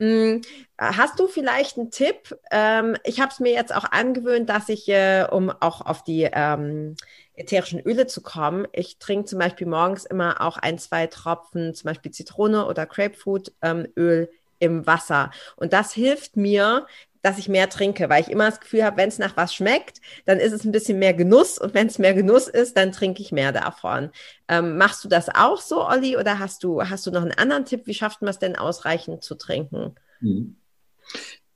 Hm, 0.00 0.42
hast 0.76 1.18
du 1.18 1.28
vielleicht 1.28 1.78
einen 1.78 1.90
Tipp? 1.90 2.36
Ähm, 2.50 2.96
ich 3.04 3.20
habe 3.20 3.30
es 3.30 3.40
mir 3.40 3.52
jetzt 3.52 3.74
auch 3.74 3.84
angewöhnt, 3.84 4.50
dass 4.50 4.68
ich, 4.68 4.88
äh, 4.88 5.26
um 5.30 5.50
auch 5.50 5.80
auf 5.80 6.02
die 6.02 6.28
ähm, 6.30 6.96
ätherischen 7.36 7.80
Öle 7.80 8.06
zu 8.06 8.22
kommen, 8.22 8.66
ich 8.72 8.98
trinke 8.98 9.26
zum 9.26 9.38
Beispiel 9.38 9.66
morgens 9.66 10.04
immer 10.04 10.40
auch 10.40 10.56
ein, 10.56 10.78
zwei 10.78 11.06
Tropfen, 11.06 11.74
zum 11.74 11.88
Beispiel 11.88 12.10
Zitrone 12.10 12.66
oder 12.66 12.84
Grapefruitöl 12.84 13.52
ähm, 13.62 14.28
im 14.58 14.86
Wasser. 14.86 15.30
Und 15.56 15.72
das 15.72 15.92
hilft 15.92 16.36
mir, 16.36 16.86
dass 17.26 17.38
ich 17.38 17.48
mehr 17.48 17.68
trinke, 17.68 18.08
weil 18.08 18.22
ich 18.22 18.30
immer 18.30 18.48
das 18.48 18.60
Gefühl 18.60 18.84
habe, 18.84 18.98
wenn 18.98 19.08
es 19.08 19.18
nach 19.18 19.36
was 19.36 19.52
schmeckt, 19.52 20.00
dann 20.26 20.38
ist 20.38 20.52
es 20.52 20.64
ein 20.64 20.70
bisschen 20.70 21.00
mehr 21.00 21.12
Genuss 21.12 21.58
und 21.58 21.74
wenn 21.74 21.88
es 21.88 21.98
mehr 21.98 22.14
Genuss 22.14 22.46
ist, 22.46 22.76
dann 22.76 22.92
trinke 22.92 23.20
ich 23.20 23.32
mehr 23.32 23.50
davon. 23.50 24.10
Ähm, 24.46 24.78
machst 24.78 25.02
du 25.02 25.08
das 25.08 25.28
auch 25.28 25.60
so, 25.60 25.84
Olli, 25.84 26.16
oder 26.16 26.38
hast 26.38 26.62
du, 26.62 26.82
hast 26.82 27.04
du 27.04 27.10
noch 27.10 27.22
einen 27.22 27.32
anderen 27.32 27.64
Tipp? 27.64 27.82
Wie 27.86 27.94
schafft 27.94 28.22
man 28.22 28.28
es 28.28 28.38
denn 28.38 28.54
ausreichend 28.54 29.24
zu 29.24 29.34
trinken? 29.34 29.96
Mhm. 30.20 30.56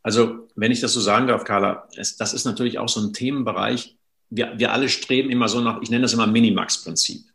Also, 0.02 0.48
wenn 0.56 0.72
ich 0.72 0.80
das 0.80 0.92
so 0.92 1.00
sagen 1.00 1.28
darf, 1.28 1.44
Carla, 1.44 1.88
es, 1.96 2.16
das 2.16 2.32
ist 2.32 2.46
natürlich 2.46 2.80
auch 2.80 2.88
so 2.88 3.00
ein 3.00 3.12
Themenbereich. 3.12 3.96
Wir, 4.28 4.58
wir 4.58 4.72
alle 4.72 4.88
streben 4.88 5.30
immer 5.30 5.48
so 5.48 5.60
nach, 5.60 5.82
ich 5.82 5.90
nenne 5.90 6.02
das 6.02 6.14
immer 6.14 6.26
Minimax-Prinzip. 6.26 7.29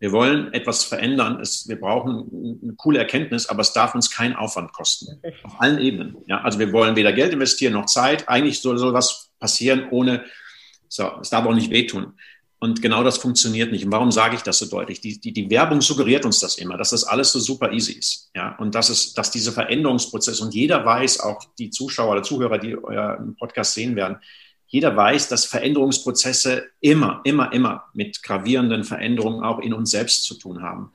Wir 0.00 0.12
wollen 0.12 0.52
etwas 0.54 0.82
verändern. 0.82 1.40
Es, 1.40 1.68
wir 1.68 1.78
brauchen 1.78 2.58
eine 2.62 2.72
coole 2.74 2.98
Erkenntnis, 2.98 3.46
aber 3.46 3.60
es 3.60 3.74
darf 3.74 3.94
uns 3.94 4.10
keinen 4.10 4.34
Aufwand 4.34 4.72
kosten. 4.72 5.20
Auf 5.44 5.60
allen 5.60 5.78
Ebenen. 5.78 6.16
Ja, 6.26 6.40
also 6.40 6.58
wir 6.58 6.72
wollen 6.72 6.96
weder 6.96 7.12
Geld 7.12 7.34
investieren 7.34 7.74
noch 7.74 7.84
Zeit. 7.84 8.26
Eigentlich 8.28 8.60
soll, 8.60 8.78
soll 8.78 8.94
was 8.94 9.30
passieren 9.38 9.88
ohne, 9.90 10.24
so, 10.88 11.10
es 11.20 11.28
darf 11.28 11.44
auch 11.44 11.54
nicht 11.54 11.70
wehtun. 11.70 12.14
Und 12.60 12.80
genau 12.80 13.04
das 13.04 13.18
funktioniert 13.18 13.72
nicht. 13.72 13.84
Und 13.84 13.92
warum 13.92 14.10
sage 14.10 14.36
ich 14.36 14.42
das 14.42 14.58
so 14.58 14.66
deutlich? 14.66 15.02
Die, 15.02 15.20
die, 15.20 15.32
die 15.32 15.50
Werbung 15.50 15.82
suggeriert 15.82 16.24
uns 16.24 16.40
das 16.40 16.56
immer, 16.56 16.78
dass 16.78 16.90
das 16.90 17.04
alles 17.04 17.32
so 17.32 17.38
super 17.38 17.72
easy 17.72 17.92
ist. 17.92 18.30
Ja, 18.34 18.56
und 18.56 18.74
dass 18.74 18.88
es, 18.88 19.12
dass 19.12 19.30
diese 19.30 19.52
Veränderungsprozess 19.52 20.40
und 20.40 20.54
jeder 20.54 20.84
weiß, 20.84 21.20
auch 21.20 21.42
die 21.58 21.70
Zuschauer 21.70 22.12
oder 22.12 22.22
Zuhörer, 22.22 22.58
die 22.58 22.76
euer 22.76 23.18
Podcast 23.38 23.74
sehen 23.74 23.96
werden, 23.96 24.18
jeder 24.70 24.96
weiß, 24.96 25.28
dass 25.28 25.46
Veränderungsprozesse 25.46 26.68
immer, 26.80 27.20
immer, 27.24 27.52
immer 27.52 27.84
mit 27.92 28.22
gravierenden 28.22 28.84
Veränderungen 28.84 29.42
auch 29.42 29.58
in 29.58 29.74
uns 29.74 29.90
selbst 29.90 30.24
zu 30.24 30.34
tun 30.34 30.62
haben. 30.62 30.92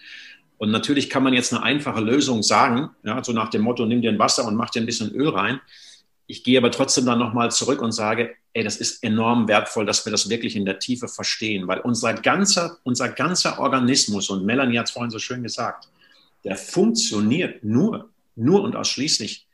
Und 0.57 0.71
natürlich 0.71 1.09
kann 1.09 1.23
man 1.23 1.33
jetzt 1.33 1.53
eine 1.53 1.61
einfache 1.61 1.99
Lösung 1.99 2.41
sagen, 2.41 2.91
ja, 3.03 3.21
so 3.21 3.33
nach 3.33 3.49
dem 3.49 3.63
Motto, 3.63 3.85
nimm 3.85 4.01
dir 4.01 4.11
ein 4.11 4.19
Wasser 4.19 4.47
und 4.47 4.55
mach 4.55 4.69
dir 4.69 4.81
ein 4.81 4.85
bisschen 4.85 5.11
Öl 5.11 5.27
rein. 5.27 5.59
Ich 6.25 6.45
gehe 6.45 6.57
aber 6.57 6.71
trotzdem 6.71 7.05
dann 7.05 7.19
nochmal 7.19 7.51
zurück 7.51 7.81
und 7.81 7.91
sage, 7.91 8.35
ey, 8.53 8.63
das 8.63 8.77
ist 8.77 9.03
enorm 9.03 9.49
wertvoll, 9.49 9.85
dass 9.85 10.05
wir 10.05 10.11
das 10.11 10.29
wirklich 10.29 10.55
in 10.55 10.63
der 10.63 10.79
Tiefe 10.79 11.09
verstehen, 11.09 11.67
weil 11.67 11.81
unser 11.81 12.13
ganzer, 12.13 12.77
unser 12.83 13.09
ganzer 13.09 13.59
Organismus, 13.59 14.29
und 14.29 14.45
Melanie 14.45 14.79
hat 14.79 14.87
es 14.87 14.91
vorhin 14.91 15.11
so 15.11 15.19
schön 15.19 15.43
gesagt, 15.43 15.89
der 16.45 16.55
funktioniert 16.55 17.65
nur, 17.65 18.09
nur 18.37 18.61
und 18.61 18.77
ausschließlich, 18.77 19.45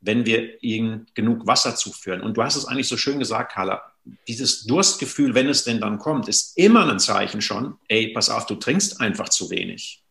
wenn 0.00 0.26
wir 0.26 0.62
ihnen 0.62 1.06
genug 1.14 1.46
Wasser 1.46 1.74
zuführen. 1.74 2.20
Und 2.20 2.36
du 2.36 2.42
hast 2.42 2.56
es 2.56 2.66
eigentlich 2.66 2.88
so 2.88 2.96
schön 2.96 3.18
gesagt, 3.18 3.52
Carla, 3.52 3.82
dieses 4.26 4.64
Durstgefühl, 4.64 5.34
wenn 5.34 5.48
es 5.48 5.64
denn 5.64 5.80
dann 5.80 5.98
kommt, 5.98 6.28
ist 6.28 6.56
immer 6.56 6.88
ein 6.88 7.00
Zeichen 7.00 7.40
schon, 7.40 7.76
ey, 7.88 8.12
pass 8.12 8.30
auf, 8.30 8.46
du 8.46 8.54
trinkst 8.54 9.00
einfach 9.00 9.28
zu 9.28 9.50
wenig. 9.50 10.02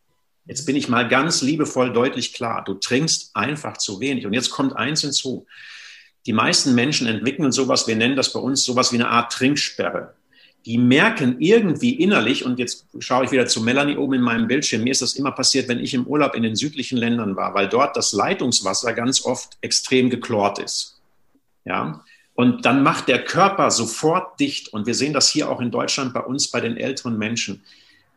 Jetzt 0.46 0.64
bin 0.66 0.76
ich 0.76 0.88
mal 0.88 1.08
ganz 1.08 1.42
liebevoll 1.42 1.92
deutlich 1.92 2.32
klar, 2.32 2.64
du 2.64 2.74
trinkst 2.74 3.34
einfach 3.34 3.76
zu 3.76 4.00
wenig. 4.00 4.26
Und 4.26 4.32
jetzt 4.32 4.50
kommt 4.50 4.76
eins 4.76 5.02
hinzu. 5.02 5.46
Die 6.26 6.32
meisten 6.32 6.74
Menschen 6.74 7.06
entwickeln 7.06 7.52
sowas, 7.52 7.86
wir 7.86 7.96
nennen 7.96 8.16
das 8.16 8.32
bei 8.32 8.40
uns 8.40 8.64
sowas 8.64 8.92
wie 8.92 8.96
eine 8.96 9.08
Art 9.08 9.32
Trinksperre. 9.32 10.14
Die 10.66 10.78
merken 10.78 11.36
irgendwie 11.38 11.94
innerlich, 11.94 12.44
und 12.44 12.58
jetzt 12.58 12.86
schaue 12.98 13.24
ich 13.24 13.30
wieder 13.30 13.46
zu 13.46 13.62
Melanie 13.62 13.96
oben 13.96 14.14
in 14.14 14.22
meinem 14.22 14.48
Bildschirm, 14.48 14.84
mir 14.84 14.90
ist 14.90 15.02
das 15.02 15.14
immer 15.14 15.32
passiert, 15.32 15.68
wenn 15.68 15.78
ich 15.78 15.94
im 15.94 16.06
Urlaub 16.06 16.34
in 16.34 16.42
den 16.42 16.56
südlichen 16.56 16.98
Ländern 16.98 17.36
war, 17.36 17.54
weil 17.54 17.68
dort 17.68 17.96
das 17.96 18.12
Leitungswasser 18.12 18.92
ganz 18.92 19.24
oft 19.24 19.56
extrem 19.60 20.10
geklort 20.10 20.58
ist. 20.58 21.00
Ja, 21.64 22.04
und 22.38 22.64
dann 22.64 22.84
macht 22.84 23.08
der 23.08 23.24
Körper 23.24 23.68
sofort 23.72 24.38
dicht. 24.38 24.68
Und 24.68 24.86
wir 24.86 24.94
sehen 24.94 25.12
das 25.12 25.28
hier 25.28 25.50
auch 25.50 25.60
in 25.60 25.72
Deutschland 25.72 26.14
bei 26.14 26.20
uns, 26.20 26.46
bei 26.48 26.60
den 26.60 26.76
älteren 26.76 27.18
Menschen. 27.18 27.64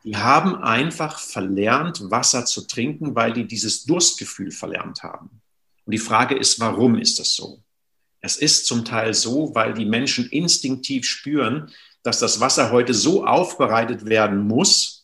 Die 0.03 0.15
haben 0.15 0.55
einfach 0.57 1.17
verlernt, 1.17 2.11
Wasser 2.11 2.45
zu 2.45 2.67
trinken, 2.67 3.15
weil 3.15 3.33
die 3.33 3.47
dieses 3.47 3.83
Durstgefühl 3.85 4.51
verlernt 4.51 5.01
haben. 5.01 5.41
Und 5.85 5.91
die 5.91 5.97
Frage 5.97 6.35
ist, 6.35 6.59
warum 6.59 6.99
ist 6.99 7.17
das 7.17 7.33
so? 7.33 7.63
Es 8.19 8.37
ist 8.37 8.67
zum 8.67 8.85
Teil 8.85 9.15
so, 9.15 9.55
weil 9.55 9.73
die 9.73 9.85
Menschen 9.85 10.29
instinktiv 10.29 11.07
spüren, 11.07 11.71
dass 12.03 12.19
das 12.19 12.39
Wasser 12.39 12.71
heute 12.71 12.93
so 12.93 13.25
aufbereitet 13.25 14.05
werden 14.05 14.47
muss, 14.47 15.01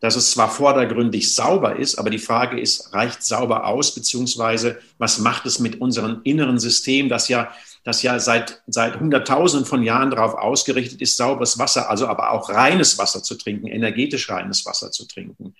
dass 0.00 0.16
es 0.16 0.30
zwar 0.30 0.50
vordergründig 0.50 1.34
sauber 1.34 1.76
ist, 1.76 1.96
aber 1.98 2.08
die 2.08 2.18
Frage 2.18 2.58
ist, 2.58 2.92
reicht 2.94 3.22
sauber 3.22 3.66
aus, 3.66 3.94
beziehungsweise 3.94 4.80
was 4.98 5.18
macht 5.18 5.44
es 5.44 5.58
mit 5.58 5.80
unserem 5.80 6.22
inneren 6.24 6.58
System, 6.58 7.10
das 7.10 7.28
ja, 7.28 7.52
das 7.84 8.02
ja 8.02 8.18
seit, 8.18 8.62
seit 8.66 8.98
Hunderttausenden 8.98 9.66
von 9.66 9.82
Jahren 9.82 10.10
darauf 10.10 10.34
ausgerichtet 10.34 11.02
ist, 11.02 11.18
sauberes 11.18 11.58
Wasser, 11.58 11.90
also 11.90 12.06
aber 12.08 12.30
auch 12.32 12.48
reines 12.48 12.98
Wasser 12.98 13.22
zu 13.22 13.36
trinken, 13.36 13.66
energetisch 13.66 14.30
reines 14.30 14.64
Wasser 14.64 14.90
zu 14.90 15.06
trinken. 15.06 15.54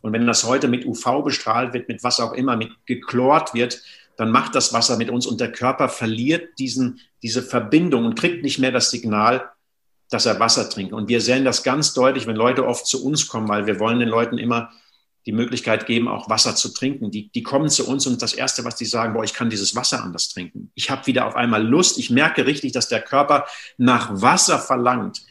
Und 0.00 0.12
wenn 0.12 0.26
das 0.26 0.44
heute 0.44 0.68
mit 0.68 0.84
UV 0.84 1.24
bestrahlt 1.24 1.72
wird, 1.72 1.88
mit 1.88 2.04
was 2.04 2.20
auch 2.20 2.32
immer, 2.32 2.56
mit 2.56 2.70
geklort 2.86 3.54
wird, 3.54 3.82
dann 4.16 4.30
macht 4.30 4.54
das 4.54 4.72
Wasser 4.72 4.96
mit 4.96 5.10
uns 5.10 5.26
und 5.26 5.40
der 5.40 5.52
Körper 5.52 5.88
verliert 5.88 6.58
diesen, 6.58 7.00
diese 7.22 7.42
Verbindung 7.42 8.04
und 8.04 8.18
kriegt 8.18 8.42
nicht 8.42 8.58
mehr 8.58 8.72
das 8.72 8.90
Signal, 8.90 9.50
dass 10.10 10.26
er 10.26 10.40
Wasser 10.40 10.70
trinkt. 10.70 10.92
Und 10.92 11.08
wir 11.08 11.20
sehen 11.20 11.44
das 11.44 11.62
ganz 11.62 11.92
deutlich, 11.92 12.26
wenn 12.26 12.36
Leute 12.36 12.66
oft 12.66 12.86
zu 12.86 13.04
uns 13.04 13.28
kommen, 13.28 13.48
weil 13.48 13.66
wir 13.66 13.78
wollen 13.78 14.00
den 14.00 14.08
Leuten 14.08 14.38
immer 14.38 14.70
die 15.26 15.32
Möglichkeit 15.32 15.86
geben, 15.86 16.08
auch 16.08 16.30
Wasser 16.30 16.56
zu 16.56 16.72
trinken. 16.72 17.10
Die, 17.10 17.28
die 17.28 17.42
kommen 17.42 17.68
zu 17.68 17.86
uns 17.86 18.06
und 18.06 18.22
das 18.22 18.32
Erste, 18.32 18.64
was 18.64 18.76
die 18.76 18.86
sagen, 18.86 19.12
boah, 19.12 19.24
ich 19.24 19.34
kann 19.34 19.50
dieses 19.50 19.76
Wasser 19.76 20.02
anders 20.02 20.30
trinken. 20.30 20.70
Ich 20.74 20.90
habe 20.90 21.06
wieder 21.06 21.26
auf 21.26 21.36
einmal 21.36 21.62
Lust. 21.62 21.98
Ich 21.98 22.08
merke 22.08 22.46
richtig, 22.46 22.72
dass 22.72 22.88
der 22.88 23.02
Körper 23.02 23.46
nach 23.76 24.22
Wasser 24.22 24.58
verlangt. 24.58 25.22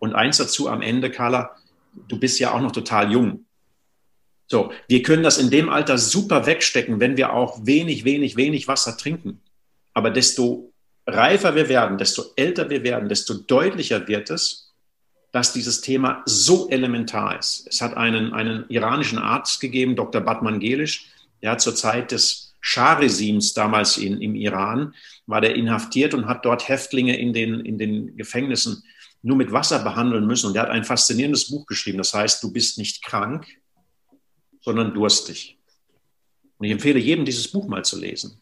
Und 0.00 0.14
eins 0.14 0.38
dazu 0.38 0.68
am 0.68 0.82
Ende, 0.82 1.10
Carla, 1.10 1.54
du 2.08 2.18
bist 2.18 2.40
ja 2.40 2.52
auch 2.52 2.60
noch 2.60 2.72
total 2.72 3.12
jung. 3.12 3.44
So, 4.48 4.72
wir 4.88 5.02
können 5.02 5.22
das 5.22 5.38
in 5.38 5.50
dem 5.50 5.68
Alter 5.68 5.98
super 5.98 6.46
wegstecken, 6.46 6.98
wenn 6.98 7.16
wir 7.16 7.32
auch 7.32 7.64
wenig, 7.64 8.04
wenig, 8.04 8.36
wenig 8.36 8.66
Wasser 8.66 8.96
trinken. 8.96 9.40
Aber 9.94 10.10
desto 10.10 10.73
reifer 11.06 11.54
wir 11.54 11.68
werden, 11.68 11.98
desto 11.98 12.24
älter 12.36 12.70
wir 12.70 12.82
werden, 12.82 13.08
desto 13.08 13.34
deutlicher 13.34 14.06
wird 14.08 14.30
es, 14.30 14.72
dass 15.32 15.52
dieses 15.52 15.80
Thema 15.80 16.22
so 16.26 16.68
elementar 16.70 17.38
ist. 17.38 17.66
Es 17.68 17.80
hat 17.80 17.96
einen, 17.96 18.32
einen 18.32 18.66
iranischen 18.68 19.18
Arzt 19.18 19.60
gegeben, 19.60 19.96
Dr. 19.96 20.20
Batman 20.20 20.60
Gelisch, 20.60 21.10
der 21.42 21.52
hat 21.52 21.60
zur 21.60 21.74
Zeit 21.74 22.12
des 22.12 22.54
Schah-Regimes 22.60 23.52
damals 23.52 23.98
in, 23.98 24.22
im 24.22 24.34
Iran, 24.34 24.94
war 25.26 25.40
der 25.40 25.54
inhaftiert 25.54 26.14
und 26.14 26.26
hat 26.26 26.44
dort 26.44 26.68
Häftlinge 26.68 27.18
in 27.18 27.32
den, 27.32 27.60
in 27.60 27.78
den 27.78 28.16
Gefängnissen 28.16 28.82
nur 29.22 29.36
mit 29.36 29.52
Wasser 29.52 29.82
behandeln 29.82 30.26
müssen. 30.26 30.46
Und 30.46 30.54
der 30.54 30.62
hat 30.62 30.70
ein 30.70 30.84
faszinierendes 30.84 31.50
Buch 31.50 31.66
geschrieben, 31.66 31.98
das 31.98 32.14
heißt, 32.14 32.42
du 32.42 32.52
bist 32.52 32.78
nicht 32.78 33.02
krank, 33.02 33.46
sondern 34.60 34.94
durstig. 34.94 35.58
Und 36.58 36.66
ich 36.66 36.72
empfehle 36.72 36.98
jedem, 36.98 37.24
dieses 37.24 37.48
Buch 37.48 37.66
mal 37.66 37.84
zu 37.84 37.98
lesen, 37.98 38.40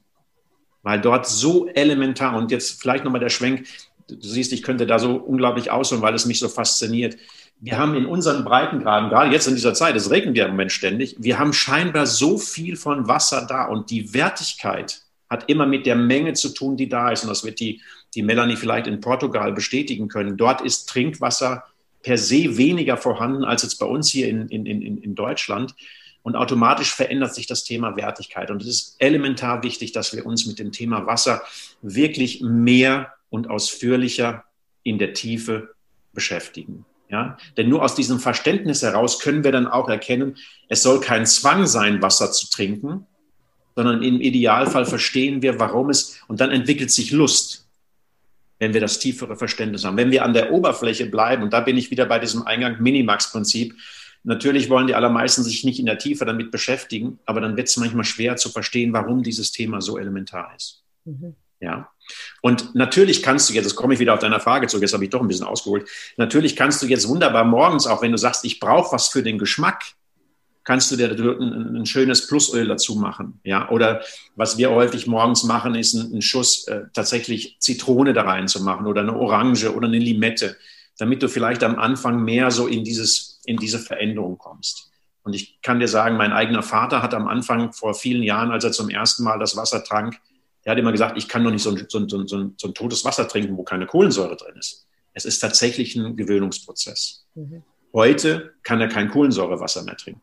weil 0.83 1.01
dort 1.01 1.27
so 1.27 1.68
elementar 1.68 2.37
und 2.37 2.51
jetzt 2.51 2.81
vielleicht 2.81 3.05
nochmal 3.05 3.21
der 3.21 3.29
Schwenk, 3.29 3.66
du 4.09 4.16
siehst, 4.21 4.53
ich 4.53 4.62
könnte 4.62 4.87
da 4.87 4.99
so 4.99 5.14
unglaublich 5.14 5.71
ausholen, 5.71 6.03
weil 6.03 6.14
es 6.14 6.27
mich 6.27 6.38
so 6.38 6.49
fasziniert. 6.49 7.16
Wir 7.61 7.79
haben 7.79 7.95
in 7.95 8.07
unseren 8.07 8.45
Breitengraden, 8.45 9.09
gerade 9.09 9.33
jetzt 9.33 9.47
in 9.47 9.55
dieser 9.55 9.75
Zeit, 9.75 9.95
es 9.95 10.11
regnet 10.11 10.37
ja 10.37 10.47
im 10.47 10.53
Moment 10.53 10.73
ständig, 10.73 11.16
wir 11.18 11.38
haben 11.38 11.53
scheinbar 11.53 12.07
so 12.07 12.37
viel 12.38 12.77
von 12.77 13.07
Wasser 13.07 13.47
da 13.49 13.66
und 13.66 13.90
die 13.90 14.12
Wertigkeit 14.14 15.03
hat 15.33 15.49
immer 15.49 15.64
mit 15.64 15.87
der 15.87 15.97
Menge 15.97 16.35
zu 16.35 16.51
tun, 16.51 16.77
die 16.77 16.88
da 16.88 17.11
ist. 17.11 17.23
Und 17.23 17.31
das 17.31 17.42
wird 17.42 17.59
die, 17.59 17.81
die 18.14 18.23
Melanie 18.23 18.57
vielleicht 18.57 18.87
in 18.87 19.01
Portugal 19.01 19.53
bestätigen 19.53 20.09
können. 20.09 20.37
Dort 20.37 20.61
ist 20.61 20.88
Trinkwasser 20.90 21.64
per 22.03 22.18
se 22.18 22.59
weniger 22.59 22.99
vorhanden 22.99 23.42
als 23.45 23.62
jetzt 23.62 23.79
bei 23.79 23.87
uns 23.87 24.11
hier 24.11 24.29
in, 24.29 24.49
in, 24.49 24.66
in, 24.66 24.99
in 24.99 25.14
Deutschland. 25.14 25.75
Und 26.22 26.37
automatisch 26.37 26.94
verändert 26.94 27.35
sich 27.35 27.46
das 27.46 27.64
Thema 27.64 27.96
Wertigkeit. 27.96 28.50
Und 28.50 28.62
es 28.62 28.68
ist 28.68 28.96
elementar 28.98 29.62
wichtig, 29.62 29.92
dass 29.92 30.14
wir 30.14 30.24
uns 30.24 30.46
mit 30.46 30.58
dem 30.58 30.70
Thema 30.70 31.06
Wasser 31.06 31.42
wirklich 31.82 32.40
mehr 32.42 33.12
und 33.28 33.50
ausführlicher 33.50 34.44
in 34.85 34.98
der 34.98 35.14
Tiefe 35.14 35.74
beschäftigen. 36.12 36.85
Ja? 37.08 37.37
Denn 37.56 37.68
nur 37.68 37.82
aus 37.82 37.94
diesem 37.94 38.20
Verständnis 38.20 38.82
heraus 38.82 39.18
können 39.18 39.42
wir 39.42 39.52
dann 39.52 39.66
auch 39.66 39.88
erkennen, 39.88 40.37
es 40.68 40.82
soll 40.82 41.00
kein 41.00 41.26
Zwang 41.26 41.66
sein, 41.66 42.02
Wasser 42.02 42.30
zu 42.30 42.48
trinken, 42.50 43.06
sondern 43.74 44.02
im 44.02 44.20
Idealfall 44.20 44.85
verstehen 44.85 45.42
wir, 45.42 45.58
warum 45.58 45.90
es, 45.90 46.20
und 46.28 46.40
dann 46.40 46.50
entwickelt 46.50 46.90
sich 46.90 47.11
Lust, 47.11 47.66
wenn 48.58 48.74
wir 48.74 48.80
das 48.80 48.98
tiefere 48.98 49.37
Verständnis 49.37 49.85
haben. 49.85 49.96
Wenn 49.96 50.11
wir 50.11 50.24
an 50.24 50.35
der 50.35 50.52
Oberfläche 50.52 51.06
bleiben, 51.06 51.42
und 51.42 51.52
da 51.52 51.61
bin 51.61 51.76
ich 51.76 51.90
wieder 51.90 52.06
bei 52.06 52.18
diesem 52.18 52.42
Eingang 52.42 52.80
Minimax-Prinzip, 52.80 53.74
Natürlich 54.24 54.70
wollen 54.70 54.87
die 54.87 54.94
allermeisten 54.94 55.42
sich 55.42 55.64
nicht 55.64 55.80
in 55.80 55.87
der 55.87 55.98
Tiefe 55.98 56.24
damit 56.24 56.50
beschäftigen, 56.50 57.18
aber 57.26 57.40
dann 57.40 57.56
wird 57.56 57.68
es 57.68 57.76
manchmal 57.76 58.04
schwer 58.04 58.37
zu 58.37 58.50
verstehen, 58.50 58.92
warum 58.92 59.22
dieses 59.22 59.50
Thema 59.50 59.80
so 59.80 59.98
elementar 59.98 60.52
ist. 60.56 60.82
Mhm. 61.04 61.35
Ja. 61.61 61.88
Und 62.40 62.74
natürlich 62.74 63.22
kannst 63.22 63.48
du 63.48 63.54
jetzt, 63.54 63.64
jetzt 63.64 63.76
komme 63.76 63.94
ich 63.94 64.00
wieder 64.00 64.14
auf 64.14 64.20
deine 64.20 64.40
Frage 64.40 64.66
zurück, 64.66 64.82
jetzt 64.82 64.94
habe 64.94 65.04
ich 65.04 65.11
doch 65.11 65.20
ein 65.20 65.28
bisschen 65.28 65.46
ausgeholt. 65.46 65.88
Natürlich 66.16 66.56
kannst 66.56 66.82
du 66.82 66.87
jetzt 66.87 67.08
wunderbar 67.08 67.44
morgens, 67.44 67.87
auch 67.87 68.02
wenn 68.02 68.12
du 68.12 68.18
sagst, 68.18 68.44
ich 68.44 68.61
brauche 68.61 68.92
was 68.92 69.08
für 69.08 69.22
den 69.22 69.38
Geschmack, 69.38 69.82
kannst 70.64 70.90
du 70.90 70.96
dir 70.96 71.11
ein, 71.11 71.76
ein, 71.76 71.87
schönes 71.87 72.26
Plusöl 72.26 72.66
dazu 72.68 72.96
machen. 72.96 73.40
Ja, 73.44 73.68
oder 73.70 74.02
was 74.37 74.58
wir 74.58 74.70
häufig 74.70 75.06
morgens 75.06 75.44
machen, 75.44 75.74
ist 75.74 75.94
ein, 75.94 76.14
ein 76.14 76.22
Schuss 76.22 76.66
äh, 76.68 76.82
tatsächlich 76.92 77.56
Zitrone 77.58 78.12
da 78.12 78.22
rein 78.22 78.48
zu 78.48 78.62
machen 78.62 78.87
oder 78.87 79.00
eine 79.00 79.16
Orange 79.16 79.74
oder 79.74 79.88
eine 79.88 79.98
Limette, 79.98 80.56
damit 80.98 81.22
du 81.22 81.28
vielleicht 81.28 81.64
am 81.64 81.78
Anfang 81.78 82.22
mehr 82.22 82.50
so 82.50 82.66
in 82.66 82.85
dieses 82.85 83.32
in 83.44 83.57
diese 83.57 83.78
Veränderung 83.78 84.38
kommst. 84.38 84.90
Und 85.24 85.35
ich 85.35 85.61
kann 85.62 85.78
dir 85.78 85.88
sagen, 85.88 86.16
mein 86.16 86.33
eigener 86.33 86.62
Vater 86.62 87.02
hat 87.02 87.14
am 87.14 87.28
Anfang 87.28 87.72
vor 87.72 87.94
vielen 87.94 88.22
Jahren, 88.22 88.50
als 88.50 88.64
er 88.64 88.72
zum 88.72 88.90
ersten 88.90 89.22
Mal 89.22 89.38
das 89.38 89.57
Wasser 89.57 89.85
trank, 89.85 90.20
er 90.64 90.72
hat 90.72 90.78
immer 90.78 90.92
gesagt, 90.92 91.18
ich 91.18 91.28
kann 91.28 91.42
doch 91.42 91.50
nicht 91.50 91.62
so 91.62 91.70
ein, 91.70 91.87
so, 91.88 91.98
ein, 91.98 92.09
so, 92.09 92.18
ein, 92.18 92.55
so 92.57 92.68
ein, 92.68 92.74
totes 92.74 93.05
Wasser 93.05 93.26
trinken, 93.26 93.57
wo 93.57 93.64
keine 93.64 93.87
Kohlensäure 93.87 94.37
drin 94.37 94.55
ist. 94.57 94.87
Es 95.12 95.24
ist 95.24 95.40
tatsächlich 95.40 95.96
ein 95.96 96.16
Gewöhnungsprozess. 96.16 97.26
Mhm. 97.35 97.62
Heute 97.92 98.55
kann 98.62 98.81
er 98.81 98.88
kein 98.88 99.11
Kohlensäurewasser 99.11 99.83
mehr 99.83 99.96
trinken. 99.96 100.20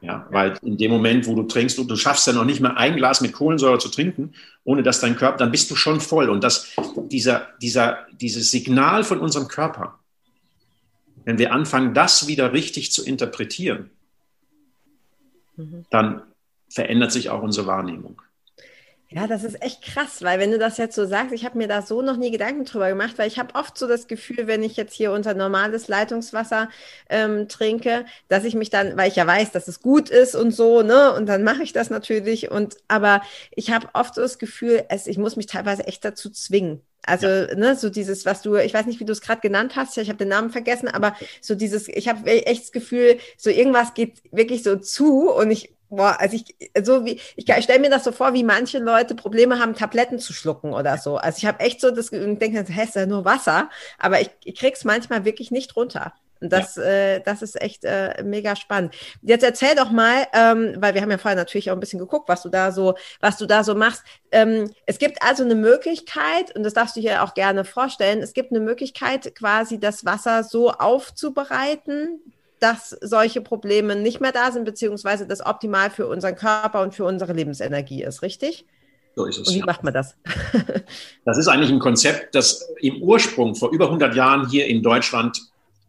Ja, 0.00 0.26
weil 0.30 0.58
in 0.62 0.76
dem 0.76 0.90
Moment, 0.90 1.26
wo 1.26 1.34
du 1.34 1.44
trinkst, 1.44 1.78
du, 1.78 1.84
du 1.84 1.96
schaffst 1.96 2.26
ja 2.26 2.34
noch 2.34 2.44
nicht 2.44 2.60
mal 2.60 2.76
ein 2.76 2.96
Glas 2.96 3.22
mit 3.22 3.32
Kohlensäure 3.32 3.78
zu 3.78 3.88
trinken, 3.88 4.34
ohne 4.62 4.82
dass 4.82 5.00
dein 5.00 5.16
Körper, 5.16 5.38
dann 5.38 5.50
bist 5.50 5.70
du 5.70 5.76
schon 5.76 5.98
voll. 5.98 6.28
Und 6.28 6.44
das, 6.44 6.76
dieser, 7.10 7.48
dieser, 7.62 8.06
dieses 8.12 8.50
Signal 8.50 9.02
von 9.02 9.18
unserem 9.18 9.48
Körper, 9.48 9.98
wenn 11.24 11.38
wir 11.38 11.52
anfangen, 11.52 11.94
das 11.94 12.26
wieder 12.26 12.52
richtig 12.52 12.92
zu 12.92 13.04
interpretieren, 13.04 13.90
mhm. 15.56 15.86
dann 15.90 16.22
verändert 16.68 17.12
sich 17.12 17.30
auch 17.30 17.42
unsere 17.42 17.66
Wahrnehmung. 17.66 18.20
Ja, 19.10 19.28
das 19.28 19.44
ist 19.44 19.62
echt 19.62 19.82
krass, 19.82 20.22
weil 20.22 20.40
wenn 20.40 20.50
du 20.50 20.58
das 20.58 20.76
jetzt 20.76 20.96
so 20.96 21.06
sagst, 21.06 21.32
ich 21.32 21.44
habe 21.44 21.56
mir 21.56 21.68
da 21.68 21.82
so 21.82 22.02
noch 22.02 22.16
nie 22.16 22.32
Gedanken 22.32 22.64
drüber 22.64 22.88
gemacht, 22.88 23.16
weil 23.16 23.28
ich 23.28 23.38
habe 23.38 23.54
oft 23.54 23.78
so 23.78 23.86
das 23.86 24.08
Gefühl, 24.08 24.48
wenn 24.48 24.64
ich 24.64 24.76
jetzt 24.76 24.92
hier 24.92 25.12
unser 25.12 25.34
normales 25.34 25.86
Leitungswasser 25.86 26.68
ähm, 27.08 27.46
trinke, 27.46 28.06
dass 28.26 28.42
ich 28.42 28.56
mich 28.56 28.70
dann, 28.70 28.96
weil 28.96 29.08
ich 29.08 29.14
ja 29.14 29.24
weiß, 29.24 29.52
dass 29.52 29.68
es 29.68 29.80
gut 29.82 30.10
ist 30.10 30.34
und 30.34 30.50
so, 30.50 30.82
ne, 30.82 31.12
und 31.12 31.26
dann 31.26 31.44
mache 31.44 31.62
ich 31.62 31.72
das 31.72 31.90
natürlich. 31.90 32.50
Und 32.50 32.76
aber 32.88 33.22
ich 33.52 33.70
habe 33.70 33.88
oft 33.92 34.16
so 34.16 34.20
das 34.20 34.40
Gefühl, 34.40 34.84
es, 34.88 35.06
ich 35.06 35.16
muss 35.16 35.36
mich 35.36 35.46
teilweise 35.46 35.86
echt 35.86 36.04
dazu 36.04 36.28
zwingen 36.28 36.80
Also, 37.06 37.26
ja. 37.26 37.54
ne, 37.54 37.76
so 37.76 37.90
dieses, 37.90 38.24
was 38.24 38.42
du, 38.42 38.56
ich 38.56 38.74
weiß 38.74 38.86
nicht, 38.86 39.00
wie 39.00 39.04
du 39.04 39.12
es 39.12 39.20
gerade 39.20 39.40
genannt 39.40 39.76
hast, 39.76 39.96
ich 39.98 40.08
habe 40.08 40.18
den 40.18 40.28
Namen 40.28 40.50
vergessen, 40.50 40.88
aber 40.88 41.16
so 41.40 41.54
dieses, 41.54 41.88
ich 41.88 42.08
habe 42.08 42.28
echt 42.28 42.64
das 42.64 42.72
Gefühl, 42.72 43.18
so 43.36 43.50
irgendwas 43.50 43.94
geht 43.94 44.22
wirklich 44.32 44.62
so 44.62 44.76
zu 44.76 45.30
und 45.30 45.50
ich, 45.50 45.74
boah, 45.90 46.16
also 46.18 46.36
ich, 46.36 46.56
so 46.82 47.04
wie, 47.04 47.20
ich, 47.36 47.48
ich 47.48 47.64
stelle 47.64 47.80
mir 47.80 47.90
das 47.90 48.04
so 48.04 48.12
vor, 48.12 48.34
wie 48.34 48.44
manche 48.44 48.78
Leute 48.78 49.14
Probleme 49.14 49.58
haben, 49.58 49.74
Tabletten 49.74 50.18
zu 50.18 50.32
schlucken 50.32 50.72
oder 50.72 50.98
so. 50.98 51.16
Also 51.16 51.38
ich 51.38 51.46
habe 51.46 51.60
echt 51.60 51.80
so 51.80 51.90
das, 51.90 52.10
ich 52.12 52.38
denke, 52.38 52.64
hä, 52.72 52.84
ist 52.84 52.94
ja 52.96 53.06
nur 53.06 53.24
Wasser, 53.24 53.70
aber 53.98 54.20
ich, 54.20 54.30
ich 54.44 54.56
krieg's 54.56 54.84
manchmal 54.84 55.24
wirklich 55.24 55.50
nicht 55.50 55.76
runter. 55.76 56.12
Und 56.40 56.52
das, 56.52 56.76
ja. 56.76 56.82
äh, 56.82 57.20
das 57.24 57.42
ist 57.42 57.60
echt 57.60 57.84
äh, 57.84 58.22
mega 58.22 58.56
spannend. 58.56 58.94
Jetzt 59.22 59.44
erzähl 59.44 59.74
doch 59.74 59.90
mal, 59.90 60.26
ähm, 60.34 60.74
weil 60.78 60.94
wir 60.94 61.02
haben 61.02 61.10
ja 61.10 61.18
vorher 61.18 61.36
natürlich 61.36 61.70
auch 61.70 61.74
ein 61.74 61.80
bisschen 61.80 61.98
geguckt, 61.98 62.28
was 62.28 62.42
du 62.42 62.48
da 62.48 62.72
so, 62.72 62.94
was 63.20 63.38
du 63.38 63.46
da 63.46 63.64
so 63.64 63.74
machst. 63.74 64.02
Ähm, 64.30 64.70
es 64.86 64.98
gibt 64.98 65.22
also 65.22 65.44
eine 65.44 65.54
Möglichkeit, 65.54 66.54
und 66.54 66.62
das 66.62 66.74
darfst 66.74 66.96
du 66.96 67.00
hier 67.00 67.22
auch 67.22 67.34
gerne 67.34 67.64
vorstellen, 67.64 68.20
es 68.20 68.34
gibt 68.34 68.50
eine 68.50 68.60
Möglichkeit, 68.60 69.34
quasi 69.34 69.78
das 69.80 70.04
Wasser 70.04 70.44
so 70.44 70.70
aufzubereiten, 70.70 72.20
dass 72.60 72.90
solche 72.90 73.40
Probleme 73.40 73.96
nicht 73.96 74.20
mehr 74.20 74.32
da 74.32 74.50
sind, 74.50 74.64
beziehungsweise 74.64 75.26
das 75.26 75.44
optimal 75.44 75.90
für 75.90 76.06
unseren 76.06 76.34
Körper 76.34 76.82
und 76.82 76.94
für 76.94 77.04
unsere 77.04 77.32
Lebensenergie 77.32 78.02
ist, 78.02 78.22
richtig? 78.22 78.66
So 79.16 79.26
ist 79.26 79.38
es. 79.38 79.48
Und 79.48 79.54
wie 79.54 79.58
ja. 79.60 79.66
macht 79.66 79.84
man 79.84 79.94
das? 79.94 80.16
das 81.24 81.38
ist 81.38 81.48
eigentlich 81.48 81.70
ein 81.70 81.78
Konzept, 81.78 82.34
das 82.34 82.68
im 82.80 83.02
Ursprung 83.02 83.54
vor 83.54 83.70
über 83.70 83.86
100 83.86 84.14
Jahren 84.14 84.48
hier 84.48 84.66
in 84.66 84.82
Deutschland 84.82 85.40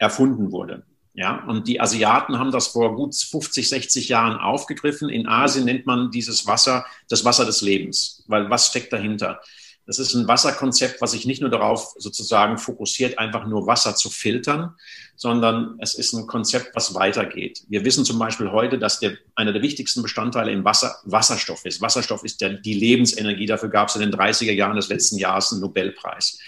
erfunden 0.06 0.52
wurde. 0.52 0.84
Ja, 1.14 1.46
und 1.46 1.68
die 1.68 1.80
Asiaten 1.80 2.40
haben 2.40 2.52
das 2.52 2.68
vor 2.68 2.96
gut 2.96 3.16
50, 3.16 3.70
60 3.70 4.10
Jahren 4.10 4.38
aufgegriffen. 4.38 5.10
In 5.10 5.28
Asien 5.28 5.64
nennt 5.64 5.86
man 5.86 6.12
dieses 6.12 6.46
Wasser 6.46 6.86
das 7.10 7.24
Wasser 7.24 7.46
des 7.46 7.62
Lebens, 7.62 8.24
weil 8.28 8.50
was 8.50 8.68
steckt 8.68 8.92
dahinter? 8.92 9.40
Das 9.88 10.00
ist 10.00 10.16
ein 10.16 10.28
Wasserkonzept, 10.28 11.00
was 11.00 11.12
sich 11.12 11.26
nicht 11.26 11.42
nur 11.42 11.52
darauf 11.52 11.94
sozusagen 11.98 12.58
fokussiert, 12.58 13.20
einfach 13.20 13.46
nur 13.46 13.68
Wasser 13.68 13.96
zu 13.96 14.10
filtern, 14.10 14.74
sondern 15.16 15.78
es 15.80 15.94
ist 15.94 16.14
ein 16.14 16.26
Konzept, 16.26 16.76
was 16.76 16.96
weitergeht. 16.96 17.64
Wir 17.70 17.86
wissen 17.86 18.04
zum 18.04 18.18
Beispiel 18.18 18.52
heute, 18.52 18.80
dass 18.80 19.00
der, 19.00 19.16
einer 19.36 19.54
der 19.54 19.62
wichtigsten 19.62 20.02
Bestandteile 20.02 20.52
im 20.52 20.66
Wasser 20.66 20.96
Wasserstoff 21.06 21.66
ist. 21.66 21.82
Wasserstoff 21.82 22.24
ist 22.24 22.42
der, 22.42 22.56
die 22.56 22.74
Lebensenergie. 22.74 23.46
Dafür 23.46 23.70
gab 23.70 23.90
es 23.90 23.96
in 23.96 24.02
den 24.02 24.14
30er 24.14 24.54
Jahren 24.54 24.76
des 24.76 24.90
letzten 24.90 25.18
Jahres 25.18 25.52
einen 25.52 25.62
Nobelpreis. 25.62 26.40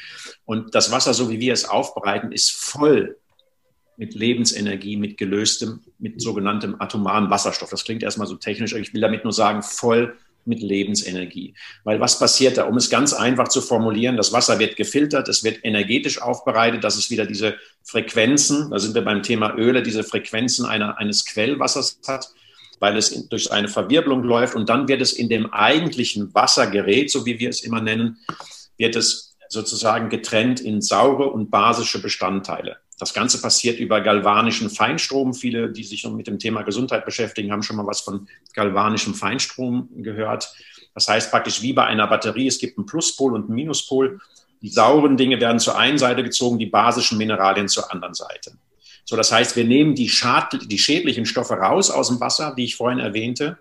Und 0.45 0.73
das 0.73 0.91
Wasser, 0.91 1.13
so 1.13 1.29
wie 1.29 1.39
wir 1.39 1.53
es 1.53 1.65
aufbereiten, 1.65 2.31
ist 2.31 2.51
voll 2.51 3.17
mit 3.97 4.13
Lebensenergie, 4.13 4.95
mit 4.95 5.17
gelöstem, 5.17 5.81
mit 5.97 6.21
sogenanntem 6.21 6.75
atomaren 6.79 7.29
Wasserstoff. 7.29 7.71
Das 7.71 7.83
klingt 7.83 8.03
erstmal 8.03 8.27
so 8.27 8.35
technisch, 8.35 8.73
aber 8.73 8.81
ich 8.81 8.93
will 8.93 9.01
damit 9.01 9.23
nur 9.23 9.33
sagen, 9.33 9.63
voll 9.63 10.15
mit 10.45 10.61
Lebensenergie. 10.61 11.53
Weil 11.83 11.99
was 11.99 12.19
passiert 12.19 12.57
da? 12.57 12.65
Um 12.65 12.77
es 12.77 12.89
ganz 12.89 13.11
einfach 13.11 13.49
zu 13.49 13.59
formulieren, 13.59 14.15
das 14.15 14.31
Wasser 14.31 14.59
wird 14.59 14.77
gefiltert, 14.77 15.27
es 15.27 15.43
wird 15.43 15.59
energetisch 15.63 16.21
aufbereitet, 16.21 16.83
das 16.83 16.97
ist 16.97 17.11
wieder 17.11 17.25
diese 17.25 17.55
Frequenzen, 17.83 18.69
da 18.71 18.79
sind 18.79 18.95
wir 18.95 19.03
beim 19.03 19.23
Thema 19.23 19.55
Öle, 19.57 19.83
diese 19.83 20.03
Frequenzen 20.03 20.65
einer, 20.65 20.97
eines 20.97 21.25
Quellwassers 21.25 21.99
hat, 22.07 22.29
weil 22.79 22.95
es 22.97 23.09
in, 23.09 23.27
durch 23.29 23.51
eine 23.51 23.67
Verwirbelung 23.67 24.23
läuft 24.23 24.55
und 24.55 24.69
dann 24.69 24.87
wird 24.87 25.01
es 25.01 25.11
in 25.11 25.27
dem 25.27 25.51
eigentlichen 25.51 26.33
Wassergerät, 26.33 27.11
so 27.11 27.25
wie 27.25 27.39
wir 27.39 27.49
es 27.49 27.61
immer 27.63 27.81
nennen, 27.81 28.17
wird 28.77 28.95
es 28.95 29.35
sozusagen 29.49 30.09
getrennt 30.09 30.59
in 30.59 30.81
saure 30.81 31.29
und 31.29 31.49
basische 31.49 32.01
Bestandteile. 32.01 32.77
Das 32.99 33.13
Ganze 33.13 33.41
passiert 33.41 33.79
über 33.79 34.01
galvanischen 34.01 34.69
Feinstrom. 34.69 35.33
Viele, 35.33 35.71
die 35.71 35.83
sich 35.83 36.07
mit 36.07 36.27
dem 36.27 36.39
Thema 36.39 36.63
Gesundheit 36.63 37.05
beschäftigen, 37.05 37.51
haben 37.51 37.61
schon 37.61 37.75
mal 37.75 37.85
was 37.85 38.01
von 38.01 38.27
galvanischem 38.53 39.13
Feinstrom 39.13 39.89
gehört. 39.97 40.51
Das 40.95 41.07
heißt 41.07 41.29
praktisch 41.29 41.61
wie 41.61 41.73
bei 41.73 41.85
einer 41.85 42.07
Batterie, 42.07 42.47
es 42.47 42.57
gibt 42.57 42.77
einen 42.77 42.87
Pluspol 42.87 43.33
und 43.33 43.45
einen 43.45 43.55
Minuspol. 43.55 44.19
Die 44.63 44.69
sauren 44.69 45.15
Dinge 45.15 45.39
werden 45.39 45.59
zur 45.59 45.77
einen 45.77 45.99
Seite 45.99 46.23
gezogen, 46.23 46.57
die 46.57 46.65
basischen 46.65 47.19
Mineralien 47.19 47.67
zur 47.67 47.91
anderen 47.91 48.15
Seite. 48.15 48.57
So, 49.05 49.15
das 49.15 49.31
heißt, 49.31 49.55
wir 49.55 49.63
nehmen 49.63 49.93
die, 49.93 50.09
Schad 50.09 50.57
die 50.69 50.79
schädlichen 50.79 51.25
Stoffe 51.27 51.53
raus 51.53 51.91
aus 51.91 52.07
dem 52.07 52.19
Wasser, 52.19 52.55
die 52.57 52.65
ich 52.65 52.75
vorhin 52.75 52.99
erwähnte, 52.99 53.59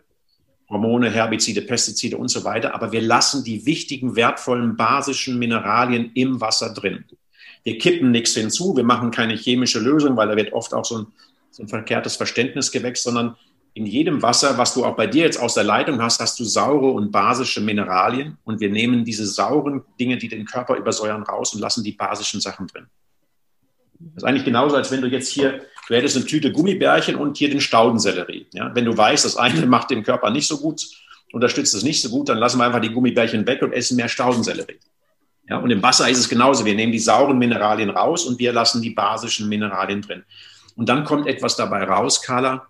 Hormone, 0.69 1.11
Herbizide, 1.11 1.63
Pestizide 1.63 2.17
und 2.17 2.29
so 2.29 2.43
weiter, 2.43 2.75
aber 2.75 2.91
wir 2.91 3.01
lassen 3.01 3.45
die 3.45 3.67
wichtigen, 3.67 4.17
wertvollen, 4.17 4.77
basischen 4.77 5.39
Mineralien 5.39 6.11
im 6.15 6.41
Wasser 6.41 6.75
drin. 6.75 7.05
Wir 7.67 7.79
kippen 7.79 8.13
nichts 8.13 8.33
hinzu, 8.35 8.77
wir 8.77 8.85
machen 8.85 9.11
keine 9.11 9.35
chemische 9.35 9.81
Lösung, 9.81 10.17
weil 10.17 10.29
da 10.29 10.37
wird 10.37 10.53
oft 10.53 10.73
auch 10.73 10.85
so 10.85 10.99
ein, 10.99 11.07
so 11.51 11.65
ein 11.65 11.69
verkehrtes 11.69 12.15
Verständnis 12.15 12.71
gewächst, 12.71 13.03
sondern 13.03 13.35
in 13.75 13.87
jedem 13.87 14.23
Wasser, 14.23 14.57
was 14.57 14.73
du 14.73 14.85
auch 14.85 14.95
bei 14.95 15.09
dir 15.09 15.25
jetzt 15.25 15.41
aus 15.41 15.55
der 15.55 15.65
Leitung 15.65 16.01
hast, 16.01 16.21
hast 16.21 16.39
du 16.39 16.45
saure 16.45 16.93
und 16.93 17.11
basische 17.11 17.61
Mineralien 17.61 18.39
und 18.45 18.61
wir 18.61 18.71
nehmen 18.71 19.05
diese 19.05 19.27
sauren 19.27 19.83
Dinge, 19.99 20.17
die 20.17 20.29
den 20.29 20.45
Körper 20.45 20.77
übersäuern, 20.77 21.25
raus 21.25 21.55
und 21.55 21.61
lassen 21.61 21.83
die 21.83 21.91
basischen 21.91 22.41
Sachen 22.41 22.69
drin. 22.69 22.87
Das 23.99 24.23
ist 24.23 24.25
eigentlich 24.25 24.45
genauso, 24.45 24.77
als 24.77 24.93
wenn 24.93 25.01
du 25.01 25.09
jetzt 25.09 25.31
hier, 25.31 25.63
du 25.89 25.95
hättest 25.97 26.15
eine 26.15 26.25
Tüte 26.25 26.53
Gummibärchen 26.53 27.17
und 27.17 27.37
hier 27.37 27.51
den 27.51 27.61
Staudensellerie. 27.61 28.47
Ja? 28.53 28.73
Wenn 28.77 28.85
du 28.85 28.97
weißt, 28.97 29.25
das 29.25 29.37
eine 29.37 29.67
macht 29.67 29.91
den 29.91 30.05
Körper 30.05 30.31
nicht 30.31 30.47
so 30.47 30.59
gut, 30.59 30.87
unterstützt 31.33 31.75
es 31.75 31.83
nicht 31.83 32.01
so 32.01 32.11
gut, 32.11 32.29
dann 32.29 32.39
lassen 32.39 32.59
wir 32.59 32.65
einfach 32.65 32.81
die 32.81 32.93
Gummibärchen 32.93 33.45
weg 33.45 33.61
und 33.63 33.73
essen 33.73 33.97
mehr 33.97 34.09
Staudensellerie. 34.09 34.79
Ja, 35.49 35.59
und 35.59 35.71
im 35.71 35.83
Wasser 35.83 36.09
ist 36.09 36.19
es 36.19 36.29
genauso. 36.29 36.65
Wir 36.65 36.75
nehmen 36.75 36.93
die 36.93 36.99
sauren 36.99 37.39
Mineralien 37.39 37.91
raus 37.91 38.25
und 38.25 38.39
wir 38.39 38.53
lassen 38.53 38.83
die 38.83 38.91
basischen 38.91 39.49
Mineralien 39.49 40.03
drin. 40.03 40.25
Und 40.75 40.89
dann 40.89 41.05
kommt 41.05 41.27
etwas 41.27 41.57
dabei 41.57 41.85
raus, 41.85 42.21
Carla, 42.23 42.67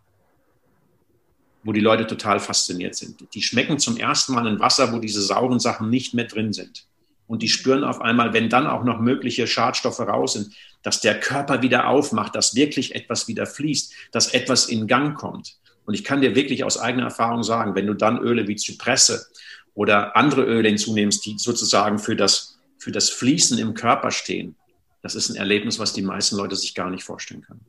wo 1.65 1.73
die 1.73 1.81
Leute 1.81 2.07
total 2.07 2.39
fasziniert 2.39 2.95
sind. 2.95 3.25
Die 3.35 3.43
schmecken 3.43 3.79
zum 3.79 3.97
ersten 3.97 4.35
Mal 4.35 4.47
ein 4.47 4.61
Wasser, 4.61 4.93
wo 4.93 4.99
diese 4.99 5.23
sauren 5.23 5.59
Sachen 5.59 5.91
nicht 5.91 6.15
mehr 6.15 6.27
drin 6.27 6.53
sind. 6.53 6.87
Und 7.27 7.43
die 7.43 7.49
spüren 7.49 7.83
auf 7.83 8.01
einmal, 8.01 8.33
wenn 8.33 8.49
dann 8.49 8.69
auch 8.69 8.85
noch 8.85 9.01
mögliche 9.01 9.49
Schadstoffe 9.49 9.99
raus 9.99 10.35
sind, 10.35 10.55
dass 10.83 11.01
der 11.01 11.19
Körper 11.19 11.63
wieder 11.63 11.89
aufmacht, 11.89 12.37
dass 12.37 12.55
wirklich 12.55 12.95
etwas 12.95 13.27
wieder 13.27 13.47
fließt, 13.47 13.93
dass 14.13 14.33
etwas 14.33 14.67
in 14.67 14.87
Gang 14.87 15.17
kommt. 15.17 15.57
Und 15.87 15.95
ich 15.95 16.05
kann 16.05 16.21
dir 16.21 16.37
wirklich 16.37 16.63
aus 16.63 16.79
eigener 16.79 17.05
Erfahrung 17.05 17.43
sagen, 17.43 17.75
wenn 17.75 17.87
du 17.87 17.95
dann 17.95 18.19
Öle 18.19 18.47
wie 18.47 18.55
Zypresse 18.55 19.27
oder 19.75 20.17
andere 20.17 20.45
Öle 20.45 20.69
hinzunimmst, 20.69 21.27
die 21.27 21.37
sozusagen 21.39 21.99
für 21.99 22.15
das 22.15 22.56
für 22.87 22.93
das 22.93 23.11
Fließen 23.11 23.59
im 23.59 23.75
Körper 23.75 24.13
stehen, 24.13 24.55
das 25.03 25.17
ist 25.17 25.29
ein 25.29 25.35
Erlebnis, 25.35 25.81
was 25.81 25.93
die 25.93 26.03
meisten 26.03 26.37
Leute 26.37 26.55
sich 26.55 26.73
gar 26.73 26.89
nicht 26.89 27.03
vorstellen 27.03 27.43
können. 27.43 27.67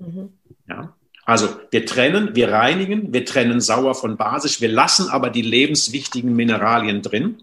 Mhm. 0.00 0.32
Ja? 0.68 0.96
Also 1.24 1.60
wir 1.70 1.86
trennen, 1.86 2.34
wir 2.34 2.50
reinigen, 2.50 3.12
wir 3.12 3.24
trennen 3.24 3.60
sauer 3.60 3.94
von 3.94 4.16
basisch, 4.16 4.60
wir 4.60 4.68
lassen 4.68 5.10
aber 5.10 5.30
die 5.30 5.42
lebenswichtigen 5.42 6.34
Mineralien 6.34 7.02
drin. 7.02 7.40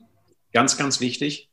Ganz, 0.51 0.75
ganz 0.75 0.99
wichtig. 0.99 1.47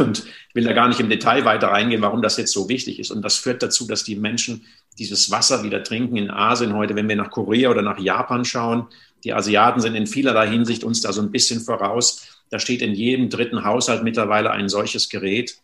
Und 0.00 0.24
ich 0.48 0.54
will 0.56 0.64
da 0.64 0.72
gar 0.72 0.88
nicht 0.88 0.98
im 0.98 1.08
Detail 1.08 1.44
weiter 1.44 1.68
reingehen, 1.68 2.02
warum 2.02 2.22
das 2.22 2.36
jetzt 2.38 2.52
so 2.52 2.68
wichtig 2.68 2.98
ist. 2.98 3.12
Und 3.12 3.22
das 3.22 3.36
führt 3.36 3.62
dazu, 3.62 3.86
dass 3.86 4.02
die 4.02 4.16
Menschen 4.16 4.66
dieses 4.98 5.30
Wasser 5.30 5.62
wieder 5.62 5.84
trinken 5.84 6.16
in 6.16 6.28
Asien 6.28 6.74
heute, 6.74 6.96
wenn 6.96 7.08
wir 7.08 7.14
nach 7.14 7.30
Korea 7.30 7.70
oder 7.70 7.82
nach 7.82 8.00
Japan 8.00 8.44
schauen. 8.44 8.88
Die 9.22 9.32
Asiaten 9.32 9.80
sind 9.80 9.94
in 9.94 10.08
vielerlei 10.08 10.48
Hinsicht 10.48 10.82
uns 10.82 11.02
da 11.02 11.12
so 11.12 11.22
ein 11.22 11.30
bisschen 11.30 11.60
voraus. 11.60 12.41
Da 12.52 12.58
steht 12.58 12.82
in 12.82 12.92
jedem 12.92 13.30
dritten 13.30 13.64
Haushalt 13.64 14.04
mittlerweile 14.04 14.50
ein 14.50 14.68
solches 14.68 15.08
Gerät. 15.08 15.56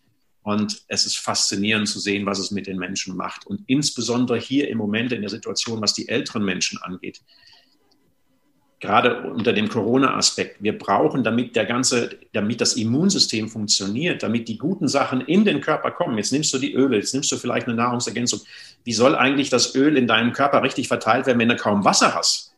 Und 0.43 0.85
es 0.89 1.05
ist 1.05 1.19
faszinierend 1.19 1.87
zu 1.87 1.99
sehen, 1.99 2.25
was 2.25 2.39
es 2.39 2.51
mit 2.51 2.67
den 2.67 2.79
Menschen 2.79 3.15
macht. 3.15 3.47
Und 3.47 3.61
insbesondere 3.67 4.39
hier 4.39 4.71
im 4.71 4.79
Moment 4.79 5.13
in 5.13 5.21
der 5.21 5.29
Situation, 5.29 5.83
was 5.83 5.93
die 5.93 6.09
älteren 6.09 6.47
Menschen 6.47 6.81
angeht. 6.81 7.21
Gerade 8.81 9.21
unter 9.21 9.53
dem 9.53 9.69
Corona-Aspekt. 9.69 10.63
Wir 10.63 10.79
brauchen, 10.79 11.23
damit 11.23 11.57
der 11.57 11.67
ganze, 11.67 12.21
damit 12.33 12.63
das 12.63 12.73
Immunsystem 12.73 13.51
funktioniert, 13.51 14.23
damit 14.23 14.49
die 14.49 14.57
guten 14.57 14.89
Sachen 14.89 15.21
in 15.21 15.45
den 15.45 15.61
Körper 15.61 15.91
kommen. 15.91 16.17
Jetzt 16.17 16.33
nimmst 16.33 16.55
du 16.55 16.59
die 16.59 16.73
Öle, 16.73 16.97
jetzt 16.97 17.13
nimmst 17.13 17.31
du 17.31 17.37
vielleicht 17.37 17.67
eine 17.67 17.77
Nahrungsergänzung. 17.77 18.41
Wie 18.85 18.95
soll 18.95 19.15
eigentlich 19.15 19.51
das 19.51 19.75
Öl 19.75 19.99
in 19.99 20.07
deinem 20.07 20.33
Körper 20.33 20.63
richtig 20.63 20.89
verteilt 20.89 21.27
werden, 21.27 21.39
wenn 21.39 21.51
du 21.51 21.57
kaum 21.57 21.85
Wasser 21.85 22.15
hast? 22.15 22.55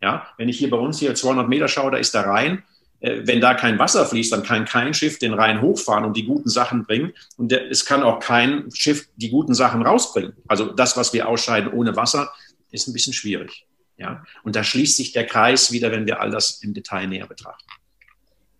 Ja, 0.00 0.28
wenn 0.38 0.48
ich 0.48 0.58
hier 0.58 0.70
bei 0.70 0.76
uns 0.76 1.00
hier 1.00 1.12
200 1.12 1.48
Meter 1.48 1.66
schaue, 1.66 1.90
da 1.90 1.96
ist 1.96 2.14
rein 2.14 2.58
äh, 2.58 2.71
wenn 3.02 3.40
da 3.40 3.54
kein 3.54 3.78
Wasser 3.78 4.06
fließt, 4.06 4.32
dann 4.32 4.44
kann 4.44 4.64
kein 4.64 4.94
Schiff 4.94 5.18
den 5.18 5.34
Rhein 5.34 5.60
hochfahren 5.60 6.04
und 6.04 6.16
die 6.16 6.24
guten 6.24 6.48
Sachen 6.48 6.84
bringen. 6.84 7.12
Und 7.36 7.52
es 7.52 7.84
kann 7.84 8.02
auch 8.02 8.20
kein 8.20 8.70
Schiff 8.72 9.08
die 9.16 9.30
guten 9.30 9.54
Sachen 9.54 9.82
rausbringen. 9.82 10.34
Also 10.46 10.66
das, 10.66 10.96
was 10.96 11.12
wir 11.12 11.28
ausscheiden 11.28 11.72
ohne 11.72 11.96
Wasser, 11.96 12.32
ist 12.70 12.86
ein 12.86 12.92
bisschen 12.92 13.12
schwierig. 13.12 13.66
Ja? 13.96 14.24
Und 14.44 14.54
da 14.54 14.62
schließt 14.62 14.96
sich 14.96 15.12
der 15.12 15.26
Kreis 15.26 15.72
wieder, 15.72 15.90
wenn 15.90 16.06
wir 16.06 16.20
all 16.20 16.30
das 16.30 16.62
im 16.62 16.74
Detail 16.74 17.08
näher 17.08 17.26
betrachten. 17.26 17.66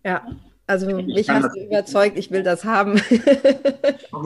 Ja, 0.03 0.25
also 0.67 0.85
mich 0.87 1.29
hast 1.29 1.55
du 1.55 1.65
überzeugt, 1.65 2.17
ich 2.17 2.31
will 2.31 2.43
das 2.43 2.63
haben. 2.63 3.01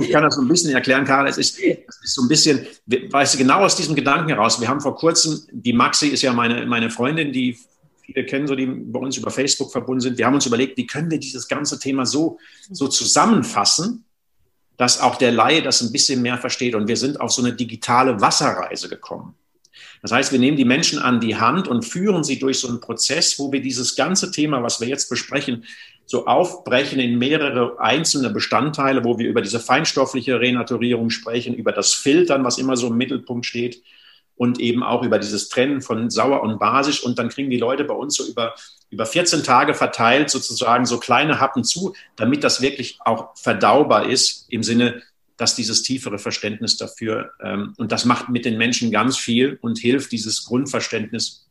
ich 0.01 0.11
kann 0.11 0.23
das 0.23 0.35
so 0.35 0.41
ein 0.41 0.47
bisschen 0.47 0.73
erklären, 0.73 1.05
Karl. 1.05 1.27
Es 1.27 1.37
ist, 1.37 1.59
es 1.59 2.03
ist 2.03 2.13
so 2.15 2.23
ein 2.23 2.27
bisschen, 2.27 2.65
weißt 2.85 3.33
du, 3.33 3.37
genau 3.37 3.59
aus 3.59 3.75
diesem 3.75 3.95
Gedanken 3.95 4.29
heraus. 4.29 4.61
Wir 4.61 4.67
haben 4.67 4.81
vor 4.81 4.95
kurzem, 4.95 5.41
die 5.51 5.73
Maxi 5.73 6.07
ist 6.07 6.21
ja 6.21 6.33
meine, 6.33 6.65
meine 6.65 6.89
Freundin, 6.89 7.31
die 7.31 7.57
viele 8.07 8.25
kennen, 8.25 8.47
so 8.47 8.55
die 8.55 8.65
bei 8.65 8.99
uns 8.99 9.17
über 9.17 9.29
Facebook 9.29 9.71
verbunden 9.71 10.01
sind. 10.01 10.17
Wir 10.17 10.25
haben 10.25 10.33
uns 10.33 10.45
überlegt, 10.45 10.77
wie 10.77 10.87
können 10.87 11.11
wir 11.11 11.19
dieses 11.19 11.47
ganze 11.47 11.77
Thema 11.77 12.05
so, 12.05 12.39
so 12.71 12.87
zusammenfassen, 12.87 14.05
dass 14.77 15.01
auch 15.01 15.15
der 15.15 15.31
Laie 15.31 15.61
das 15.61 15.81
ein 15.81 15.91
bisschen 15.91 16.21
mehr 16.21 16.37
versteht. 16.37 16.73
Und 16.73 16.87
wir 16.87 16.97
sind 16.97 17.19
auf 17.19 17.31
so 17.31 17.41
eine 17.41 17.53
digitale 17.53 18.21
Wasserreise 18.21 18.89
gekommen. 18.89 19.35
Das 20.01 20.11
heißt, 20.11 20.31
wir 20.31 20.39
nehmen 20.39 20.57
die 20.57 20.65
Menschen 20.65 20.99
an 20.99 21.19
die 21.19 21.35
Hand 21.35 21.67
und 21.67 21.83
führen 21.83 22.23
sie 22.23 22.39
durch 22.39 22.59
so 22.59 22.67
einen 22.67 22.79
Prozess, 22.79 23.37
wo 23.39 23.51
wir 23.51 23.61
dieses 23.61 23.95
ganze 23.95 24.31
Thema, 24.31 24.63
was 24.63 24.79
wir 24.79 24.87
jetzt 24.87 25.09
besprechen, 25.09 25.65
so 26.05 26.27
aufbrechen 26.27 26.99
in 26.99 27.17
mehrere 27.17 27.79
einzelne 27.79 28.29
Bestandteile, 28.29 29.03
wo 29.03 29.17
wir 29.17 29.27
über 29.27 29.41
diese 29.41 29.59
feinstoffliche 29.59 30.39
Renaturierung 30.39 31.09
sprechen, 31.09 31.53
über 31.55 31.73
das 31.73 31.93
Filtern, 31.93 32.45
was 32.45 32.57
immer 32.57 32.77
so 32.77 32.87
im 32.87 32.95
Mittelpunkt 32.95 33.45
steht 33.45 33.81
und 34.37 34.59
eben 34.59 34.83
auch 34.83 35.03
über 35.03 35.19
dieses 35.19 35.49
Trennen 35.49 35.81
von 35.81 36.09
sauer 36.09 36.41
und 36.43 36.59
basisch. 36.59 37.03
Und 37.03 37.19
dann 37.19 37.29
kriegen 37.29 37.49
die 37.49 37.57
Leute 37.57 37.83
bei 37.83 37.93
uns 37.93 38.15
so 38.15 38.25
über, 38.25 38.55
über 38.89 39.05
14 39.05 39.43
Tage 39.43 39.73
verteilt 39.73 40.29
sozusagen 40.29 40.85
so 40.85 40.99
kleine 40.99 41.39
Happen 41.39 41.63
zu, 41.63 41.93
damit 42.15 42.43
das 42.43 42.61
wirklich 42.61 42.99
auch 43.03 43.35
verdaubar 43.35 44.09
ist 44.09 44.45
im 44.49 44.63
Sinne, 44.63 45.01
dass 45.37 45.55
dieses 45.55 45.83
tiefere 45.83 46.17
Verständnis 46.17 46.77
dafür, 46.77 47.31
ähm, 47.43 47.73
und 47.77 47.91
das 47.91 48.05
macht 48.05 48.29
mit 48.29 48.45
den 48.45 48.57
Menschen 48.57 48.91
ganz 48.91 49.17
viel 49.17 49.59
und 49.61 49.77
hilft, 49.77 50.11
dieses 50.11 50.45
Grundverständnis 50.45 51.47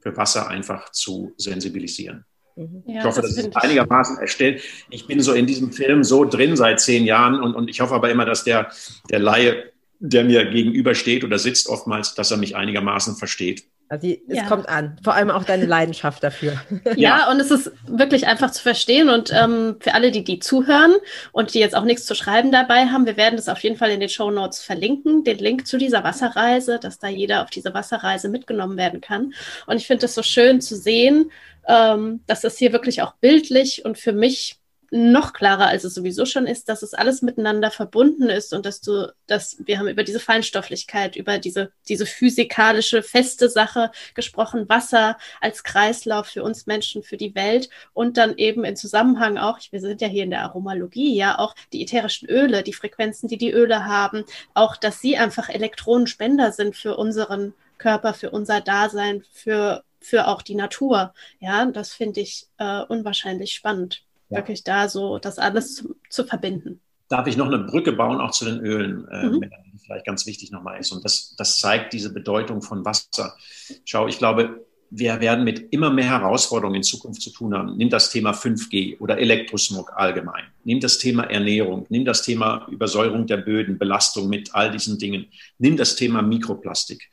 für 0.00 0.16
Wasser 0.16 0.48
einfach 0.48 0.90
zu 0.90 1.32
sensibilisieren. 1.36 2.24
Mhm. 2.56 2.82
Ja, 2.86 3.00
ich 3.00 3.04
hoffe, 3.04 3.22
das, 3.22 3.36
das 3.36 3.46
ist 3.46 3.56
einigermaßen 3.56 4.18
erstellt. 4.18 4.62
Ich 4.90 5.06
bin 5.06 5.20
so 5.20 5.32
in 5.32 5.46
diesem 5.46 5.72
Film 5.72 6.04
so 6.04 6.24
drin 6.24 6.56
seit 6.56 6.80
zehn 6.80 7.04
Jahren 7.04 7.40
und, 7.40 7.54
und 7.54 7.68
ich 7.68 7.80
hoffe 7.80 7.94
aber 7.94 8.10
immer, 8.10 8.24
dass 8.24 8.44
der, 8.44 8.70
der 9.08 9.20
Laie, 9.20 9.72
der 10.04 10.24
mir 10.24 10.44
gegenübersteht 10.44 11.22
oder 11.22 11.38
sitzt 11.38 11.68
oftmals, 11.68 12.14
dass 12.14 12.32
er 12.32 12.36
mich 12.36 12.56
einigermaßen 12.56 13.14
versteht. 13.14 13.64
Also 13.88 14.06
die, 14.06 14.22
es 14.26 14.38
ja. 14.38 14.46
kommt 14.46 14.68
an, 14.68 14.96
vor 15.04 15.14
allem 15.14 15.30
auch 15.30 15.44
deine 15.44 15.66
Leidenschaft 15.66 16.24
dafür. 16.24 16.60
Ja, 16.96 16.96
ja. 16.96 17.30
und 17.30 17.38
es 17.40 17.50
ist 17.50 17.70
wirklich 17.86 18.26
einfach 18.26 18.50
zu 18.50 18.62
verstehen 18.62 19.08
und 19.08 19.30
ähm, 19.32 19.76
für 19.80 19.94
alle, 19.94 20.10
die 20.10 20.24
die 20.24 20.38
zuhören 20.38 20.94
und 21.30 21.54
die 21.54 21.58
jetzt 21.58 21.76
auch 21.76 21.84
nichts 21.84 22.06
zu 22.06 22.14
schreiben 22.14 22.50
dabei 22.50 22.86
haben, 22.86 23.06
wir 23.06 23.16
werden 23.16 23.36
das 23.36 23.48
auf 23.48 23.60
jeden 23.60 23.76
Fall 23.76 23.90
in 23.90 24.00
den 24.00 24.08
Show 24.08 24.30
Notes 24.30 24.60
verlinken, 24.60 25.24
den 25.24 25.38
Link 25.38 25.66
zu 25.66 25.78
dieser 25.78 26.02
Wasserreise, 26.04 26.78
dass 26.80 26.98
da 26.98 27.08
jeder 27.08 27.42
auf 27.42 27.50
diese 27.50 27.74
Wasserreise 27.74 28.28
mitgenommen 28.28 28.76
werden 28.76 29.00
kann. 29.00 29.34
Und 29.66 29.76
ich 29.76 29.86
finde 29.86 30.06
es 30.06 30.14
so 30.14 30.22
schön 30.22 30.60
zu 30.60 30.74
sehen, 30.74 31.30
ähm, 31.68 32.20
dass 32.26 32.40
das 32.40 32.58
hier 32.58 32.72
wirklich 32.72 33.02
auch 33.02 33.14
bildlich 33.16 33.84
und 33.84 33.98
für 33.98 34.12
mich 34.12 34.56
noch 34.94 35.32
klarer, 35.32 35.68
als 35.68 35.84
es 35.84 35.94
sowieso 35.94 36.26
schon 36.26 36.46
ist, 36.46 36.68
dass 36.68 36.82
es 36.82 36.92
alles 36.92 37.22
miteinander 37.22 37.70
verbunden 37.70 38.28
ist 38.28 38.52
und 38.52 38.66
dass 38.66 38.82
du, 38.82 39.10
dass 39.26 39.56
wir 39.64 39.78
haben 39.78 39.88
über 39.88 40.04
diese 40.04 40.20
Feinstofflichkeit, 40.20 41.16
über 41.16 41.38
diese, 41.38 41.72
diese 41.88 42.04
physikalische, 42.04 43.02
feste 43.02 43.48
Sache 43.48 43.90
gesprochen, 44.14 44.68
Wasser 44.68 45.16
als 45.40 45.64
Kreislauf 45.64 46.26
für 46.26 46.42
uns 46.42 46.66
Menschen, 46.66 47.02
für 47.02 47.16
die 47.16 47.34
Welt 47.34 47.70
und 47.94 48.18
dann 48.18 48.36
eben 48.36 48.64
in 48.64 48.76
Zusammenhang 48.76 49.38
auch, 49.38 49.58
wir 49.70 49.80
sind 49.80 50.02
ja 50.02 50.08
hier 50.08 50.24
in 50.24 50.30
der 50.30 50.42
Aromalogie, 50.42 51.16
ja, 51.16 51.38
auch 51.38 51.54
die 51.72 51.82
ätherischen 51.82 52.28
Öle, 52.28 52.62
die 52.62 52.74
Frequenzen, 52.74 53.28
die 53.28 53.38
die 53.38 53.50
Öle 53.50 53.86
haben, 53.86 54.24
auch, 54.52 54.76
dass 54.76 55.00
sie 55.00 55.16
einfach 55.16 55.48
Elektronenspender 55.48 56.52
sind 56.52 56.76
für 56.76 56.98
unseren 56.98 57.54
Körper, 57.78 58.12
für 58.12 58.30
unser 58.30 58.60
Dasein, 58.60 59.24
für, 59.32 59.84
für 60.00 60.28
auch 60.28 60.42
die 60.42 60.54
Natur. 60.54 61.14
Ja, 61.40 61.64
das 61.64 61.94
finde 61.94 62.20
ich 62.20 62.46
äh, 62.58 62.82
unwahrscheinlich 62.82 63.54
spannend. 63.54 64.04
Wirklich 64.32 64.64
da 64.64 64.88
so 64.88 65.18
das 65.18 65.38
alles 65.38 65.74
zu, 65.74 65.96
zu, 66.08 66.24
verbinden. 66.24 66.80
Darf 67.08 67.26
ich 67.26 67.36
noch 67.36 67.46
eine 67.46 67.58
Brücke 67.58 67.92
bauen, 67.92 68.20
auch 68.20 68.30
zu 68.30 68.44
den 68.44 68.60
Ölen, 68.60 69.06
äh, 69.08 69.26
mhm. 69.26 69.40
die 69.42 69.78
vielleicht 69.78 70.06
ganz 70.06 70.26
wichtig 70.26 70.50
nochmal 70.50 70.80
ist. 70.80 70.92
Und 70.92 71.04
das, 71.04 71.34
das 71.36 71.58
zeigt 71.58 71.92
diese 71.92 72.12
Bedeutung 72.12 72.62
von 72.62 72.84
Wasser. 72.84 73.36
Schau, 73.84 74.08
ich 74.08 74.18
glaube, 74.18 74.64
wir 74.94 75.20
werden 75.20 75.44
mit 75.44 75.72
immer 75.72 75.90
mehr 75.90 76.10
Herausforderungen 76.10 76.76
in 76.76 76.82
Zukunft 76.82 77.22
zu 77.22 77.30
tun 77.30 77.54
haben. 77.54 77.78
Nimm 77.78 77.88
das 77.88 78.10
Thema 78.10 78.32
5G 78.32 79.00
oder 79.00 79.18
Elektrosmog 79.18 79.92
allgemein. 79.96 80.44
Nimm 80.64 80.80
das 80.80 80.98
Thema 80.98 81.24
Ernährung. 81.24 81.86
Nimm 81.88 82.04
das 82.04 82.22
Thema 82.22 82.66
Übersäuerung 82.70 83.26
der 83.26 83.38
Böden, 83.38 83.78
Belastung 83.78 84.28
mit 84.28 84.54
all 84.54 84.70
diesen 84.70 84.98
Dingen. 84.98 85.26
Nimm 85.58 85.78
das 85.78 85.96
Thema 85.96 86.20
Mikroplastik. 86.20 87.10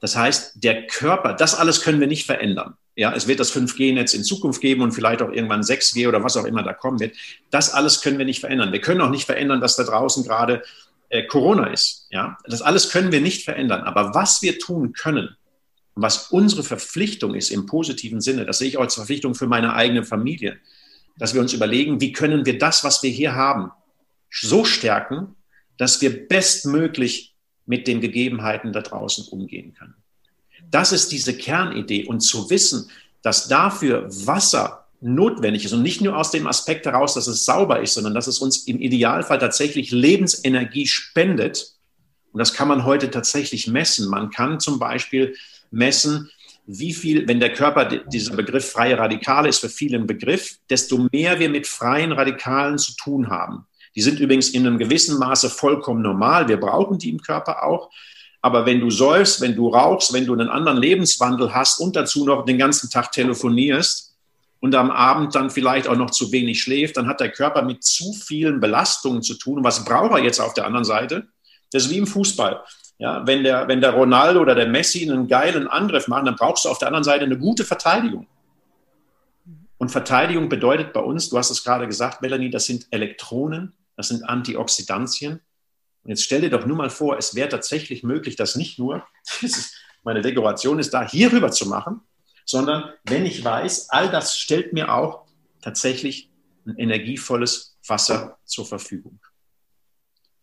Das 0.00 0.14
heißt, 0.14 0.62
der 0.62 0.86
Körper, 0.86 1.32
das 1.32 1.54
alles 1.54 1.80
können 1.80 2.00
wir 2.00 2.06
nicht 2.06 2.26
verändern. 2.26 2.74
Ja, 2.94 3.14
es 3.14 3.26
wird 3.26 3.40
das 3.40 3.54
5G-Netz 3.54 4.12
in 4.12 4.22
Zukunft 4.22 4.60
geben 4.60 4.82
und 4.82 4.92
vielleicht 4.92 5.22
auch 5.22 5.30
irgendwann 5.30 5.62
6G 5.62 6.08
oder 6.08 6.22
was 6.22 6.36
auch 6.36 6.44
immer 6.44 6.62
da 6.62 6.74
kommen 6.74 7.00
wird. 7.00 7.16
Das 7.50 7.72
alles 7.72 8.02
können 8.02 8.18
wir 8.18 8.26
nicht 8.26 8.40
verändern. 8.40 8.72
Wir 8.72 8.80
können 8.80 9.00
auch 9.00 9.10
nicht 9.10 9.24
verändern, 9.24 9.60
dass 9.60 9.76
da 9.76 9.84
draußen 9.84 10.24
gerade 10.24 10.62
äh, 11.08 11.24
Corona 11.24 11.68
ist. 11.68 12.06
Ja, 12.10 12.36
das 12.44 12.60
alles 12.60 12.90
können 12.90 13.12
wir 13.12 13.20
nicht 13.20 13.44
verändern. 13.44 13.82
Aber 13.82 14.14
was 14.14 14.42
wir 14.42 14.58
tun 14.58 14.92
können, 14.92 15.36
was 15.94 16.30
unsere 16.30 16.62
Verpflichtung 16.62 17.34
ist 17.34 17.50
im 17.50 17.66
positiven 17.66 18.20
Sinne, 18.20 18.44
das 18.44 18.58
sehe 18.58 18.68
ich 18.68 18.76
auch 18.76 18.82
als 18.82 18.94
Verpflichtung 18.94 19.34
für 19.34 19.46
meine 19.46 19.74
eigene 19.74 20.04
Familie, 20.04 20.58
dass 21.16 21.34
wir 21.34 21.40
uns 21.40 21.52
überlegen, 21.52 22.00
wie 22.00 22.12
können 22.12 22.46
wir 22.46 22.58
das, 22.58 22.84
was 22.84 23.02
wir 23.02 23.10
hier 23.10 23.34
haben, 23.34 23.70
so 24.30 24.64
stärken, 24.64 25.36
dass 25.76 26.00
wir 26.00 26.28
bestmöglich 26.28 27.34
mit 27.66 27.86
den 27.86 28.00
Gegebenheiten 28.00 28.72
da 28.72 28.80
draußen 28.80 29.28
umgehen 29.28 29.74
können. 29.74 29.94
Das 30.72 30.90
ist 30.90 31.12
diese 31.12 31.36
Kernidee. 31.36 32.06
Und 32.06 32.20
zu 32.20 32.50
wissen, 32.50 32.90
dass 33.22 33.46
dafür 33.46 34.08
Wasser 34.26 34.86
notwendig 35.00 35.64
ist 35.64 35.72
und 35.72 35.82
nicht 35.82 36.00
nur 36.00 36.16
aus 36.16 36.30
dem 36.30 36.46
Aspekt 36.46 36.86
heraus, 36.86 37.14
dass 37.14 37.26
es 37.26 37.44
sauber 37.44 37.80
ist, 37.80 37.94
sondern 37.94 38.14
dass 38.14 38.26
es 38.26 38.38
uns 38.38 38.66
im 38.66 38.80
Idealfall 38.80 39.38
tatsächlich 39.38 39.90
Lebensenergie 39.90 40.86
spendet. 40.86 41.74
Und 42.32 42.38
das 42.38 42.54
kann 42.54 42.68
man 42.68 42.84
heute 42.84 43.10
tatsächlich 43.10 43.66
messen. 43.66 44.08
Man 44.08 44.30
kann 44.30 44.58
zum 44.60 44.78
Beispiel 44.78 45.36
messen, 45.70 46.30
wie 46.66 46.94
viel, 46.94 47.26
wenn 47.28 47.40
der 47.40 47.52
Körper, 47.52 47.84
dieser 47.84 48.34
Begriff 48.34 48.70
freie 48.70 48.96
Radikale 48.96 49.48
ist 49.48 49.58
für 49.58 49.68
viele 49.68 49.98
ein 49.98 50.06
Begriff, 50.06 50.58
desto 50.70 51.08
mehr 51.12 51.38
wir 51.38 51.48
mit 51.48 51.66
freien 51.66 52.12
Radikalen 52.12 52.78
zu 52.78 52.94
tun 52.96 53.28
haben. 53.28 53.66
Die 53.94 54.02
sind 54.02 54.20
übrigens 54.20 54.50
in 54.50 54.66
einem 54.66 54.78
gewissen 54.78 55.18
Maße 55.18 55.50
vollkommen 55.50 56.00
normal. 56.00 56.48
Wir 56.48 56.58
brauchen 56.58 56.98
die 56.98 57.10
im 57.10 57.20
Körper 57.20 57.64
auch. 57.64 57.90
Aber 58.42 58.66
wenn 58.66 58.80
du 58.80 58.90
säufst, 58.90 59.40
wenn 59.40 59.54
du 59.54 59.68
rauchst, 59.68 60.12
wenn 60.12 60.26
du 60.26 60.32
einen 60.32 60.48
anderen 60.48 60.78
Lebenswandel 60.78 61.54
hast 61.54 61.78
und 61.78 61.94
dazu 61.94 62.26
noch 62.26 62.44
den 62.44 62.58
ganzen 62.58 62.90
Tag 62.90 63.12
telefonierst 63.12 64.16
und 64.60 64.74
am 64.74 64.90
Abend 64.90 65.34
dann 65.36 65.48
vielleicht 65.48 65.86
auch 65.86 65.96
noch 65.96 66.10
zu 66.10 66.32
wenig 66.32 66.60
schläft, 66.60 66.96
dann 66.96 67.06
hat 67.06 67.20
der 67.20 67.30
Körper 67.30 67.62
mit 67.62 67.84
zu 67.84 68.12
vielen 68.12 68.58
Belastungen 68.58 69.22
zu 69.22 69.34
tun. 69.34 69.58
Und 69.58 69.64
was 69.64 69.84
braucht 69.84 70.10
er 70.10 70.18
jetzt 70.18 70.40
auf 70.40 70.54
der 70.54 70.66
anderen 70.66 70.84
Seite? 70.84 71.28
Das 71.70 71.84
ist 71.84 71.90
wie 71.90 71.98
im 71.98 72.06
Fußball. 72.06 72.62
Ja, 72.98 73.24
wenn 73.26 73.44
der, 73.44 73.68
wenn 73.68 73.80
der 73.80 73.92
Ronaldo 73.92 74.40
oder 74.40 74.56
der 74.56 74.66
Messi 74.66 75.08
einen 75.08 75.28
geilen 75.28 75.68
Angriff 75.68 76.08
machen, 76.08 76.26
dann 76.26 76.36
brauchst 76.36 76.64
du 76.64 76.68
auf 76.68 76.78
der 76.78 76.88
anderen 76.88 77.04
Seite 77.04 77.24
eine 77.24 77.38
gute 77.38 77.64
Verteidigung. 77.64 78.26
Und 79.78 79.90
Verteidigung 79.90 80.48
bedeutet 80.48 80.92
bei 80.92 81.00
uns, 81.00 81.28
du 81.28 81.38
hast 81.38 81.50
es 81.50 81.64
gerade 81.64 81.86
gesagt, 81.86 82.22
Melanie, 82.22 82.50
das 82.50 82.66
sind 82.66 82.86
Elektronen, 82.90 83.72
das 83.96 84.08
sind 84.08 84.22
Antioxidantien, 84.28 85.40
und 86.04 86.10
jetzt 86.10 86.24
stell 86.24 86.40
dir 86.40 86.50
doch 86.50 86.66
nur 86.66 86.76
mal 86.76 86.90
vor, 86.90 87.16
es 87.18 87.34
wäre 87.34 87.48
tatsächlich 87.48 88.02
möglich, 88.02 88.36
das 88.36 88.56
nicht 88.56 88.78
nur, 88.78 89.06
meine 90.02 90.22
Dekoration 90.22 90.78
ist 90.78 90.92
da, 90.92 91.08
hier 91.08 91.32
rüber 91.32 91.50
zu 91.50 91.68
machen, 91.68 92.00
sondern 92.44 92.90
wenn 93.04 93.24
ich 93.24 93.44
weiß, 93.44 93.90
all 93.90 94.10
das 94.10 94.36
stellt 94.36 94.72
mir 94.72 94.92
auch 94.92 95.26
tatsächlich 95.60 96.30
ein 96.66 96.76
energievolles 96.76 97.76
Wasser 97.86 98.38
zur 98.44 98.66
Verfügung. 98.66 99.20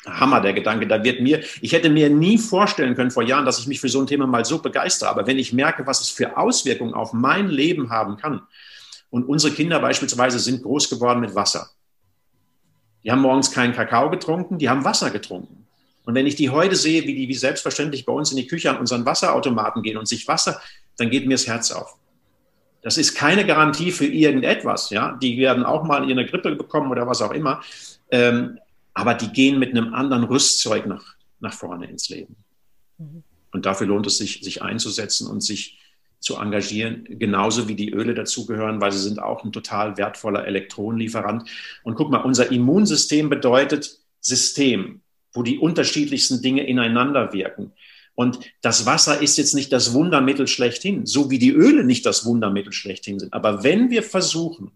Hammer, 0.05 0.39
der 0.39 0.53
Gedanke. 0.53 0.87
Da 0.87 1.03
wird 1.03 1.19
mir, 1.19 1.43
ich 1.61 1.73
hätte 1.73 1.89
mir 1.89 2.09
nie 2.09 2.37
vorstellen 2.37 2.95
können 2.95 3.11
vor 3.11 3.23
Jahren, 3.23 3.45
dass 3.45 3.59
ich 3.59 3.67
mich 3.67 3.81
für 3.81 3.89
so 3.89 3.99
ein 3.99 4.07
Thema 4.07 4.27
mal 4.27 4.45
so 4.45 4.59
begeistere. 4.59 5.09
Aber 5.09 5.27
wenn 5.27 5.37
ich 5.37 5.51
merke, 5.51 5.85
was 5.85 5.99
es 5.99 6.09
für 6.09 6.37
Auswirkungen 6.37 6.93
auf 6.93 7.11
mein 7.11 7.49
Leben 7.49 7.89
haben 7.89 8.15
kann, 8.15 8.47
und 9.09 9.25
unsere 9.25 9.53
Kinder 9.53 9.79
beispielsweise 9.79 10.39
sind 10.39 10.63
groß 10.63 10.89
geworden 10.89 11.19
mit 11.19 11.35
Wasser. 11.35 11.71
Die 13.03 13.11
haben 13.11 13.21
morgens 13.21 13.51
keinen 13.51 13.73
Kakao 13.73 14.09
getrunken, 14.09 14.57
die 14.57 14.69
haben 14.69 14.83
Wasser 14.83 15.09
getrunken. 15.09 15.67
Und 16.05 16.15
wenn 16.15 16.25
ich 16.25 16.35
die 16.35 16.49
heute 16.49 16.75
sehe, 16.75 17.03
wie 17.03 17.15
die 17.15 17.27
wie 17.27 17.33
selbstverständlich 17.35 18.05
bei 18.05 18.13
uns 18.13 18.31
in 18.31 18.37
die 18.37 18.47
Küche 18.47 18.69
an 18.69 18.77
unseren 18.77 19.05
Wasserautomaten 19.05 19.83
gehen 19.83 19.97
und 19.97 20.07
sich 20.07 20.27
Wasser, 20.27 20.59
dann 20.97 21.09
geht 21.09 21.27
mir 21.27 21.35
das 21.35 21.47
Herz 21.47 21.71
auf. 21.71 21.97
Das 22.81 22.97
ist 22.97 23.15
keine 23.15 23.45
Garantie 23.45 23.91
für 23.91 24.05
irgendetwas. 24.05 24.89
Ja? 24.89 25.17
Die 25.21 25.37
werden 25.37 25.63
auch 25.63 25.83
mal 25.83 26.01
eine 26.01 26.25
Grippe 26.25 26.55
bekommen 26.55 26.91
oder 26.91 27.07
was 27.07 27.21
auch 27.21 27.31
immer. 27.31 27.61
Ähm, 28.09 28.59
aber 28.93 29.13
die 29.13 29.29
gehen 29.29 29.59
mit 29.59 29.71
einem 29.71 29.93
anderen 29.93 30.23
Rüstzeug 30.23 30.85
nach, 30.85 31.15
nach 31.39 31.53
vorne 31.53 31.89
ins 31.89 32.09
Leben. 32.09 32.35
Mhm. 32.97 33.23
Und 33.51 33.65
dafür 33.65 33.87
lohnt 33.87 34.07
es 34.07 34.17
sich, 34.17 34.41
sich 34.41 34.61
einzusetzen 34.61 35.27
und 35.27 35.41
sich 35.41 35.78
zu 36.19 36.35
engagieren, 36.35 37.05
genauso 37.09 37.67
wie 37.67 37.75
die 37.75 37.91
Öle 37.91 38.13
dazugehören, 38.13 38.81
weil 38.81 38.91
sie 38.91 38.99
sind 38.99 39.21
auch 39.21 39.43
ein 39.43 39.51
total 39.51 39.97
wertvoller 39.97 40.45
Elektronenlieferant. 40.45 41.49
Und 41.83 41.95
guck 41.95 42.11
mal, 42.11 42.19
unser 42.19 42.51
Immunsystem 42.51 43.29
bedeutet 43.29 43.99
System, 44.19 45.01
wo 45.33 45.43
die 45.43 45.57
unterschiedlichsten 45.57 46.41
Dinge 46.41 46.67
ineinander 46.67 47.31
wirken. 47.31 47.71
Und 48.15 48.39
das 48.61 48.85
Wasser 48.85 49.21
ist 49.21 49.37
jetzt 49.37 49.55
nicht 49.55 49.71
das 49.71 49.93
Wundermittel 49.93 50.47
schlechthin, 50.47 51.05
so 51.05 51.31
wie 51.31 51.39
die 51.39 51.51
Öle 51.51 51.85
nicht 51.85 52.05
das 52.05 52.25
Wundermittel 52.25 52.73
schlechthin 52.73 53.17
sind. 53.17 53.33
Aber 53.33 53.63
wenn 53.63 53.89
wir 53.89 54.03
versuchen, 54.03 54.71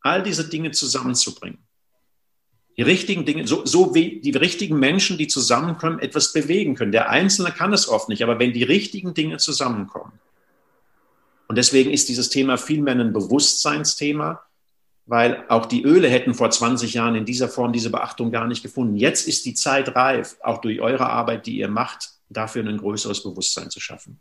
all 0.00 0.22
diese 0.22 0.48
Dinge 0.48 0.70
zusammenzubringen, 0.70 1.58
die 2.78 2.82
richtigen 2.82 3.26
Dinge, 3.26 3.46
so, 3.46 3.66
so 3.66 3.94
wie 3.94 4.20
die 4.20 4.30
richtigen 4.30 4.78
Menschen, 4.78 5.18
die 5.18 5.28
zusammenkommen, 5.28 5.98
etwas 5.98 6.32
bewegen 6.32 6.74
können. 6.74 6.92
Der 6.92 7.10
Einzelne 7.10 7.50
kann 7.50 7.74
es 7.74 7.86
oft 7.86 8.08
nicht, 8.08 8.22
aber 8.22 8.38
wenn 8.38 8.54
die 8.54 8.62
richtigen 8.62 9.12
Dinge 9.12 9.36
zusammenkommen, 9.36 10.12
und 11.50 11.56
deswegen 11.56 11.90
ist 11.90 12.08
dieses 12.08 12.28
Thema 12.28 12.56
vielmehr 12.58 12.94
ein 12.94 13.12
Bewusstseinsthema, 13.12 14.40
weil 15.06 15.44
auch 15.48 15.66
die 15.66 15.82
Öle 15.82 16.08
hätten 16.08 16.32
vor 16.32 16.48
20 16.48 16.94
Jahren 16.94 17.16
in 17.16 17.24
dieser 17.24 17.48
Form 17.48 17.72
diese 17.72 17.90
Beachtung 17.90 18.30
gar 18.30 18.46
nicht 18.46 18.62
gefunden. 18.62 18.94
Jetzt 18.94 19.26
ist 19.26 19.44
die 19.46 19.54
Zeit 19.54 19.96
reif, 19.96 20.36
auch 20.44 20.60
durch 20.60 20.80
eure 20.80 21.10
Arbeit, 21.10 21.46
die 21.46 21.56
ihr 21.56 21.66
macht, 21.66 22.10
dafür 22.28 22.64
ein 22.64 22.78
größeres 22.78 23.24
Bewusstsein 23.24 23.68
zu 23.68 23.80
schaffen. 23.80 24.20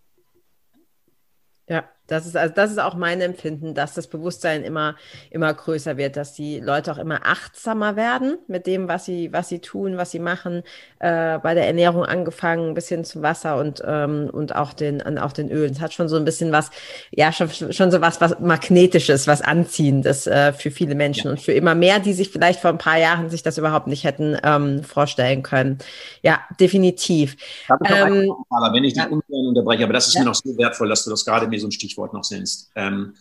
Ja, 1.67 1.87
das 2.09 2.25
ist 2.25 2.35
also 2.35 2.53
das 2.53 2.71
ist 2.71 2.79
auch 2.79 2.95
mein 2.95 3.21
Empfinden, 3.21 3.73
dass 3.73 3.93
das 3.93 4.07
Bewusstsein 4.07 4.63
immer 4.63 4.95
immer 5.29 5.53
größer 5.53 5.97
wird, 5.97 6.17
dass 6.17 6.33
die 6.33 6.59
Leute 6.59 6.91
auch 6.91 6.97
immer 6.97 7.25
achtsamer 7.25 7.95
werden 7.95 8.37
mit 8.47 8.67
dem, 8.67 8.87
was 8.87 9.05
sie 9.05 9.31
was 9.31 9.49
sie 9.49 9.59
tun, 9.59 9.97
was 9.97 10.11
sie 10.11 10.19
machen, 10.19 10.63
äh, 10.99 11.39
bei 11.39 11.53
der 11.53 11.67
Ernährung 11.67 12.03
angefangen 12.03 12.73
bis 12.73 12.89
hin 12.89 13.05
zum 13.05 13.21
Wasser 13.21 13.57
und 13.57 13.81
ähm, 13.85 14.29
und 14.31 14.55
auch 14.55 14.73
den 14.73 15.01
und 15.01 15.17
auch 15.17 15.31
den 15.31 15.49
Ölen. 15.49 15.71
Es 15.71 15.79
hat 15.79 15.93
schon 15.93 16.09
so 16.09 16.15
ein 16.15 16.25
bisschen 16.25 16.51
was, 16.51 16.71
ja 17.11 17.31
schon 17.31 17.49
schon 17.49 17.91
so 17.91 18.01
was 18.01 18.21
was 18.21 18.39
magnetisches, 18.39 19.27
was 19.27 19.41
anziehendes 19.41 20.27
äh, 20.27 20.53
für 20.53 20.71
viele 20.71 20.95
Menschen 20.95 21.25
ja. 21.25 21.31
und 21.31 21.39
für 21.39 21.53
immer 21.53 21.75
mehr, 21.75 21.99
die 21.99 22.13
sich 22.13 22.29
vielleicht 22.29 22.59
vor 22.59 22.71
ein 22.71 22.77
paar 22.77 22.97
Jahren 22.97 23.29
sich 23.29 23.43
das 23.43 23.57
überhaupt 23.57 23.87
nicht 23.87 24.03
hätten 24.03 24.37
ähm, 24.43 24.83
vorstellen 24.83 25.43
können. 25.43 25.77
Ja, 26.23 26.39
definitiv. 26.59 27.35
Ähm, 27.69 28.33
aber 28.49 28.73
wenn 28.73 28.83
ich 28.83 28.93
dich 28.93 29.03
ja. 29.03 29.09
unterbreche, 29.09 29.83
aber 29.83 29.93
das 29.93 30.07
ist 30.07 30.15
ja. 30.15 30.21
mir 30.21 30.27
noch 30.27 30.35
so 30.35 30.57
wertvoll, 30.57 30.89
dass 30.89 31.03
du 31.03 31.09
das 31.09 31.25
gerade 31.25 31.47
mir 31.47 31.59
so 31.59 31.67
ein 31.67 31.71
Stichwort 31.71 31.98
noch 32.07 32.29
nennst. 32.29 32.71
Ähm, 32.75 33.15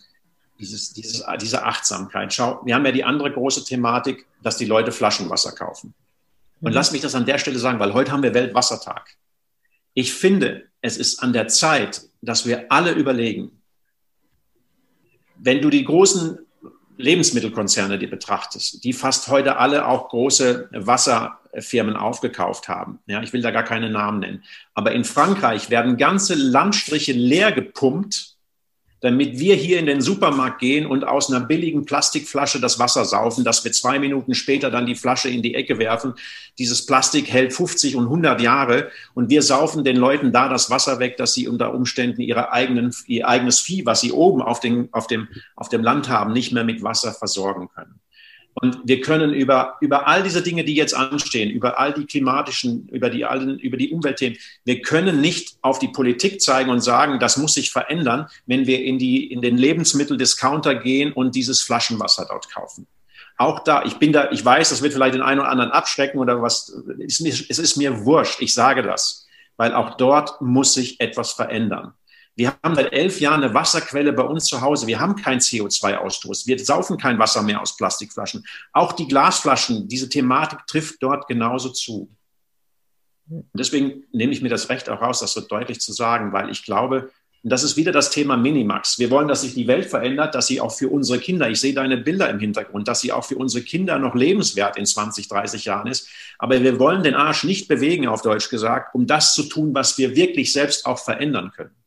dieses, 0.59 0.93
dieses, 0.93 1.25
diese 1.41 1.63
Achtsamkeit. 1.63 2.33
Schau, 2.33 2.61
wir 2.65 2.75
haben 2.75 2.85
ja 2.85 2.91
die 2.91 3.03
andere 3.03 3.31
große 3.31 3.63
Thematik, 3.63 4.25
dass 4.43 4.57
die 4.57 4.65
Leute 4.65 4.91
Flaschenwasser 4.91 5.53
kaufen. 5.53 5.93
Und 6.61 6.71
mhm. 6.71 6.75
lass 6.75 6.91
mich 6.91 7.01
das 7.01 7.15
an 7.15 7.25
der 7.25 7.37
Stelle 7.37 7.59
sagen, 7.59 7.79
weil 7.79 7.93
heute 7.93 8.11
haben 8.11 8.23
wir 8.23 8.33
Weltwassertag. 8.33 9.15
Ich 9.93 10.13
finde, 10.13 10.67
es 10.81 10.97
ist 10.97 11.23
an 11.23 11.33
der 11.33 11.47
Zeit, 11.47 12.03
dass 12.21 12.45
wir 12.45 12.71
alle 12.71 12.91
überlegen, 12.91 13.51
wenn 15.35 15.61
du 15.61 15.69
die 15.69 15.85
großen 15.85 16.39
Lebensmittelkonzerne 16.97 17.97
dir 17.97 18.09
betrachtest, 18.09 18.83
die 18.83 18.91
fast 18.91 19.29
heute 19.29 19.57
alle 19.57 19.87
auch 19.87 20.09
große 20.09 20.67
Wasserfirmen 20.73 21.95
aufgekauft 21.95 22.67
haben. 22.67 22.99
Ja, 23.05 23.23
ich 23.23 23.31
will 23.31 23.41
da 23.41 23.51
gar 23.51 23.63
keine 23.63 23.89
Namen 23.89 24.19
nennen. 24.19 24.43
Aber 24.73 24.91
in 24.91 25.05
Frankreich 25.05 25.69
werden 25.69 25.95
ganze 25.95 26.35
Landstriche 26.35 27.13
leer 27.13 27.53
gepumpt, 27.53 28.35
damit 29.01 29.39
wir 29.39 29.55
hier 29.55 29.79
in 29.79 29.85
den 29.85 30.01
Supermarkt 30.01 30.59
gehen 30.59 30.85
und 30.85 31.07
aus 31.07 31.31
einer 31.31 31.45
billigen 31.45 31.85
Plastikflasche 31.85 32.59
das 32.59 32.79
Wasser 32.79 33.05
saufen, 33.05 33.43
dass 33.43 33.63
wir 33.63 33.71
zwei 33.71 33.99
Minuten 33.99 34.33
später 34.33 34.69
dann 34.69 34.85
die 34.85 34.95
Flasche 34.95 35.29
in 35.29 35.41
die 35.41 35.55
Ecke 35.55 35.79
werfen. 35.79 36.13
Dieses 36.57 36.85
Plastik 36.85 37.31
hält 37.31 37.53
50 37.53 37.95
und 37.95 38.05
100 38.05 38.41
Jahre 38.41 38.91
und 39.13 39.29
wir 39.29 39.41
saufen 39.41 39.83
den 39.83 39.95
Leuten 39.95 40.31
da 40.31 40.49
das 40.49 40.69
Wasser 40.69 40.99
weg, 40.99 41.17
dass 41.17 41.33
sie 41.33 41.47
unter 41.47 41.73
Umständen 41.73 42.21
ihre 42.21 42.51
eigenen, 42.51 42.93
ihr 43.07 43.27
eigenes 43.27 43.59
Vieh, 43.59 43.85
was 43.85 44.01
sie 44.01 44.11
oben 44.11 44.41
auf, 44.41 44.59
den, 44.59 44.89
auf, 44.91 45.07
dem, 45.07 45.29
auf 45.55 45.69
dem 45.69 45.83
Land 45.83 46.09
haben, 46.09 46.33
nicht 46.33 46.51
mehr 46.51 46.65
mit 46.65 46.83
Wasser 46.83 47.13
versorgen 47.13 47.69
können. 47.73 47.99
Und 48.55 48.79
wir 48.83 48.99
können 49.01 49.33
über, 49.33 49.77
über 49.79 50.07
all 50.07 50.23
diese 50.23 50.41
Dinge, 50.41 50.63
die 50.63 50.75
jetzt 50.75 50.93
anstehen, 50.93 51.49
über 51.49 51.79
all 51.79 51.93
die 51.93 52.05
klimatischen, 52.05 52.89
über 52.89 53.09
die, 53.09 53.25
über 53.61 53.77
die 53.77 53.91
Umweltthemen, 53.91 54.37
wir 54.65 54.81
können 54.81 55.21
nicht 55.21 55.57
auf 55.61 55.79
die 55.79 55.87
Politik 55.87 56.41
zeigen 56.41 56.69
und 56.69 56.81
sagen, 56.81 57.19
das 57.19 57.37
muss 57.37 57.53
sich 57.53 57.71
verändern, 57.71 58.27
wenn 58.47 58.67
wir 58.67 58.83
in, 58.83 58.97
die, 58.97 59.31
in 59.31 59.41
den 59.41 59.57
Lebensmitteldiscounter 59.57 60.75
gehen 60.75 61.13
und 61.13 61.35
dieses 61.35 61.61
Flaschenwasser 61.61 62.25
dort 62.27 62.51
kaufen. 62.51 62.87
Auch 63.37 63.63
da, 63.63 63.85
ich 63.85 63.95
bin 63.95 64.11
da, 64.11 64.29
ich 64.31 64.43
weiß, 64.43 64.69
das 64.69 64.81
wird 64.81 64.93
vielleicht 64.93 65.15
den 65.15 65.21
einen 65.21 65.39
oder 65.39 65.49
anderen 65.49 65.71
abschrecken 65.71 66.19
oder 66.19 66.41
was, 66.41 66.73
es 66.99 67.21
ist 67.21 67.77
mir 67.77 68.03
wurscht, 68.03 68.41
ich 68.41 68.53
sage 68.53 68.83
das, 68.83 69.27
weil 69.55 69.73
auch 69.73 69.95
dort 69.95 70.41
muss 70.41 70.73
sich 70.73 70.99
etwas 70.99 71.31
verändern. 71.31 71.93
Wir 72.35 72.55
haben 72.63 72.75
seit 72.75 72.93
elf 72.93 73.19
Jahren 73.19 73.43
eine 73.43 73.53
Wasserquelle 73.53 74.13
bei 74.13 74.23
uns 74.23 74.45
zu 74.45 74.61
Hause. 74.61 74.87
Wir 74.87 74.99
haben 74.99 75.15
keinen 75.15 75.39
CO2-Ausstoß. 75.39 76.47
Wir 76.47 76.57
saufen 76.63 76.97
kein 76.97 77.19
Wasser 77.19 77.41
mehr 77.43 77.61
aus 77.61 77.75
Plastikflaschen. 77.75 78.45
Auch 78.71 78.93
die 78.93 79.07
Glasflaschen, 79.07 79.87
diese 79.87 80.07
Thematik 80.07 80.65
trifft 80.65 81.03
dort 81.03 81.27
genauso 81.27 81.69
zu. 81.69 82.09
Und 83.29 83.45
deswegen 83.53 84.03
nehme 84.11 84.31
ich 84.33 84.41
mir 84.41 84.49
das 84.49 84.69
Recht 84.69 84.89
auch 84.89 85.01
raus, 85.01 85.19
das 85.19 85.33
so 85.33 85.41
deutlich 85.41 85.81
zu 85.81 85.91
sagen, 85.93 86.31
weil 86.31 86.49
ich 86.49 86.63
glaube, 86.63 87.11
und 87.41 87.51
das 87.51 87.63
ist 87.63 87.77
wieder 87.77 87.93
das 87.93 88.09
Thema 88.09 88.35
Minimax. 88.35 88.99
Wir 88.99 89.09
wollen, 89.11 89.29
dass 89.29 89.41
sich 89.41 89.53
die 89.53 89.67
Welt 89.67 89.85
verändert, 89.85 90.35
dass 90.35 90.47
sie 90.47 90.59
auch 90.59 90.73
für 90.73 90.89
unsere 90.89 91.19
Kinder, 91.19 91.49
ich 91.49 91.61
sehe 91.61 91.73
deine 91.73 91.95
Bilder 91.95 92.29
im 92.29 92.39
Hintergrund, 92.39 92.89
dass 92.89 92.99
sie 92.99 93.13
auch 93.13 93.23
für 93.23 93.37
unsere 93.37 93.63
Kinder 93.63 93.97
noch 93.97 94.13
lebenswert 94.13 94.77
in 94.77 94.85
20, 94.85 95.29
30 95.29 95.63
Jahren 95.63 95.87
ist. 95.87 96.09
Aber 96.37 96.61
wir 96.61 96.79
wollen 96.79 97.01
den 97.01 97.15
Arsch 97.15 97.45
nicht 97.45 97.69
bewegen, 97.69 98.07
auf 98.09 98.23
Deutsch 98.23 98.49
gesagt, 98.49 98.93
um 98.93 99.07
das 99.07 99.33
zu 99.33 99.43
tun, 99.43 99.73
was 99.73 99.97
wir 99.97 100.17
wirklich 100.17 100.51
selbst 100.51 100.85
auch 100.85 100.99
verändern 100.99 101.51
können. 101.55 101.78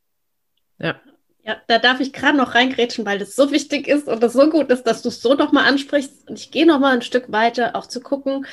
Ja. 0.78 1.00
Ja, 1.44 1.56
da 1.66 1.78
darf 1.78 1.98
ich 1.98 2.12
gerade 2.12 2.36
noch 2.38 2.54
reingrätschen, 2.54 3.04
weil 3.04 3.18
das 3.18 3.34
so 3.34 3.50
wichtig 3.50 3.88
ist 3.88 4.06
und 4.06 4.22
das 4.22 4.32
so 4.32 4.48
gut 4.48 4.70
ist, 4.70 4.84
dass 4.84 5.02
du 5.02 5.08
es 5.08 5.20
so 5.20 5.34
nochmal 5.34 5.64
ansprichst. 5.64 6.28
Und 6.28 6.38
ich 6.38 6.52
gehe 6.52 6.64
nochmal 6.64 6.94
ein 6.94 7.02
Stück 7.02 7.32
weiter, 7.32 7.74
auch 7.74 7.86
zu 7.86 8.00
gucken, 8.00 8.46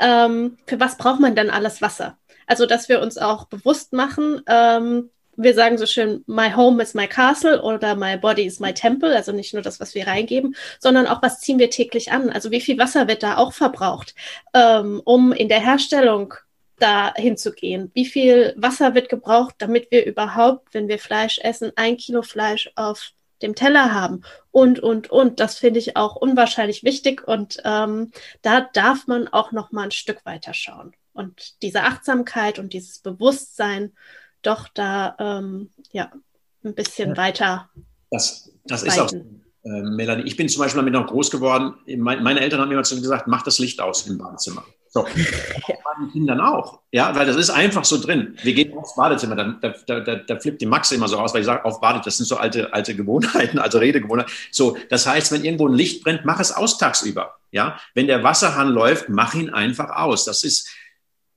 ähm, 0.00 0.58
für 0.66 0.80
was 0.80 0.96
braucht 0.96 1.20
man 1.20 1.36
denn 1.36 1.50
alles 1.50 1.80
Wasser? 1.80 2.18
Also, 2.48 2.66
dass 2.66 2.88
wir 2.88 3.00
uns 3.00 3.16
auch 3.16 3.44
bewusst 3.44 3.92
machen, 3.92 4.42
ähm, 4.48 5.10
wir 5.36 5.54
sagen 5.54 5.78
so 5.78 5.86
schön, 5.86 6.24
my 6.26 6.50
home 6.52 6.82
is 6.82 6.94
my 6.94 7.06
castle 7.06 7.62
oder 7.62 7.94
my 7.94 8.16
body 8.16 8.44
is 8.44 8.60
my 8.60 8.74
temple, 8.74 9.14
also 9.14 9.32
nicht 9.32 9.54
nur 9.54 9.62
das, 9.62 9.80
was 9.80 9.94
wir 9.94 10.06
reingeben, 10.06 10.54
sondern 10.78 11.06
auch, 11.06 11.22
was 11.22 11.40
ziehen 11.40 11.58
wir 11.58 11.70
täglich 11.70 12.12
an? 12.12 12.28
Also 12.30 12.50
wie 12.50 12.60
viel 12.60 12.78
Wasser 12.78 13.08
wird 13.08 13.22
da 13.22 13.38
auch 13.38 13.52
verbraucht, 13.52 14.14
ähm, 14.52 15.00
um 15.04 15.32
in 15.32 15.48
der 15.48 15.60
Herstellung 15.60 16.34
da 16.82 17.14
hinzugehen. 17.14 17.90
Wie 17.94 18.06
viel 18.06 18.54
Wasser 18.56 18.94
wird 18.94 19.08
gebraucht, 19.08 19.54
damit 19.58 19.90
wir 19.90 20.04
überhaupt, 20.04 20.74
wenn 20.74 20.88
wir 20.88 20.98
Fleisch 20.98 21.38
essen, 21.38 21.72
ein 21.76 21.96
Kilo 21.96 22.22
Fleisch 22.22 22.72
auf 22.74 23.12
dem 23.40 23.54
Teller 23.54 23.94
haben 23.94 24.22
und, 24.50 24.80
und, 24.80 25.10
und. 25.10 25.40
Das 25.40 25.58
finde 25.58 25.78
ich 25.78 25.96
auch 25.96 26.16
unwahrscheinlich 26.16 26.82
wichtig 26.82 27.26
und 27.26 27.58
ähm, 27.64 28.10
da 28.42 28.60
darf 28.60 29.06
man 29.06 29.28
auch 29.28 29.52
noch 29.52 29.72
mal 29.72 29.84
ein 29.84 29.90
Stück 29.90 30.24
weiter 30.24 30.54
schauen. 30.54 30.92
Und 31.12 31.62
diese 31.62 31.82
Achtsamkeit 31.82 32.58
und 32.58 32.72
dieses 32.72 32.98
Bewusstsein 32.98 33.92
doch 34.42 34.68
da 34.68 35.14
ähm, 35.18 35.70
ja 35.92 36.10
ein 36.64 36.74
bisschen 36.74 37.16
weiter. 37.16 37.70
Das, 38.10 38.50
das 38.64 38.82
ist 38.82 38.98
auch, 38.98 39.12
äh, 39.12 39.82
Melanie. 39.82 40.24
Ich 40.24 40.36
bin 40.36 40.48
zum 40.48 40.60
Beispiel 40.60 40.80
damit 40.80 40.94
noch 40.94 41.06
groß 41.06 41.30
geworden. 41.30 41.74
Meine 41.86 42.40
Eltern 42.40 42.60
haben 42.60 42.68
mir 42.68 42.74
immer 42.74 42.82
gesagt, 42.82 43.28
mach 43.28 43.42
das 43.42 43.58
Licht 43.58 43.80
aus 43.80 44.06
im 44.06 44.18
Badezimmer. 44.18 44.64
So, 44.94 45.04
bei 45.04 45.10
den 45.98 46.12
Kindern 46.12 46.38
auch. 46.38 46.80
Ja, 46.90 47.16
weil 47.16 47.24
das 47.24 47.36
ist 47.36 47.48
einfach 47.48 47.82
so 47.82 47.98
drin. 47.98 48.36
Wir 48.42 48.52
gehen 48.52 48.76
aufs 48.76 48.94
Badezimmer, 48.94 49.36
da, 49.36 49.72
da, 49.86 50.00
da, 50.00 50.16
da 50.16 50.38
flippt 50.38 50.60
die 50.60 50.66
Max 50.66 50.92
immer 50.92 51.08
so 51.08 51.16
aus, 51.18 51.32
weil 51.32 51.40
ich 51.40 51.46
sage, 51.46 51.64
auf 51.64 51.80
Badezimmer, 51.80 52.04
das 52.04 52.16
sind 52.18 52.26
so 52.26 52.36
alte, 52.36 52.74
alte 52.74 52.94
Gewohnheiten, 52.94 53.58
also 53.58 53.78
Redegewohnheiten. 53.78 54.30
So, 54.50 54.76
das 54.90 55.06
heißt, 55.06 55.32
wenn 55.32 55.44
irgendwo 55.44 55.66
ein 55.66 55.72
Licht 55.72 56.04
brennt, 56.04 56.26
mach 56.26 56.40
es 56.40 56.52
aus 56.52 56.76
tagsüber. 56.76 57.36
Ja, 57.52 57.78
wenn 57.94 58.06
der 58.06 58.22
Wasserhahn 58.22 58.68
läuft, 58.68 59.08
mach 59.08 59.32
ihn 59.32 59.48
einfach 59.48 59.96
aus. 59.96 60.26
Das 60.26 60.44
ist, 60.44 60.68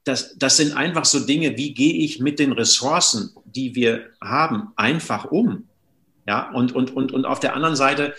das, 0.03 0.37
das 0.37 0.57
sind 0.57 0.75
einfach 0.75 1.05
so 1.05 1.21
Dinge, 1.21 1.55
wie 1.55 1.73
gehe 1.73 1.93
ich 2.03 2.19
mit 2.19 2.39
den 2.39 2.51
Ressourcen, 2.51 3.33
die 3.45 3.73
wir 3.73 4.09
haben, 4.19 4.73
einfach 4.75 5.31
um. 5.31 5.69
Ja, 6.27 6.51
und, 6.51 6.75
und, 6.75 6.93
und, 6.93 7.13
und 7.13 7.23
auf 7.23 7.39
der 7.39 7.55
anderen 7.55 7.77
Seite, 7.77 8.15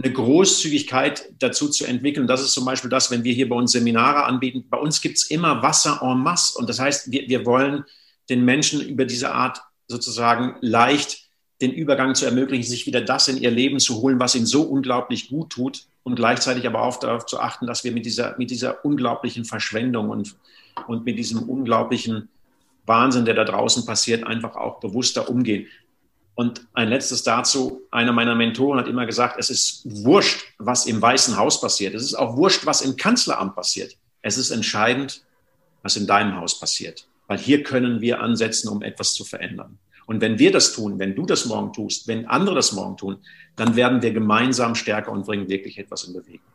eine 0.00 0.12
Großzügigkeit 0.12 1.32
dazu 1.40 1.68
zu 1.68 1.84
entwickeln. 1.84 2.26
Das 2.26 2.40
ist 2.40 2.52
zum 2.52 2.64
Beispiel 2.64 2.90
das, 2.90 3.10
wenn 3.10 3.24
wir 3.24 3.32
hier 3.32 3.48
bei 3.48 3.56
uns 3.56 3.72
Seminare 3.72 4.24
anbieten. 4.24 4.64
Bei 4.70 4.78
uns 4.78 5.00
gibt 5.00 5.16
es 5.16 5.30
immer 5.30 5.62
Wasser 5.62 6.00
en 6.02 6.18
masse. 6.18 6.56
Und 6.56 6.68
das 6.68 6.78
heißt, 6.78 7.10
wir, 7.10 7.28
wir 7.28 7.44
wollen 7.44 7.84
den 8.28 8.44
Menschen 8.44 8.80
über 8.80 9.04
diese 9.04 9.32
Art 9.32 9.60
sozusagen 9.88 10.56
leicht 10.60 11.28
den 11.60 11.72
Übergang 11.72 12.14
zu 12.14 12.24
ermöglichen, 12.24 12.68
sich 12.68 12.86
wieder 12.86 13.00
das 13.00 13.26
in 13.26 13.38
ihr 13.38 13.50
Leben 13.50 13.80
zu 13.80 14.00
holen, 14.00 14.20
was 14.20 14.36
ihnen 14.36 14.46
so 14.46 14.62
unglaublich 14.62 15.28
gut 15.28 15.50
tut 15.50 15.86
und 16.04 16.14
gleichzeitig 16.14 16.66
aber 16.66 16.82
auch 16.82 17.00
darauf 17.00 17.26
zu 17.26 17.40
achten, 17.40 17.66
dass 17.66 17.82
wir 17.82 17.90
mit 17.90 18.06
dieser, 18.06 18.36
mit 18.38 18.50
dieser 18.50 18.84
unglaublichen 18.84 19.44
Verschwendung 19.44 20.10
und, 20.10 20.36
und 20.86 21.04
mit 21.04 21.18
diesem 21.18 21.48
unglaublichen 21.48 22.28
Wahnsinn, 22.86 23.24
der 23.24 23.34
da 23.34 23.44
draußen 23.44 23.84
passiert, 23.84 24.24
einfach 24.24 24.54
auch 24.54 24.78
bewusster 24.78 25.28
umgehen. 25.28 25.66
Und 26.38 26.68
ein 26.72 26.88
letztes 26.88 27.24
dazu, 27.24 27.82
einer 27.90 28.12
meiner 28.12 28.36
Mentoren 28.36 28.78
hat 28.78 28.86
immer 28.86 29.06
gesagt, 29.06 29.40
es 29.40 29.50
ist 29.50 29.82
wurscht, 29.84 30.54
was 30.58 30.86
im 30.86 31.02
Weißen 31.02 31.36
Haus 31.36 31.60
passiert. 31.60 31.96
Es 31.96 32.04
ist 32.04 32.14
auch 32.14 32.36
wurscht, 32.36 32.64
was 32.64 32.80
im 32.80 32.94
Kanzleramt 32.94 33.56
passiert. 33.56 33.96
Es 34.22 34.38
ist 34.38 34.52
entscheidend, 34.52 35.24
was 35.82 35.96
in 35.96 36.06
deinem 36.06 36.36
Haus 36.36 36.60
passiert. 36.60 37.08
Weil 37.26 37.38
hier 37.38 37.64
können 37.64 38.00
wir 38.00 38.20
ansetzen, 38.20 38.68
um 38.68 38.82
etwas 38.82 39.14
zu 39.14 39.24
verändern. 39.24 39.80
Und 40.06 40.20
wenn 40.20 40.38
wir 40.38 40.52
das 40.52 40.72
tun, 40.72 41.00
wenn 41.00 41.16
du 41.16 41.26
das 41.26 41.44
morgen 41.46 41.72
tust, 41.72 42.06
wenn 42.06 42.24
andere 42.26 42.54
das 42.54 42.70
morgen 42.70 42.96
tun, 42.96 43.16
dann 43.56 43.74
werden 43.74 44.00
wir 44.00 44.12
gemeinsam 44.12 44.76
stärker 44.76 45.10
und 45.10 45.26
bringen 45.26 45.48
wirklich 45.48 45.76
etwas 45.76 46.04
in 46.04 46.12
Bewegung. 46.12 46.46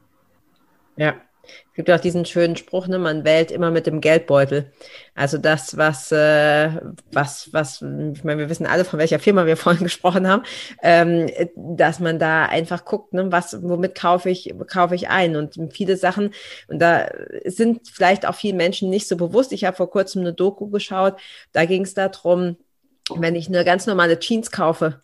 Ja, 0.95 1.19
es 1.43 1.73
gibt 1.75 1.89
auch 1.89 1.99
diesen 1.99 2.25
schönen 2.25 2.55
Spruch, 2.55 2.87
ne, 2.87 2.99
man 2.99 3.25
wählt 3.25 3.51
immer 3.51 3.71
mit 3.71 3.87
dem 3.87 3.99
Geldbeutel. 3.99 4.71
Also 5.15 5.37
das, 5.37 5.75
was, 5.75 6.11
äh, 6.11 6.69
was, 7.11 7.51
was, 7.51 7.81
ich 7.81 8.23
meine, 8.23 8.37
wir 8.37 8.49
wissen 8.49 8.65
alle, 8.65 8.85
von 8.85 8.99
welcher 8.99 9.19
Firma 9.19 9.45
wir 9.45 9.57
vorhin 9.57 9.83
gesprochen 9.83 10.27
haben, 10.27 10.43
ähm, 10.81 11.29
dass 11.55 11.99
man 11.99 12.19
da 12.19 12.45
einfach 12.45 12.85
guckt, 12.85 13.13
ne, 13.13 13.31
was, 13.31 13.61
womit 13.61 13.95
kaufe 13.95 14.29
ich, 14.29 14.53
kaufe 14.67 14.95
ich 14.95 15.09
ein. 15.09 15.35
Und 15.35 15.57
viele 15.73 15.97
Sachen, 15.97 16.33
und 16.67 16.79
da 16.79 17.07
sind 17.45 17.87
vielleicht 17.87 18.27
auch 18.27 18.35
viele 18.35 18.55
Menschen 18.55 18.89
nicht 18.89 19.07
so 19.07 19.17
bewusst. 19.17 19.51
Ich 19.51 19.65
habe 19.65 19.75
vor 19.75 19.89
kurzem 19.89 20.21
eine 20.21 20.33
Doku 20.33 20.69
geschaut, 20.69 21.15
da 21.51 21.65
ging 21.65 21.83
es 21.83 21.93
darum, 21.93 22.57
wenn 23.15 23.35
ich 23.35 23.47
eine 23.47 23.65
ganz 23.65 23.85
normale 23.85 24.19
Jeans 24.19 24.51
kaufe, 24.51 25.01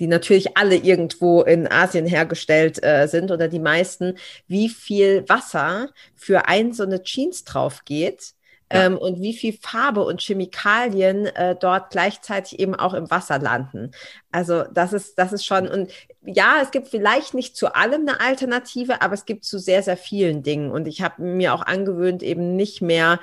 die 0.00 0.06
natürlich 0.06 0.56
alle 0.56 0.76
irgendwo 0.76 1.42
in 1.42 1.70
Asien 1.70 2.06
hergestellt 2.06 2.82
äh, 2.82 3.06
sind 3.06 3.30
oder 3.30 3.46
die 3.46 3.60
meisten, 3.60 4.16
wie 4.48 4.68
viel 4.68 5.28
Wasser 5.28 5.90
für 6.16 6.48
ein 6.48 6.72
so 6.72 6.82
eine 6.82 7.02
Jeans 7.02 7.44
drauf 7.44 7.84
geht, 7.84 8.32
ja. 8.72 8.86
ähm, 8.86 8.96
und 8.96 9.20
wie 9.20 9.34
viel 9.34 9.52
Farbe 9.52 10.02
und 10.02 10.20
Chemikalien 10.20 11.26
äh, 11.26 11.54
dort 11.54 11.90
gleichzeitig 11.90 12.58
eben 12.58 12.74
auch 12.74 12.94
im 12.94 13.10
Wasser 13.10 13.38
landen. 13.38 13.90
Also 14.32 14.64
das 14.72 14.92
ist, 14.92 15.18
das 15.18 15.32
ist 15.32 15.44
schon, 15.44 15.68
und 15.68 15.92
ja, 16.22 16.60
es 16.62 16.70
gibt 16.70 16.88
vielleicht 16.88 17.34
nicht 17.34 17.56
zu 17.56 17.74
allem 17.74 18.08
eine 18.08 18.20
Alternative, 18.20 19.02
aber 19.02 19.14
es 19.14 19.26
gibt 19.26 19.44
zu 19.44 19.58
sehr, 19.58 19.82
sehr 19.82 19.96
vielen 19.96 20.42
Dingen. 20.42 20.70
Und 20.70 20.88
ich 20.88 21.02
habe 21.02 21.22
mir 21.22 21.54
auch 21.54 21.62
angewöhnt, 21.62 22.22
eben 22.22 22.56
nicht 22.56 22.82
mehr 22.82 23.20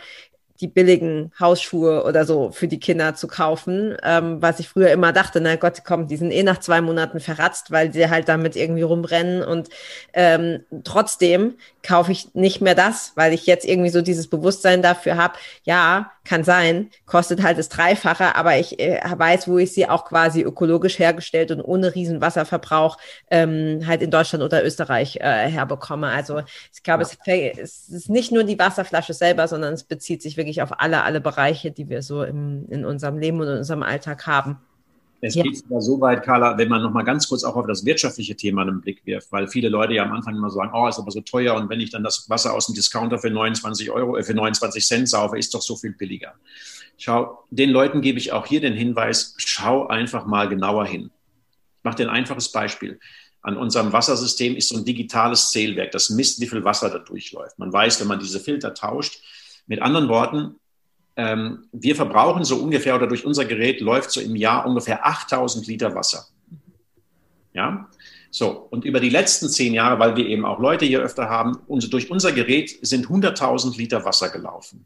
die 0.61 0.67
billigen 0.67 1.31
Hausschuhe 1.39 2.03
oder 2.03 2.25
so 2.25 2.51
für 2.51 2.67
die 2.67 2.79
Kinder 2.79 3.15
zu 3.15 3.27
kaufen, 3.27 3.95
ähm, 4.03 4.41
was 4.41 4.59
ich 4.59 4.69
früher 4.69 4.91
immer 4.91 5.13
dachte, 5.13 5.39
na 5.41 5.55
Gott, 5.55 5.83
komm, 5.85 6.07
die 6.07 6.17
sind 6.17 6.31
eh 6.31 6.43
nach 6.43 6.59
zwei 6.59 6.81
Monaten 6.81 7.19
verratzt, 7.19 7.71
weil 7.71 7.93
sie 7.93 8.09
halt 8.09 8.27
damit 8.27 8.55
irgendwie 8.55 8.81
rumrennen. 8.81 9.43
Und 9.43 9.69
ähm, 10.13 10.63
trotzdem 10.83 11.55
kaufe 11.83 12.11
ich 12.11 12.33
nicht 12.33 12.61
mehr 12.61 12.75
das, 12.75 13.13
weil 13.15 13.33
ich 13.33 13.45
jetzt 13.45 13.65
irgendwie 13.65 13.89
so 13.89 14.01
dieses 14.01 14.27
Bewusstsein 14.27 14.81
dafür 14.81 15.17
habe, 15.17 15.35
ja, 15.63 16.11
kann 16.27 16.43
sein, 16.43 16.89
kostet 17.05 17.41
halt 17.41 17.57
das 17.57 17.69
Dreifache, 17.69 18.35
aber 18.35 18.57
ich 18.57 18.79
äh, 18.79 18.99
weiß, 19.03 19.47
wo 19.47 19.57
ich 19.57 19.73
sie 19.73 19.89
auch 19.89 20.05
quasi 20.05 20.41
ökologisch 20.41 20.99
hergestellt 20.99 21.51
und 21.51 21.61
ohne 21.61 21.95
riesen 21.95 22.21
Wasserverbrauch 22.21 22.97
ähm, 23.31 23.83
halt 23.87 24.01
in 24.01 24.11
Deutschland 24.11 24.43
oder 24.43 24.63
Österreich 24.63 25.15
äh, 25.17 25.49
herbekomme. 25.49 26.07
Also 26.07 26.41
ich 26.73 26.83
glaube, 26.83 27.03
ja. 27.25 27.33
es, 27.57 27.89
ist 27.89 28.09
nicht 28.09 28.31
nur 28.31 28.43
die 28.43 28.59
Wasserflasche 28.59 29.13
selber, 29.13 29.47
sondern 29.47 29.73
es 29.73 29.83
bezieht 29.83 30.21
sich 30.21 30.37
wirklich 30.37 30.61
auf 30.61 30.79
alle, 30.79 31.03
alle 31.03 31.21
Bereiche, 31.21 31.71
die 31.71 31.89
wir 31.89 32.01
so 32.01 32.23
im, 32.23 32.67
in 32.69 32.85
unserem 32.85 33.17
Leben 33.17 33.39
und 33.39 33.47
in 33.47 33.57
unserem 33.57 33.83
Alltag 33.83 34.27
haben. 34.27 34.59
Es 35.19 35.35
ja. 35.35 35.43
geht 35.43 35.57
sogar 35.57 35.81
so 35.81 35.99
weit, 35.99 36.23
Carla, 36.23 36.57
wenn 36.57 36.69
man 36.69 36.81
noch 36.81 36.91
mal 36.91 37.03
ganz 37.03 37.27
kurz 37.27 37.43
auch 37.43 37.55
auf 37.55 37.65
das 37.65 37.85
wirtschaftliche 37.85 38.35
Thema 38.35 38.61
einen 38.61 38.81
Blick 38.81 39.03
wirft, 39.05 39.31
weil 39.31 39.47
viele 39.47 39.69
Leute 39.69 39.93
ja 39.93 40.03
am 40.03 40.13
Anfang 40.13 40.35
immer 40.35 40.51
sagen, 40.51 40.71
oh, 40.73 40.87
ist 40.87 40.99
aber 40.99 41.11
so 41.11 41.21
teuer 41.21 41.55
und 41.55 41.69
wenn 41.69 41.79
ich 41.79 41.89
dann 41.89 42.03
das 42.03 42.29
Wasser 42.29 42.53
aus 42.53 42.67
dem 42.67 42.75
Discounter 42.75 43.17
für 43.17 43.31
29 43.31 43.89
Euro, 43.89 44.17
äh, 44.17 44.23
für 44.23 44.35
29 44.35 44.85
Cent 44.85 45.09
saufe, 45.09 45.37
ist 45.37 45.53
doch 45.53 45.61
so 45.61 45.75
viel 45.75 45.93
billiger. 45.93 46.33
Schau, 46.97 47.43
den 47.49 47.71
Leuten 47.71 48.01
gebe 48.01 48.19
ich 48.19 48.31
auch 48.31 48.45
hier 48.45 48.61
den 48.61 48.73
Hinweis, 48.73 49.33
schau 49.37 49.87
einfach 49.87 50.25
mal 50.25 50.49
genauer 50.49 50.85
hin. 50.85 51.11
Ich 51.77 51.83
mache 51.83 51.97
dir 51.97 52.09
ein 52.09 52.15
einfaches 52.15 52.51
Beispiel. 52.51 52.99
An 53.41 53.57
unserem 53.57 53.93
Wassersystem 53.93 54.55
ist 54.55 54.69
so 54.69 54.77
ein 54.77 54.85
digitales 54.85 55.49
Zählwerk, 55.49 55.91
das 55.91 56.09
misst, 56.09 56.41
wie 56.41 56.47
viel 56.47 56.63
Wasser 56.63 56.89
da 56.89 56.99
durchläuft. 56.99 57.57
Man 57.57 57.71
weiß, 57.71 57.99
wenn 58.01 58.07
man 58.07 58.19
diese 58.19 58.39
Filter 58.39 58.73
tauscht, 58.73 59.21
mit 59.67 59.81
anderen 59.81 60.09
Worten, 60.09 60.55
ähm, 61.17 61.67
wir 61.71 61.95
verbrauchen 61.95 62.45
so 62.45 62.57
ungefähr 62.57 62.95
oder 62.95 63.07
durch 63.07 63.25
unser 63.25 63.45
Gerät 63.45 63.81
läuft 63.81 64.11
so 64.11 64.21
im 64.21 64.35
Jahr 64.35 64.65
ungefähr 64.65 65.05
8000 65.05 65.67
Liter 65.67 65.95
Wasser. 65.95 66.27
Ja, 67.53 67.89
so, 68.29 68.67
und 68.69 68.85
über 68.85 68.99
die 68.99 69.09
letzten 69.09 69.49
zehn 69.49 69.73
Jahre, 69.73 69.99
weil 69.99 70.15
wir 70.15 70.27
eben 70.27 70.45
auch 70.45 70.59
Leute 70.59 70.85
hier 70.85 71.01
öfter 71.01 71.27
haben, 71.27 71.57
und 71.67 71.91
durch 71.91 72.11
unser 72.11 72.31
Gerät 72.31 72.77
sind 72.81 73.07
100.000 73.07 73.77
Liter 73.77 74.05
Wasser 74.05 74.29
gelaufen. 74.29 74.85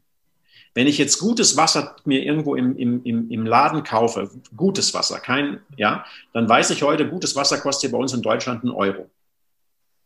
Wenn 0.74 0.86
ich 0.86 0.96
jetzt 0.96 1.18
gutes 1.18 1.56
Wasser 1.58 1.96
mir 2.06 2.22
irgendwo 2.22 2.54
im, 2.54 2.78
im, 2.78 3.30
im 3.30 3.46
Laden 3.46 3.82
kaufe, 3.82 4.30
gutes 4.56 4.94
Wasser, 4.94 5.20
kein, 5.20 5.60
ja, 5.76 6.06
dann 6.32 6.48
weiß 6.48 6.70
ich 6.70 6.82
heute, 6.82 7.06
gutes 7.06 7.36
Wasser 7.36 7.58
kostet 7.58 7.92
bei 7.92 7.98
uns 7.98 8.14
in 8.14 8.22
Deutschland 8.22 8.62
einen 8.62 8.72
Euro. 8.72 9.10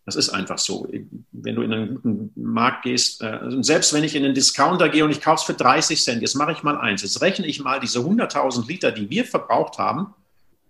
Das 0.07 0.15
ist 0.15 0.31
einfach 0.31 0.59
so. 0.59 0.89
Wenn 1.33 1.57
du 1.57 1.63
in 1.63 1.73
einen 1.73 1.95
guten 1.97 2.33
Markt 2.37 2.85
gehst, 2.85 3.21
äh, 3.23 3.41
und 3.43 3.65
selbst 3.65 3.93
wenn 3.93 4.05
ich 4.05 4.15
in 4.15 4.25
einen 4.25 4.35
Discounter 4.35 4.89
gehe 4.89 5.05
und 5.05 5.11
ich 5.11 5.21
kaufe 5.21 5.41
es 5.41 5.43
für 5.43 5.55
30 5.55 6.03
Cent, 6.03 6.23
jetzt 6.23 6.37
mache 6.37 6.53
ich 6.53 6.63
mal 6.63 6.79
eins, 6.79 7.03
jetzt 7.03 7.21
rechne 7.21 7.47
ich 7.47 7.61
mal 7.61 7.81
diese 7.81 7.99
100.000 7.99 8.69
Liter, 8.69 8.93
die 8.93 9.11
wir 9.11 9.25
verbraucht 9.25 9.79
haben, 9.79 10.15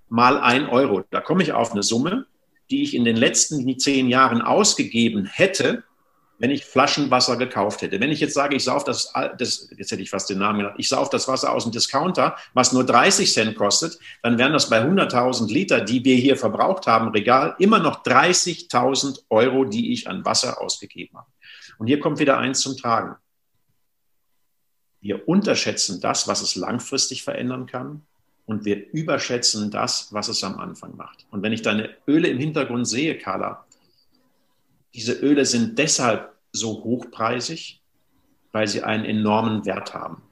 mal 0.09 0.39
ein 0.39 0.67
Euro. 0.67 1.05
Da 1.11 1.21
komme 1.21 1.43
ich 1.43 1.53
auf 1.53 1.73
eine 1.73 1.83
Summe, 1.83 2.27
die 2.71 2.83
ich 2.83 2.95
in 2.95 3.05
den 3.05 3.17
letzten 3.17 3.79
zehn 3.79 4.09
Jahren 4.09 4.41
ausgegeben 4.41 5.27
hätte, 5.27 5.85
wenn 6.39 6.51
ich 6.51 6.65
Flaschenwasser 6.65 7.37
gekauft 7.37 7.83
hätte. 7.83 8.01
Wenn 8.01 8.11
ich 8.11 8.21
jetzt 8.21 8.35
sage, 8.35 8.57
ich 8.57 8.65
sauf 8.65 8.85
das, 8.85 9.13
das, 9.39 9.69
jetzt 9.77 9.91
hätte 9.91 10.03
ich 10.03 10.11
fast 10.11 10.29
den 10.29 10.39
Namen 10.39 10.59
genannt, 10.59 10.77
ich 10.79 10.89
sauf 10.89 11.09
das 11.09 11.29
Wasser 11.29 11.53
aus 11.53 11.65
dem 11.65 11.73
Discounter, 11.73 12.37
was 12.53 12.73
nur 12.73 12.85
30 12.85 13.33
Cent 13.33 13.57
kostet, 13.57 13.99
dann 14.23 14.39
wären 14.39 14.53
das 14.53 14.69
bei 14.69 14.83
100.000 14.83 15.51
Liter, 15.53 15.81
die 15.81 16.05
wir 16.05 16.17
hier 16.17 16.37
verbraucht 16.37 16.87
haben, 16.87 17.09
Regal, 17.09 17.55
immer 17.59 17.79
noch 17.79 18.05
30.000 18.05 19.25
Euro, 19.31 19.65
die 19.65 19.93
ich 19.93 20.09
an 20.09 20.25
Wasser 20.25 20.61
ausgegeben 20.61 21.17
habe. 21.17 21.29
Und 21.79 21.87
hier 21.87 22.01
kommt 22.01 22.19
wieder 22.19 22.39
eins 22.39 22.61
zum 22.61 22.77
Tragen. 22.77 23.17
Wir 25.01 25.29
unterschätzen 25.29 26.01
das, 26.01 26.27
was 26.27 26.43
es 26.43 26.57
langfristig 26.57 27.23
verändern 27.23 27.67
kann. 27.67 28.03
Und 28.47 28.65
wir 28.65 28.93
überschätzen 28.93 29.71
das, 29.73 30.13
was 30.13 30.29
es 30.29 30.45
am 30.45 30.59
Anfang 30.61 30.97
macht. 30.97 31.27
Und 31.31 31.43
wenn 31.43 31.53
ich 31.53 31.63
deine 31.63 31.91
Öle 32.07 32.29
im 32.29 32.39
Hintergrund 32.39 32.87
sehe, 32.87 33.19
Carla, 33.19 33.66
diese 34.95 35.13
Öle 35.13 35.45
sind 35.45 35.79
deshalb 35.79 36.33
so 36.53 36.83
hochpreisig, 36.85 37.81
weil 38.53 38.67
sie 38.67 38.83
einen 38.83 39.05
enormen 39.05 39.67
Wert 39.67 39.95
haben. 39.95 40.23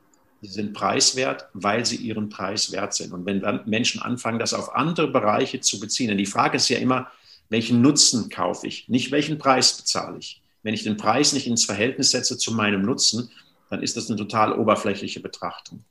Sie 0.41 0.49
sind 0.49 0.75
preiswert, 0.75 1.49
weil 1.55 1.87
sie 1.87 1.97
ihren 1.97 2.29
Preis 2.29 2.71
wert 2.73 2.95
sind. 2.95 3.13
Und 3.13 3.25
wenn 3.27 3.41
dann 3.41 3.63
Menschen 3.67 4.03
anfangen, 4.03 4.39
das 4.39 4.55
auf 4.55 4.75
andere 4.75 5.09
Bereiche 5.09 5.61
zu 5.61 5.81
beziehen, 5.81 6.09
denn 6.09 6.19
die 6.19 6.27
Frage 6.27 6.57
ist 6.57 6.69
ja 6.69 6.79
immer, 6.79 7.11
welchen 7.49 7.81
Nutzen 7.81 8.29
kaufe 8.29 8.67
ich, 8.67 8.89
nicht 8.89 9.11
welchen 9.11 9.39
Preis 9.39 9.77
bezahle 9.77 10.19
ich. 10.19 10.43
Wenn 10.63 10.75
ich 10.75 10.83
den 10.83 10.97
Preis 10.97 11.33
nicht 11.33 11.47
ins 11.47 11.65
Verhältnis 11.65 12.11
setze 12.11 12.39
zu 12.39 12.53
meinem 12.53 12.83
Nutzen, 12.83 13.31
dann 13.71 13.83
ist 13.83 13.97
das 13.97 14.09
eine 14.09 14.19
total 14.19 14.59
oberflächliche 14.59 15.21
Betrachtung. 15.21 15.85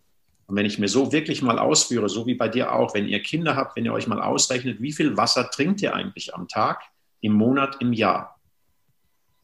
Und 0.46 0.56
wenn 0.56 0.66
ich 0.66 0.78
mir 0.78 0.88
so 0.88 1.12
wirklich 1.12 1.42
mal 1.42 1.58
ausführe, 1.58 2.10
so 2.10 2.28
wie 2.28 2.36
bei 2.36 2.50
dir 2.50 2.74
auch, 2.74 2.94
wenn 2.94 3.08
ihr 3.08 3.22
Kinder 3.22 3.56
habt, 3.56 3.76
wenn 3.76 3.86
ihr 3.86 3.94
euch 3.94 4.08
mal 4.08 4.22
ausrechnet, 4.22 4.82
wie 4.82 4.92
viel 4.92 5.16
Wasser 5.18 5.50
trinkt 5.50 5.82
ihr 5.82 5.96
eigentlich 5.96 6.36
am 6.36 6.48
Tag, 6.48 6.82
im 7.22 7.34
Monat, 7.34 7.78
im 7.80 7.94
Jahr? 7.94 8.33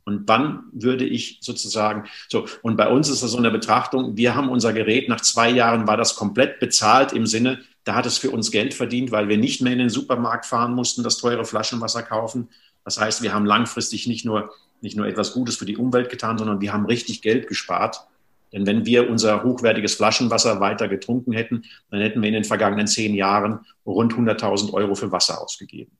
Und 0.10 0.24
wann 0.26 0.64
würde 0.72 1.06
ich 1.06 1.38
sozusagen, 1.40 2.06
so, 2.30 2.48
und 2.64 2.78
bei 2.78 2.88
uns 2.90 3.10
ist 3.10 3.22
das 3.22 3.30
so 3.30 3.38
eine 3.38 3.52
Betrachtung, 3.52 4.18
wir 4.18 4.34
haben 4.34 4.50
unser 4.50 4.74
Gerät, 4.74 5.08
nach 5.08 5.22
zwei 5.22 5.52
Jahren 5.52 5.86
war 5.86 5.98
das 5.98 6.16
komplett 6.16 6.60
bezahlt 6.60 7.14
im 7.14 7.28
Sinne, 7.28 7.60
da 7.84 7.94
hat 7.94 8.08
es 8.08 8.18
für 8.18 8.32
uns 8.32 8.50
Geld 8.50 8.74
verdient, 8.74 9.12
weil 9.12 9.28
wir 9.28 9.38
nicht 9.38 9.62
mehr 9.62 9.72
in 9.72 9.78
den 9.78 9.92
Supermarkt 9.92 10.48
fahren 10.48 10.74
mussten, 10.74 11.04
das 11.04 11.18
teure 11.18 11.46
Flaschenwasser 11.46 12.02
kaufen. 12.02 12.50
Das 12.84 13.00
heißt, 13.00 13.22
wir 13.22 13.36
haben 13.36 13.46
langfristig 13.46 14.08
nicht 14.08 14.26
nur, 14.26 14.52
nicht 14.82 14.98
nur 14.98 15.06
etwas 15.06 15.32
Gutes 15.34 15.58
für 15.58 15.66
die 15.66 15.78
Umwelt 15.78 16.10
getan, 16.10 16.40
sondern 16.40 16.60
wir 16.60 16.74
haben 16.74 16.88
richtig 16.88 17.22
Geld 17.22 17.48
gespart. 17.48 18.08
Denn 18.52 18.66
wenn 18.66 18.88
wir 18.88 19.12
unser 19.12 19.44
hochwertiges 19.44 19.94
Flaschenwasser 19.94 20.60
weiter 20.60 20.88
getrunken 20.88 21.34
hätten, 21.34 21.66
dann 21.92 22.02
hätten 22.02 22.24
wir 22.24 22.30
in 22.30 22.34
den 22.34 22.46
vergangenen 22.46 22.88
zehn 22.88 23.14
Jahren 23.14 23.60
rund 23.86 24.14
100.000 24.14 24.74
Euro 24.74 24.96
für 24.96 25.12
Wasser 25.12 25.40
ausgegeben. 25.40 25.99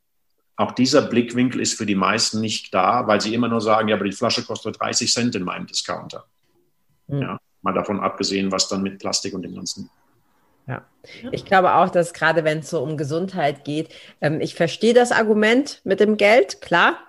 Auch 0.60 0.74
dieser 0.74 1.04
Blickwinkel 1.04 1.62
ist 1.62 1.78
für 1.78 1.86
die 1.86 1.96
meisten 1.96 2.42
nicht 2.42 2.74
da, 2.74 3.08
weil 3.08 3.22
sie 3.22 3.34
immer 3.34 3.48
nur 3.48 3.62
sagen, 3.62 3.88
ja, 3.88 3.96
aber 3.96 4.04
die 4.04 4.12
Flasche 4.12 4.44
kostet 4.44 4.78
30 4.78 5.10
Cent 5.10 5.34
in 5.36 5.44
meinem 5.44 5.66
Discounter. 5.66 6.26
Mhm. 7.08 7.22
Ja, 7.22 7.40
mal 7.62 7.74
davon 7.74 8.02
abgesehen, 8.02 8.52
was 8.52 8.68
dann 8.68 8.84
mit 8.84 9.00
Plastik 9.00 9.34
und 9.34 9.44
dem 9.44 9.56
ganzen 9.56 9.90
ja, 10.68 10.84
ich 11.32 11.46
glaube 11.46 11.74
auch, 11.76 11.90
dass 11.90 12.14
gerade 12.14 12.44
wenn 12.44 12.60
es 12.60 12.70
so 12.70 12.84
um 12.84 12.98
Gesundheit 12.98 13.64
geht, 13.64 13.90
ähm, 14.20 14.42
ich 14.42 14.54
verstehe 14.54 14.94
das 14.94 15.14
Argument 15.14 15.80
mit 15.86 16.02
dem 16.02 16.18
Geld, 16.18 16.62
klar, 16.62 17.00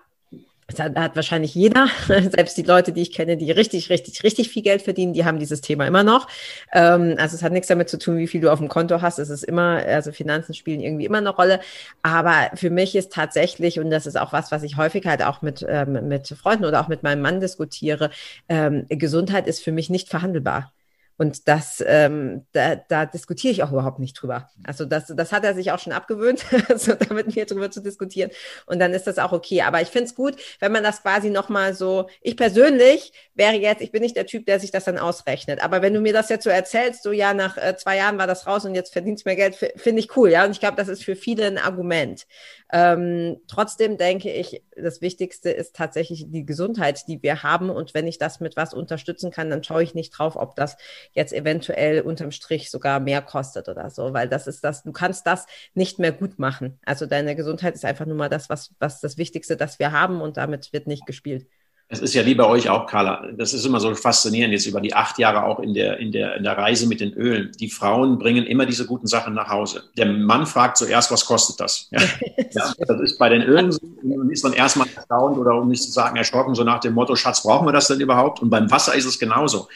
das 0.70 0.80
hat, 0.80 0.96
hat, 0.96 1.16
wahrscheinlich 1.16 1.54
jeder, 1.54 1.88
selbst 2.06 2.56
die 2.56 2.62
Leute, 2.62 2.92
die 2.92 3.02
ich 3.02 3.12
kenne, 3.12 3.36
die 3.36 3.50
richtig, 3.50 3.90
richtig, 3.90 4.22
richtig 4.22 4.48
viel 4.50 4.62
Geld 4.62 4.82
verdienen, 4.82 5.12
die 5.12 5.24
haben 5.24 5.38
dieses 5.38 5.60
Thema 5.60 5.86
immer 5.86 6.02
noch. 6.02 6.28
Ähm, 6.72 7.14
also 7.18 7.36
es 7.36 7.42
hat 7.42 7.52
nichts 7.52 7.68
damit 7.68 7.88
zu 7.88 7.98
tun, 7.98 8.18
wie 8.18 8.26
viel 8.26 8.40
du 8.40 8.52
auf 8.52 8.58
dem 8.58 8.68
Konto 8.68 9.02
hast. 9.02 9.18
Es 9.18 9.30
ist 9.30 9.44
immer, 9.44 9.82
also 9.86 10.12
Finanzen 10.12 10.54
spielen 10.54 10.80
irgendwie 10.80 11.06
immer 11.06 11.18
eine 11.18 11.30
Rolle. 11.30 11.60
Aber 12.02 12.50
für 12.54 12.70
mich 12.70 12.94
ist 12.96 13.12
tatsächlich, 13.12 13.78
und 13.80 13.90
das 13.90 14.06
ist 14.06 14.18
auch 14.18 14.32
was, 14.32 14.52
was 14.52 14.62
ich 14.62 14.76
häufig 14.76 15.06
halt 15.06 15.22
auch 15.22 15.42
mit, 15.42 15.64
ähm, 15.68 16.08
mit 16.08 16.28
Freunden 16.28 16.64
oder 16.64 16.80
auch 16.80 16.88
mit 16.88 17.02
meinem 17.02 17.22
Mann 17.22 17.40
diskutiere, 17.40 18.10
ähm, 18.48 18.86
Gesundheit 18.88 19.46
ist 19.46 19.62
für 19.62 19.72
mich 19.72 19.90
nicht 19.90 20.08
verhandelbar. 20.08 20.72
Und 21.20 21.48
das, 21.48 21.84
ähm, 21.86 22.46
da, 22.52 22.76
da 22.76 23.04
diskutiere 23.04 23.52
ich 23.52 23.62
auch 23.62 23.72
überhaupt 23.72 23.98
nicht 23.98 24.14
drüber. 24.14 24.48
Also 24.64 24.86
das, 24.86 25.12
das 25.14 25.32
hat 25.32 25.44
er 25.44 25.52
sich 25.52 25.70
auch 25.70 25.78
schon 25.78 25.92
abgewöhnt, 25.92 26.46
so 26.76 26.94
damit 26.94 27.36
mir 27.36 27.44
drüber 27.44 27.70
zu 27.70 27.82
diskutieren. 27.82 28.30
Und 28.64 28.78
dann 28.78 28.94
ist 28.94 29.06
das 29.06 29.18
auch 29.18 29.32
okay. 29.32 29.60
Aber 29.60 29.82
ich 29.82 29.88
finde 29.88 30.06
es 30.06 30.14
gut, 30.14 30.36
wenn 30.60 30.72
man 30.72 30.82
das 30.82 31.02
quasi 31.02 31.28
nochmal 31.28 31.74
so, 31.74 32.08
ich 32.22 32.38
persönlich 32.38 33.12
wäre 33.34 33.56
jetzt, 33.56 33.82
ich 33.82 33.92
bin 33.92 34.00
nicht 34.00 34.16
der 34.16 34.24
Typ, 34.24 34.46
der 34.46 34.60
sich 34.60 34.70
das 34.70 34.84
dann 34.84 34.96
ausrechnet. 34.96 35.62
Aber 35.62 35.82
wenn 35.82 35.92
du 35.92 36.00
mir 36.00 36.14
das 36.14 36.30
jetzt 36.30 36.44
so 36.44 36.48
erzählst, 36.48 37.02
so 37.02 37.12
ja, 37.12 37.34
nach 37.34 37.58
äh, 37.58 37.76
zwei 37.76 37.98
Jahren 37.98 38.16
war 38.16 38.26
das 38.26 38.46
raus 38.46 38.64
und 38.64 38.74
jetzt 38.74 38.94
verdienst 38.94 39.26
du 39.26 39.28
mehr 39.28 39.36
Geld, 39.36 39.56
finde 39.56 40.00
ich 40.00 40.16
cool, 40.16 40.30
ja. 40.30 40.46
Und 40.46 40.52
ich 40.52 40.60
glaube, 40.60 40.78
das 40.78 40.88
ist 40.88 41.04
für 41.04 41.16
viele 41.16 41.46
ein 41.46 41.58
Argument. 41.58 42.26
Ähm, 42.72 43.38
trotzdem 43.48 43.96
denke 43.96 44.32
ich, 44.32 44.62
das 44.76 45.00
Wichtigste 45.00 45.50
ist 45.50 45.74
tatsächlich 45.74 46.26
die 46.28 46.46
Gesundheit, 46.46 47.08
die 47.08 47.22
wir 47.22 47.42
haben. 47.42 47.68
Und 47.70 47.94
wenn 47.94 48.06
ich 48.06 48.18
das 48.18 48.40
mit 48.40 48.56
was 48.56 48.74
unterstützen 48.74 49.30
kann, 49.30 49.50
dann 49.50 49.64
schaue 49.64 49.82
ich 49.82 49.94
nicht 49.94 50.10
drauf, 50.10 50.36
ob 50.36 50.54
das 50.54 50.76
jetzt 51.12 51.32
eventuell 51.32 52.02
unterm 52.02 52.30
Strich 52.30 52.70
sogar 52.70 53.00
mehr 53.00 53.22
kostet 53.22 53.68
oder 53.68 53.90
so, 53.90 54.12
weil 54.12 54.28
das 54.28 54.46
ist 54.46 54.62
das, 54.62 54.82
du 54.82 54.92
kannst 54.92 55.26
das 55.26 55.46
nicht 55.74 55.98
mehr 55.98 56.12
gut 56.12 56.38
machen. 56.38 56.78
Also 56.84 57.06
deine 57.06 57.34
Gesundheit 57.34 57.74
ist 57.74 57.84
einfach 57.84 58.06
nur 58.06 58.16
mal 58.16 58.28
das, 58.28 58.48
was, 58.48 58.74
was 58.78 59.00
das 59.00 59.18
Wichtigste, 59.18 59.56
das 59.56 59.78
wir 59.78 59.92
haben 59.92 60.20
und 60.20 60.36
damit 60.36 60.72
wird 60.72 60.86
nicht 60.86 61.06
gespielt. 61.06 61.46
Es 61.92 62.00
ist 62.00 62.14
ja 62.14 62.24
wie 62.24 62.36
bei 62.36 62.46
euch 62.46 62.68
auch, 62.68 62.86
Carla. 62.86 63.26
Das 63.36 63.52
ist 63.52 63.66
immer 63.66 63.80
so 63.80 63.94
faszinierend 63.94 64.52
jetzt 64.52 64.66
über 64.66 64.80
die 64.80 64.94
acht 64.94 65.18
Jahre 65.18 65.42
auch 65.42 65.58
in 65.58 65.74
der, 65.74 65.98
in 65.98 66.12
der, 66.12 66.36
in 66.36 66.44
der 66.44 66.56
Reise 66.56 66.86
mit 66.86 67.00
den 67.00 67.12
Ölen. 67.12 67.50
Die 67.58 67.68
Frauen 67.68 68.18
bringen 68.18 68.46
immer 68.46 68.64
diese 68.64 68.86
guten 68.86 69.08
Sachen 69.08 69.34
nach 69.34 69.48
Hause. 69.48 69.82
Der 69.96 70.06
Mann 70.06 70.46
fragt 70.46 70.76
zuerst, 70.76 71.10
was 71.10 71.24
kostet 71.24 71.58
das? 71.58 71.88
Ja, 71.90 72.00
ja 72.52 72.72
das 72.78 73.00
ist 73.00 73.18
bei 73.18 73.28
den 73.28 73.42
Ölen 73.42 73.72
so. 73.72 73.80
Ist 74.30 74.44
dann 74.44 74.52
erstmal 74.52 74.86
erstaunt 74.94 75.36
oder 75.36 75.56
um 75.56 75.68
nicht 75.68 75.82
zu 75.82 75.90
sagen 75.90 76.16
erschrocken, 76.16 76.54
so 76.54 76.62
nach 76.62 76.78
dem 76.78 76.94
Motto, 76.94 77.16
Schatz, 77.16 77.42
brauchen 77.42 77.66
wir 77.66 77.72
das 77.72 77.88
denn 77.88 78.00
überhaupt? 78.00 78.40
Und 78.40 78.50
beim 78.50 78.70
Wasser 78.70 78.94
ist 78.94 79.06
es 79.06 79.18
genauso 79.18 79.66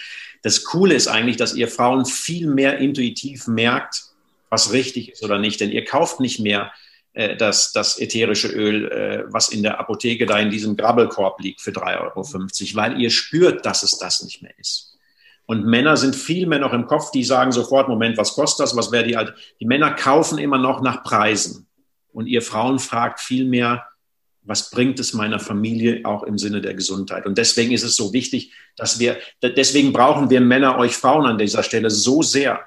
das 0.45 0.63
Coole 0.63 0.95
ist 0.95 1.09
eigentlich, 1.09 1.39
dass 1.39 1.55
ihr 1.55 1.69
Frauen 1.69 2.05
viel 2.05 2.47
mehr 2.47 2.77
intuitiv 2.77 3.49
merkt, 3.49 4.03
was 4.51 4.73
richtig 4.73 5.13
ist 5.13 5.25
oder 5.25 5.39
nicht. 5.39 5.59
Denn 5.59 5.71
ihr 5.71 5.87
kauft 5.87 6.21
nicht 6.21 6.39
mehr 6.39 6.71
äh, 7.15 7.37
das, 7.37 7.73
das 7.73 7.99
ätherische 7.99 8.49
Öl, 8.49 8.91
äh, 8.91 9.25
was 9.33 9.49
in 9.49 9.63
der 9.63 9.81
Apotheke 9.81 10.27
da 10.27 10.39
in 10.39 10.51
diesem 10.51 10.77
Grabbelkorb 10.77 11.41
liegt 11.41 11.61
für 11.61 11.71
3,50 11.71 12.01
Euro, 12.03 12.77
weil 12.77 13.01
ihr 13.01 13.11
spürt, 13.11 13.65
dass 13.65 13.83
es 13.83 13.99
das 13.99 14.23
nicht 14.23 14.43
mehr 14.43 14.57
ist. 14.59 14.99
Und 15.47 15.67
Männer 15.67 15.97
sind 15.97 16.17
viel 16.17 16.47
mehr 16.47 16.59
noch 16.59 16.73
im 16.73 16.87
Kopf, 16.87 17.11
die 17.11 17.23
sagen 17.23 17.53
sofort, 17.53 17.89
Moment, 17.89 18.17
was 18.17 18.35
kostet 18.35 18.65
das? 18.65 18.77
Was 18.77 18.91
wäre 18.93 19.05
die 19.05 19.17
alte? 19.17 19.35
Die 19.61 19.67
Männer 19.67 19.93
kaufen 19.93 20.39
immer 20.39 20.59
noch 20.59 20.81
nach 20.81 21.03
Preisen. 21.05 21.67
Und 22.13 22.27
ihr 22.27 22.43
Frauen 22.43 22.79
fragt 22.79 23.21
viel 23.21 23.45
mehr, 23.45 23.87
was 24.43 24.71
bringt 24.71 24.99
es 25.01 25.15
meiner 25.15 25.39
Familie 25.39 26.05
auch 26.05 26.23
im 26.23 26.39
Sinne 26.39 26.61
der 26.61 26.75
Gesundheit? 26.75 27.27
Und 27.27 27.39
deswegen 27.39 27.73
ist 27.73 27.83
es 27.83 27.97
so 27.97 28.13
wichtig, 28.13 28.53
dass 28.77 28.99
wir, 28.99 29.19
deswegen 29.43 29.93
brauchen 29.93 30.31
wir 30.31 30.41
Männer 30.41 30.79
euch 30.79 30.97
Frauen 30.97 31.27
an 31.27 31.39
dieser 31.39 31.63
Stelle 31.63 31.91
so 31.91 32.23
sehr. 32.23 32.61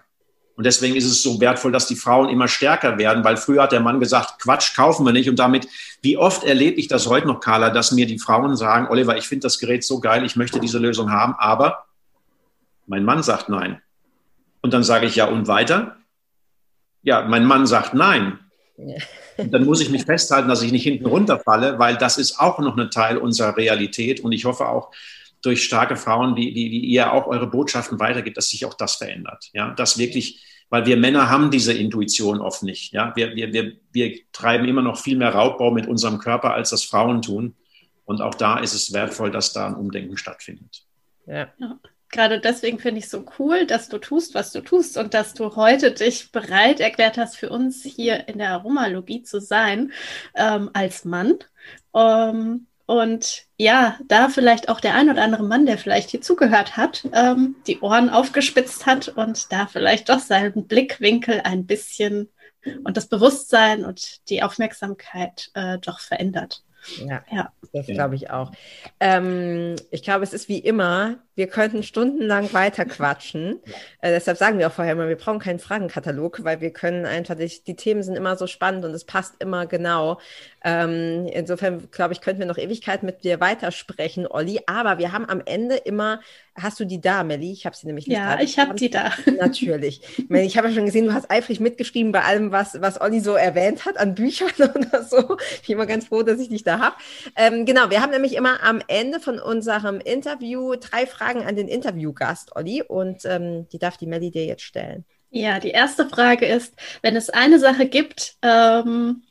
Und 0.57 0.65
deswegen 0.65 0.95
ist 0.95 1.05
es 1.05 1.21
so 1.21 1.39
wertvoll, 1.39 1.71
dass 1.71 1.85
die 1.85 1.95
Frauen 1.95 2.29
immer 2.29 2.47
stärker 2.47 2.97
werden, 2.97 3.23
weil 3.23 3.37
früher 3.37 3.61
hat 3.61 3.71
der 3.71 3.79
Mann 3.79 3.99
gesagt, 3.99 4.41
Quatsch, 4.41 4.75
kaufen 4.75 5.05
wir 5.05 5.13
nicht. 5.13 5.29
Und 5.29 5.37
damit, 5.37 5.67
wie 6.01 6.17
oft 6.17 6.43
erlebe 6.43 6.79
ich 6.79 6.87
das 6.87 7.07
heute 7.07 7.27
noch, 7.27 7.39
Carla, 7.39 7.69
dass 7.69 7.91
mir 7.91 8.07
die 8.07 8.17
Frauen 8.17 8.55
sagen, 8.57 8.87
Oliver, 8.89 9.15
ich 9.17 9.27
finde 9.27 9.43
das 9.43 9.59
Gerät 9.59 9.83
so 9.83 9.99
geil, 9.99 10.25
ich 10.25 10.35
möchte 10.35 10.59
diese 10.59 10.79
Lösung 10.79 11.11
haben, 11.11 11.35
aber 11.37 11.85
mein 12.87 13.05
Mann 13.05 13.21
sagt 13.21 13.49
nein. 13.49 13.83
Und 14.61 14.73
dann 14.73 14.83
sage 14.83 15.05
ich 15.05 15.15
ja, 15.15 15.25
und 15.25 15.47
weiter? 15.47 15.97
Ja, 17.03 17.21
mein 17.21 17.45
Mann 17.45 17.67
sagt 17.67 17.93
nein. 17.93 18.39
Und 19.37 19.53
dann 19.53 19.63
muss 19.63 19.79
ich 19.79 19.91
mich 19.91 20.05
festhalten, 20.05 20.49
dass 20.49 20.63
ich 20.63 20.71
nicht 20.71 20.83
hinten 20.83 21.05
runterfalle, 21.05 21.77
weil 21.77 21.97
das 21.97 22.17
ist 22.17 22.39
auch 22.39 22.57
noch 22.57 22.75
ein 22.75 22.89
Teil 22.89 23.17
unserer 23.17 23.55
Realität. 23.57 24.21
Und 24.21 24.31
ich 24.31 24.45
hoffe 24.45 24.67
auch 24.67 24.91
durch 25.47 25.63
starke 25.63 25.95
Frauen, 25.95 26.35
die, 26.35 26.53
die, 26.53 26.69
die 26.69 26.85
ihr 26.85 27.11
auch 27.11 27.27
eure 27.27 27.47
Botschaften 27.47 27.99
weitergibt, 27.99 28.37
dass 28.37 28.49
sich 28.49 28.65
auch 28.65 28.75
das 28.75 28.95
verändert. 28.95 29.49
Ja, 29.53 29.73
dass 29.73 29.97
wirklich, 29.97 30.43
weil 30.69 30.85
wir 30.85 30.97
Männer 30.97 31.29
haben 31.29 31.49
diese 31.49 31.73
Intuition 31.73 32.39
oft 32.39 32.63
nicht. 32.63 32.93
Ja, 32.93 33.13
wir, 33.15 33.35
wir, 33.35 33.53
wir, 33.53 33.73
wir 33.91 34.19
treiben 34.31 34.67
immer 34.67 34.81
noch 34.81 34.99
viel 34.99 35.17
mehr 35.17 35.33
Raubbau 35.33 35.71
mit 35.71 35.87
unserem 35.87 36.19
Körper, 36.19 36.53
als 36.53 36.69
das 36.69 36.83
Frauen 36.83 37.21
tun. 37.21 37.55
Und 38.05 38.21
auch 38.21 38.35
da 38.35 38.59
ist 38.59 38.73
es 38.73 38.93
wertvoll, 38.93 39.31
dass 39.31 39.53
da 39.53 39.67
ein 39.67 39.75
Umdenken 39.75 40.17
stattfindet. 40.17 40.83
Ja. 41.25 41.47
ja 41.57 41.79
gerade 42.09 42.39
deswegen 42.39 42.79
finde 42.79 42.99
ich 42.99 43.09
so 43.09 43.25
cool, 43.39 43.65
dass 43.65 43.89
du 43.89 43.97
tust, 43.97 44.33
was 44.33 44.51
du 44.51 44.61
tust 44.61 44.97
und 44.97 45.13
dass 45.13 45.33
du 45.33 45.55
heute 45.55 45.91
dich 45.91 46.31
bereit 46.31 46.79
erklärt 46.79 47.17
hast, 47.17 47.37
für 47.37 47.49
uns 47.49 47.83
hier 47.83 48.27
in 48.27 48.37
der 48.37 48.51
Aromalogie 48.51 49.23
zu 49.23 49.41
sein 49.41 49.91
ähm, 50.35 50.69
als 50.73 51.05
Mann. 51.05 51.35
Ähm, 51.93 52.67
und 52.85 53.46
ja, 53.57 53.97
da 54.07 54.29
vielleicht 54.29 54.69
auch 54.69 54.79
der 54.79 54.93
ein 54.93 55.09
oder 55.09 55.23
andere 55.23 55.43
Mann, 55.43 55.65
der 55.65 55.77
vielleicht 55.77 56.11
hier 56.11 56.21
zugehört 56.21 56.77
hat, 56.77 57.07
ähm, 57.13 57.55
die 57.65 57.79
Ohren 57.79 58.09
aufgespitzt 58.09 58.85
hat 58.85 59.09
und 59.09 59.51
da 59.51 59.65
vielleicht 59.67 60.09
doch 60.09 60.19
seinen 60.19 60.67
Blickwinkel 60.67 61.41
ein 61.43 61.65
bisschen 61.65 62.29
und 62.83 62.97
das 62.97 63.07
Bewusstsein 63.07 63.83
und 63.83 64.29
die 64.29 64.43
Aufmerksamkeit 64.43 65.49
äh, 65.55 65.79
doch 65.79 65.99
verändert. 65.99 66.63
Ja, 67.05 67.23
ja. 67.31 67.51
das 67.73 67.87
glaube 67.87 68.15
ich 68.15 68.29
auch. 68.29 68.51
Ähm, 68.99 69.75
ich 69.89 70.03
glaube, 70.03 70.23
es 70.23 70.33
ist 70.33 70.47
wie 70.47 70.59
immer, 70.59 71.17
wir 71.38 71.47
könnten 71.47 71.83
stundenlang 71.83 72.51
weiter 72.51 72.83
quatschen. 72.85 73.61
Äh, 74.01 74.11
deshalb 74.11 74.38
sagen 74.38 74.57
wir 74.59 74.67
auch 74.67 74.71
vorher 74.73 74.93
immer, 74.93 75.07
wir 75.07 75.15
brauchen 75.15 75.39
keinen 75.39 75.59
Fragenkatalog, 75.59 76.43
weil 76.43 76.59
wir 76.61 76.71
können 76.71 77.05
einfach, 77.05 77.35
die, 77.35 77.51
die 77.65 77.75
Themen 77.75 78.03
sind 78.03 78.15
immer 78.15 78.35
so 78.35 78.47
spannend 78.47 78.83
und 78.83 78.91
es 78.91 79.05
passt 79.05 79.35
immer 79.39 79.67
genau. 79.67 80.19
Ähm, 80.63 81.27
insofern, 81.31 81.89
glaube 81.91 82.13
ich, 82.13 82.21
könnten 82.21 82.39
wir 82.39 82.47
noch 82.47 82.57
Ewigkeit 82.57 83.03
mit 83.03 83.23
dir 83.23 83.39
weitersprechen, 83.39 84.27
Olli. 84.27 84.59
Aber 84.65 84.97
wir 84.97 85.11
haben 85.11 85.29
am 85.29 85.41
Ende 85.45 85.75
immer, 85.75 86.19
hast 86.55 86.79
du 86.79 86.85
die 86.85 86.99
da, 86.99 87.23
Melli? 87.23 87.51
Ich 87.51 87.65
habe 87.65 87.75
sie 87.75 87.85
nämlich 87.85 88.07
nicht. 88.07 88.17
Ja, 88.17 88.35
da. 88.35 88.41
ich 88.41 88.57
habe 88.57 88.73
die 88.73 88.89
da. 88.89 89.13
Natürlich. 89.39 90.01
Melli, 90.27 90.47
ich 90.47 90.57
habe 90.57 90.69
ja 90.69 90.73
schon 90.73 90.85
gesehen, 90.85 91.05
du 91.05 91.13
hast 91.13 91.29
eifrig 91.29 91.59
mitgeschrieben 91.59 92.11
bei 92.11 92.23
allem, 92.23 92.51
was, 92.51 92.81
was 92.81 92.99
Olli 92.99 93.19
so 93.19 93.35
erwähnt 93.35 93.85
hat 93.85 93.97
an 93.97 94.15
Büchern 94.15 94.49
oder 94.57 95.03
so. 95.03 95.38
Ich 95.61 95.67
bin 95.67 95.75
immer 95.75 95.85
ganz 95.85 96.07
froh, 96.07 96.23
dass 96.23 96.39
ich 96.39 96.49
dich 96.49 96.63
da 96.63 96.79
habe. 96.79 96.95
Ähm, 97.35 97.65
genau, 97.65 97.89
wir 97.91 98.01
haben 98.01 98.11
nämlich 98.11 98.35
immer 98.35 98.63
am 98.63 98.81
Ende 98.88 99.19
von 99.19 99.39
unserem 99.39 99.99
Interview 99.99 100.75
drei 100.75 101.05
Fragen 101.05 101.26
an 101.36 101.55
den 101.55 101.67
Interviewgast, 101.67 102.55
Olli. 102.55 102.82
Und 102.82 103.25
ähm, 103.25 103.67
die 103.69 103.80
darf 103.80 103.97
die 103.97 104.07
Melli 104.07 104.32
dir 104.32 104.45
jetzt 104.45 104.63
stellen. 104.63 105.05
Ja, 105.30 105.59
die 105.59 105.71
erste 105.71 106.07
Frage 106.07 106.45
ist, 106.45 106.73
wenn 107.01 107.15
es 107.15 107.30
eine 107.30 107.59
Sache 107.59 107.88
gibt, 107.88 108.38
ähm, 108.41 109.23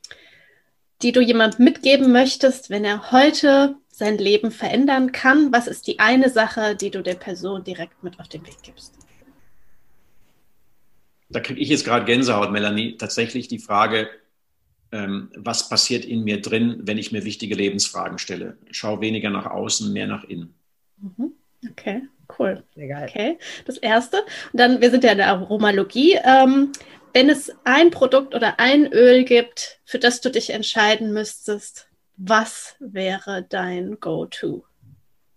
die 1.03 1.12
du 1.12 1.20
jemandem 1.20 1.64
mitgeben 1.64 2.12
möchtest, 2.12 2.70
wenn 2.70 2.84
er 2.84 3.11
heute 3.12 3.76
sein 3.97 4.18
Leben 4.18 4.51
verändern 4.51 5.11
kann? 5.12 5.53
Was 5.53 5.66
ist 5.66 5.86
die 5.86 6.01
eine 6.01 6.28
Sache, 6.28 6.76
die 6.76 6.90
du 6.90 7.03
der 7.03 7.14
Person 7.14 7.64
direkt 7.64 8.03
mit 8.03 8.20
auf 8.20 8.28
den 8.28 8.47
Weg 8.47 8.62
gibst? 8.62 8.94
Da 11.30 11.40
kriege 11.40 11.61
ich 11.61 11.70
jetzt 11.70 11.84
gerade 11.84 12.05
Gänsehaut, 12.05 12.53
Melanie. 12.53 12.99
Tatsächlich 12.99 13.49
die 13.49 13.59
Frage, 13.59 14.11
ähm, 14.92 15.30
was 15.34 15.70
passiert 15.70 16.05
in 16.05 16.24
mir 16.24 16.42
drin, 16.42 16.80
wenn 16.82 16.99
ich 16.99 17.11
mir 17.11 17.24
wichtige 17.24 17.55
Lebensfragen 17.55 18.18
stelle? 18.18 18.59
Schau 18.70 19.01
weniger 19.01 19.30
nach 19.30 19.47
außen, 19.47 19.92
mehr 19.92 20.07
nach 20.07 20.24
innen. 20.24 20.55
Mhm. 20.99 21.32
Okay, 21.70 22.02
cool. 22.38 22.62
Egal. 22.74 23.08
Okay, 23.08 23.38
das 23.64 23.78
erste. 23.78 24.18
Und 24.52 24.60
dann, 24.60 24.80
wir 24.80 24.90
sind 24.90 25.04
ja 25.04 25.12
in 25.12 25.18
der 25.18 25.28
Aromalogie. 25.28 26.18
Ähm, 26.24 26.72
wenn 27.12 27.30
es 27.30 27.50
ein 27.64 27.90
Produkt 27.90 28.34
oder 28.34 28.60
ein 28.60 28.92
Öl 28.92 29.24
gibt, 29.24 29.80
für 29.84 29.98
das 29.98 30.20
du 30.20 30.30
dich 30.30 30.50
entscheiden 30.50 31.12
müsstest, 31.12 31.88
was 32.16 32.76
wäre 32.78 33.46
dein 33.48 33.98
Go-To? 34.00 34.64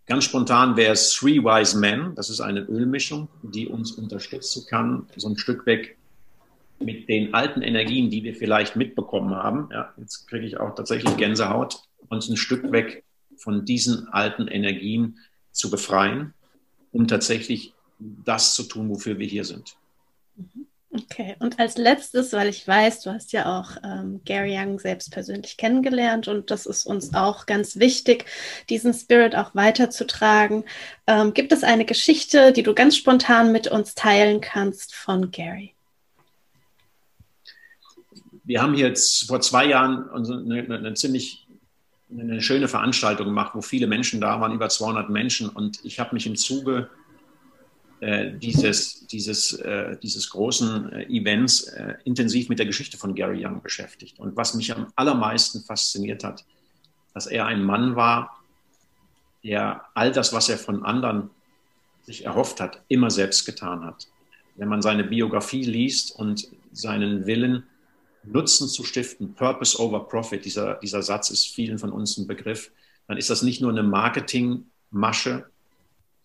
Ganz 0.05 0.23
spontan 0.23 0.75
wäre 0.75 0.93
es 0.93 1.13
Three 1.13 1.37
Wise 1.37 1.77
Men. 1.77 2.15
Das 2.15 2.29
ist 2.29 2.41
eine 2.41 2.61
Ölmischung, 2.61 3.29
die 3.43 3.67
uns 3.67 3.91
unterstützen 3.91 4.65
kann, 4.67 5.07
so 5.15 5.29
ein 5.29 5.37
Stück 5.37 5.65
weg 5.65 5.97
mit 6.79 7.07
den 7.09 7.33
alten 7.33 7.61
Energien, 7.61 8.09
die 8.09 8.23
wir 8.23 8.35
vielleicht 8.35 8.75
mitbekommen 8.75 9.35
haben. 9.35 9.69
Ja, 9.71 9.93
jetzt 9.97 10.27
kriege 10.27 10.45
ich 10.45 10.59
auch 10.59 10.73
tatsächlich 10.75 11.15
Gänsehaut, 11.17 11.83
uns 12.07 12.27
ein 12.27 12.37
Stück 12.37 12.71
weg 12.71 13.03
von 13.37 13.65
diesen 13.65 14.07
alten 14.07 14.47
Energien 14.47 15.19
zu 15.51 15.69
befreien, 15.69 16.33
um 16.91 17.07
tatsächlich 17.07 17.73
das 17.99 18.55
zu 18.55 18.63
tun, 18.63 18.89
wofür 18.89 19.19
wir 19.19 19.27
hier 19.27 19.43
sind. 19.43 19.75
Okay, 20.91 21.35
und 21.39 21.59
als 21.59 21.77
letztes, 21.77 22.33
weil 22.33 22.49
ich 22.49 22.67
weiß, 22.67 23.01
du 23.01 23.13
hast 23.13 23.31
ja 23.31 23.59
auch 23.59 23.77
ähm, 23.83 24.21
Gary 24.25 24.57
Young 24.57 24.79
selbst 24.79 25.11
persönlich 25.11 25.55
kennengelernt 25.57 26.27
und 26.27 26.49
das 26.49 26.65
ist 26.65 26.87
uns 26.87 27.13
auch 27.13 27.45
ganz 27.45 27.77
wichtig, 27.77 28.25
diesen 28.69 28.95
Spirit 28.95 29.35
auch 29.35 29.53
weiterzutragen. 29.53 30.63
Ähm, 31.05 31.35
gibt 31.35 31.51
es 31.51 31.63
eine 31.63 31.85
Geschichte, 31.85 32.53
die 32.53 32.63
du 32.63 32.73
ganz 32.73 32.97
spontan 32.97 33.51
mit 33.51 33.67
uns 33.67 33.93
teilen 33.93 34.41
kannst 34.41 34.95
von 34.95 35.29
Gary? 35.29 35.75
Wir 38.43 38.63
haben 38.63 38.73
jetzt 38.73 39.27
vor 39.27 39.41
zwei 39.41 39.65
Jahren 39.65 40.09
eine, 40.09 40.75
eine 40.75 40.93
ziemlich 40.95 41.45
eine 42.11 42.41
schöne 42.41 42.67
Veranstaltung 42.67 43.27
gemacht, 43.27 43.53
wo 43.53 43.61
viele 43.61 43.87
Menschen 43.87 44.19
da 44.19 44.41
waren, 44.41 44.53
über 44.53 44.69
200 44.69 45.09
Menschen 45.09 45.49
und 45.49 45.83
ich 45.83 45.99
habe 45.99 46.13
mich 46.13 46.25
im 46.25 46.35
Zuge 46.35 46.89
äh, 47.99 48.31
dieses, 48.31 49.05
dieses, 49.07 49.53
äh, 49.53 49.97
dieses 49.97 50.29
großen 50.29 50.91
äh, 50.93 51.03
Events 51.05 51.63
äh, 51.63 51.95
intensiv 52.05 52.49
mit 52.49 52.57
der 52.57 52.65
Geschichte 52.65 52.97
von 52.97 53.13
Gary 53.13 53.45
Young 53.45 53.61
beschäftigt. 53.61 54.19
Und 54.19 54.37
was 54.37 54.53
mich 54.53 54.73
am 54.73 54.87
allermeisten 54.95 55.61
fasziniert 55.61 56.23
hat, 56.23 56.45
dass 57.13 57.27
er 57.27 57.45
ein 57.45 57.61
Mann 57.61 57.95
war, 57.95 58.41
der 59.43 59.83
all 59.93 60.11
das, 60.11 60.33
was 60.33 60.49
er 60.49 60.57
von 60.57 60.85
anderen 60.85 61.29
sich 62.03 62.25
erhofft 62.25 62.61
hat, 62.61 62.81
immer 62.87 63.11
selbst 63.11 63.45
getan 63.45 63.83
hat. 63.83 64.07
Wenn 64.55 64.69
man 64.69 64.81
seine 64.81 65.03
Biografie 65.03 65.63
liest 65.63 66.15
und 66.15 66.47
seinen 66.71 67.25
Willen, 67.25 67.63
Nutzen 68.23 68.67
zu 68.67 68.83
stiften, 68.83 69.33
Purpose 69.33 69.79
over 69.79 70.07
Profit, 70.07 70.45
dieser, 70.45 70.75
dieser 70.75 71.01
Satz 71.01 71.29
ist 71.29 71.47
vielen 71.47 71.79
von 71.79 71.91
uns 71.91 72.17
ein 72.17 72.27
Begriff, 72.27 72.71
dann 73.07 73.17
ist 73.17 73.29
das 73.29 73.41
nicht 73.41 73.61
nur 73.61 73.71
eine 73.71 73.83
Marketingmasche, 73.83 75.49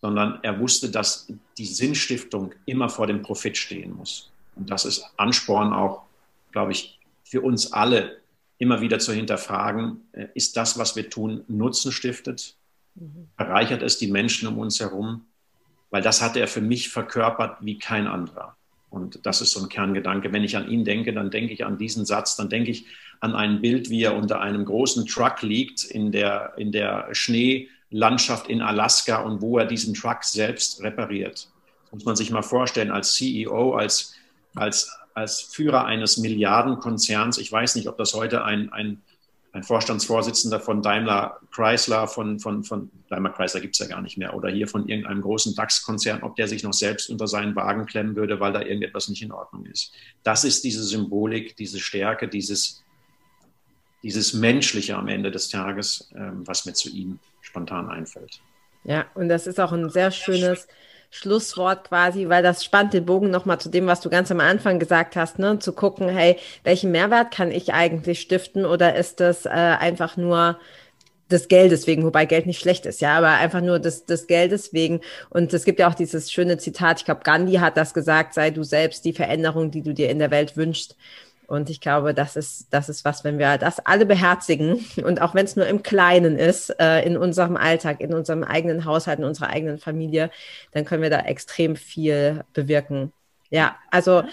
sondern 0.01 0.39
er 0.43 0.61
wusste, 0.61 0.91
dass 0.91 1.29
die 1.57 1.67
Sinnstiftung 1.67 2.55
immer 2.67 2.91
vor 2.91 3.07
dem 3.07 3.23
Profit 3.23 3.57
stehen 3.57 3.97
muss. 3.97 4.31
Und 4.55 4.71
das 4.71 4.85
ist 4.85 5.05
Ansporn 5.17 5.73
auch, 5.73 6.03
glaube 6.53 6.73
ich, 6.73 6.99
für 7.25 7.41
uns 7.41 7.73
alle, 7.73 8.21
immer 8.59 8.81
wieder 8.81 8.99
zu 8.99 9.13
hinterfragen, 9.13 10.07
äh, 10.13 10.27
ist 10.35 10.57
das, 10.57 10.79
was 10.79 10.95
wir 10.95 11.11
tun, 11.11 11.45
Nutzen 11.49 11.91
stiftet? 11.91 12.55
Mhm. 12.95 13.29
Erreichert 13.37 13.83
es 13.83 13.99
die 13.99 14.11
Menschen 14.11 14.47
um 14.47 14.59
uns 14.59 14.79
herum? 14.79 15.27
Weil 15.91 16.03
das 16.03 16.23
hat 16.23 16.37
er 16.37 16.49
für 16.49 16.61
mich 16.61 16.91
verkörpert 16.91 17.59
wie 17.61 17.79
kein 17.79 18.07
anderer. 18.07 18.57
Und 18.95 19.27
das 19.27 19.41
ist 19.41 19.51
so 19.51 19.61
ein 19.61 19.69
Kerngedanke. 19.69 20.33
Wenn 20.33 20.45
ich 20.45 20.57
an 20.57 20.71
ihn 20.71 20.85
denke, 20.85 21.13
dann 21.13 21.31
denke 21.31 21.53
ich 21.53 21.65
an 21.65 21.79
diesen 21.79 22.05
Satz, 22.05 22.37
dann 22.37 22.49
denke 22.49 22.71
ich 22.71 22.87
an 23.19 23.35
ein 23.35 23.61
Bild, 23.61 23.91
wie 23.91 24.05
er 24.05 24.17
unter 24.17 24.41
einem 24.41 24.65
großen 24.65 25.07
Truck 25.07 25.43
liegt 25.43 25.83
in 25.83 26.13
der, 26.13 26.53
in 26.57 26.71
der 26.71 27.09
Schnee, 27.13 27.69
Landschaft 27.91 28.49
in 28.49 28.61
Alaska 28.61 29.23
und 29.23 29.41
wo 29.41 29.59
er 29.59 29.67
diesen 29.67 29.95
Truck 29.95 30.25
selbst 30.25 30.83
repariert. 30.83 31.49
Das 31.85 31.93
muss 31.93 32.05
man 32.05 32.17
sich 32.17 32.31
mal 32.31 32.43
vorstellen, 32.43 32.91
als 32.91 33.15
CEO, 33.15 33.75
als, 33.75 34.15
als, 34.55 34.91
als 35.15 35.41
Führer 35.41 35.85
eines 35.85 36.17
Milliardenkonzerns. 36.17 37.39
Ich 37.39 37.51
weiß 37.51 37.77
nicht, 37.77 37.89
ob 37.89 37.97
das 37.97 38.15
heute 38.15 38.45
ein, 38.45 38.73
ein, 38.73 39.03
ein 39.55 39.63
Vorstandsvorsitzender 39.63 40.59
von 40.59 40.83
Daimler 40.83 41.39
Chrysler, 41.53 42.09
von, 42.09 42.41
von, 42.41 42.65
von 42.65 42.91
Daimler 43.09 43.31
Chrysler 43.31 43.61
gibt 43.61 43.77
es 43.77 43.79
ja 43.79 43.87
gar 43.87 44.03
nicht 44.03 44.19
mehr, 44.19 44.35
oder 44.35 44.51
hier 44.51 44.67
von 44.67 44.89
irgendeinem 44.89 45.23
großen 45.23 45.55
DAX-Konzern, 45.55 46.25
ob 46.25 46.35
der 46.35 46.49
sich 46.49 46.65
noch 46.65 46.73
selbst 46.73 47.09
unter 47.09 47.29
seinen 47.29 47.55
Wagen 47.55 47.87
klemmen 47.87 48.17
würde, 48.17 48.41
weil 48.41 48.53
da 48.53 48.63
irgendetwas 48.63 49.09
nicht 49.09 49.23
in 49.23 49.31
Ordnung 49.31 49.65
ist. 49.67 49.93
Das 50.25 50.43
ist 50.43 50.65
diese 50.65 50.83
Symbolik, 50.83 51.57
diese 51.57 51.79
Stärke, 51.79 52.27
dieses, 52.27 52.83
dieses 54.03 54.33
Menschliche 54.33 54.97
am 54.97 55.07
Ende 55.07 55.31
des 55.31 55.49
Tages, 55.49 56.11
ähm, 56.17 56.43
was 56.45 56.67
mir 56.67 56.73
zu 56.73 56.91
ihm 56.91 57.21
spontan 57.41 57.89
einfällt. 57.89 58.41
Ja, 58.83 59.07
und 59.15 59.29
das 59.29 59.47
ist 59.47 59.61
auch 59.61 59.71
ein 59.71 59.89
sehr 59.89 60.11
schönes 60.11 60.67
Schlusswort 61.15 61.89
quasi, 61.89 62.29
weil 62.29 62.43
das 62.43 62.65
spannt 62.65 62.93
den 62.93 63.07
Bogen 63.07 63.31
nochmal 63.31 63.61
zu 63.61 63.69
dem, 63.69 63.87
was 63.87 64.01
du 64.01 64.11
ganz 64.11 64.33
am 64.33 64.41
Anfang 64.41 64.81
gesagt 64.81 65.15
hast, 65.15 65.39
ne? 65.39 65.61
zu 65.61 65.73
gucken, 65.73 66.09
hey, 66.09 66.37
welchen 66.65 66.91
Mehrwert 66.91 67.33
kann 67.33 67.53
ich 67.53 67.73
eigentlich 67.73 68.21
stiften 68.21 68.67
oder 68.67 68.97
ist 68.97 69.21
das 69.21 69.47
äh, 69.47 69.51
einfach 69.51 70.17
nur 70.17 70.59
des 71.31 71.47
Geldes 71.47 71.87
wegen, 71.87 72.03
wobei 72.03 72.27
Geld 72.27 72.47
nicht 72.47 72.61
schlecht 72.61 72.85
ist, 72.85 73.01
ja, 73.01 73.17
aber 73.17 73.29
einfach 73.29 73.61
nur 73.61 73.79
des, 73.79 74.07
des 74.07 74.27
Geldes 74.27 74.73
wegen. 74.73 75.03
Und 75.31 75.55
es 75.55 75.65
gibt 75.65 75.79
ja 75.79 75.89
auch 75.89 75.95
dieses 75.95 76.33
schöne 76.33 76.59
Zitat, 76.59 76.99
ich 76.99 77.05
glaube, 77.05 77.21
Gandhi 77.23 77.55
hat 77.55 77.77
das 77.77 77.95
gesagt, 77.95 78.35
sei 78.35 78.51
du 78.51 78.65
selbst 78.65 79.05
die 79.05 79.13
Veränderung, 79.13 79.71
die 79.71 79.83
du 79.83 79.95
dir 79.95 80.11
in 80.11 80.19
der 80.19 80.33
Welt 80.33 80.57
wünschst. 80.57 80.97
Und 81.55 81.71
ich 81.71 81.81
glaube, 81.81 82.15
das 82.15 82.37
ist, 82.37 82.67
das 82.71 82.89
ist 82.89 83.05
was, 83.05 83.25
wenn 83.25 83.39
wir 83.39 83.59
das 83.59 83.79
alle 83.81 84.07
beherzigen 84.07 84.85
und 85.05 85.23
auch 85.23 85.35
wenn 85.35 85.45
es 85.45 85.57
nur 85.57 85.67
im 85.67 85.83
Kleinen 85.83 86.37
ist, 86.37 86.71
äh, 86.81 87.03
in 87.05 87.17
unserem 87.17 87.57
Alltag, 87.57 88.01
in 88.01 88.13
unserem 88.13 88.43
eigenen 88.43 88.85
Haushalt, 88.85 89.21
in 89.21 89.25
unserer 89.25 89.51
eigenen 89.51 89.79
Familie, 89.79 90.31
dann 90.73 90.85
können 90.85 91.03
wir 91.03 91.11
da 91.11 91.21
extrem 91.21 91.77
viel 91.77 92.45
bewirken. 92.53 93.13
Ja, 93.51 93.77
also 93.91 94.25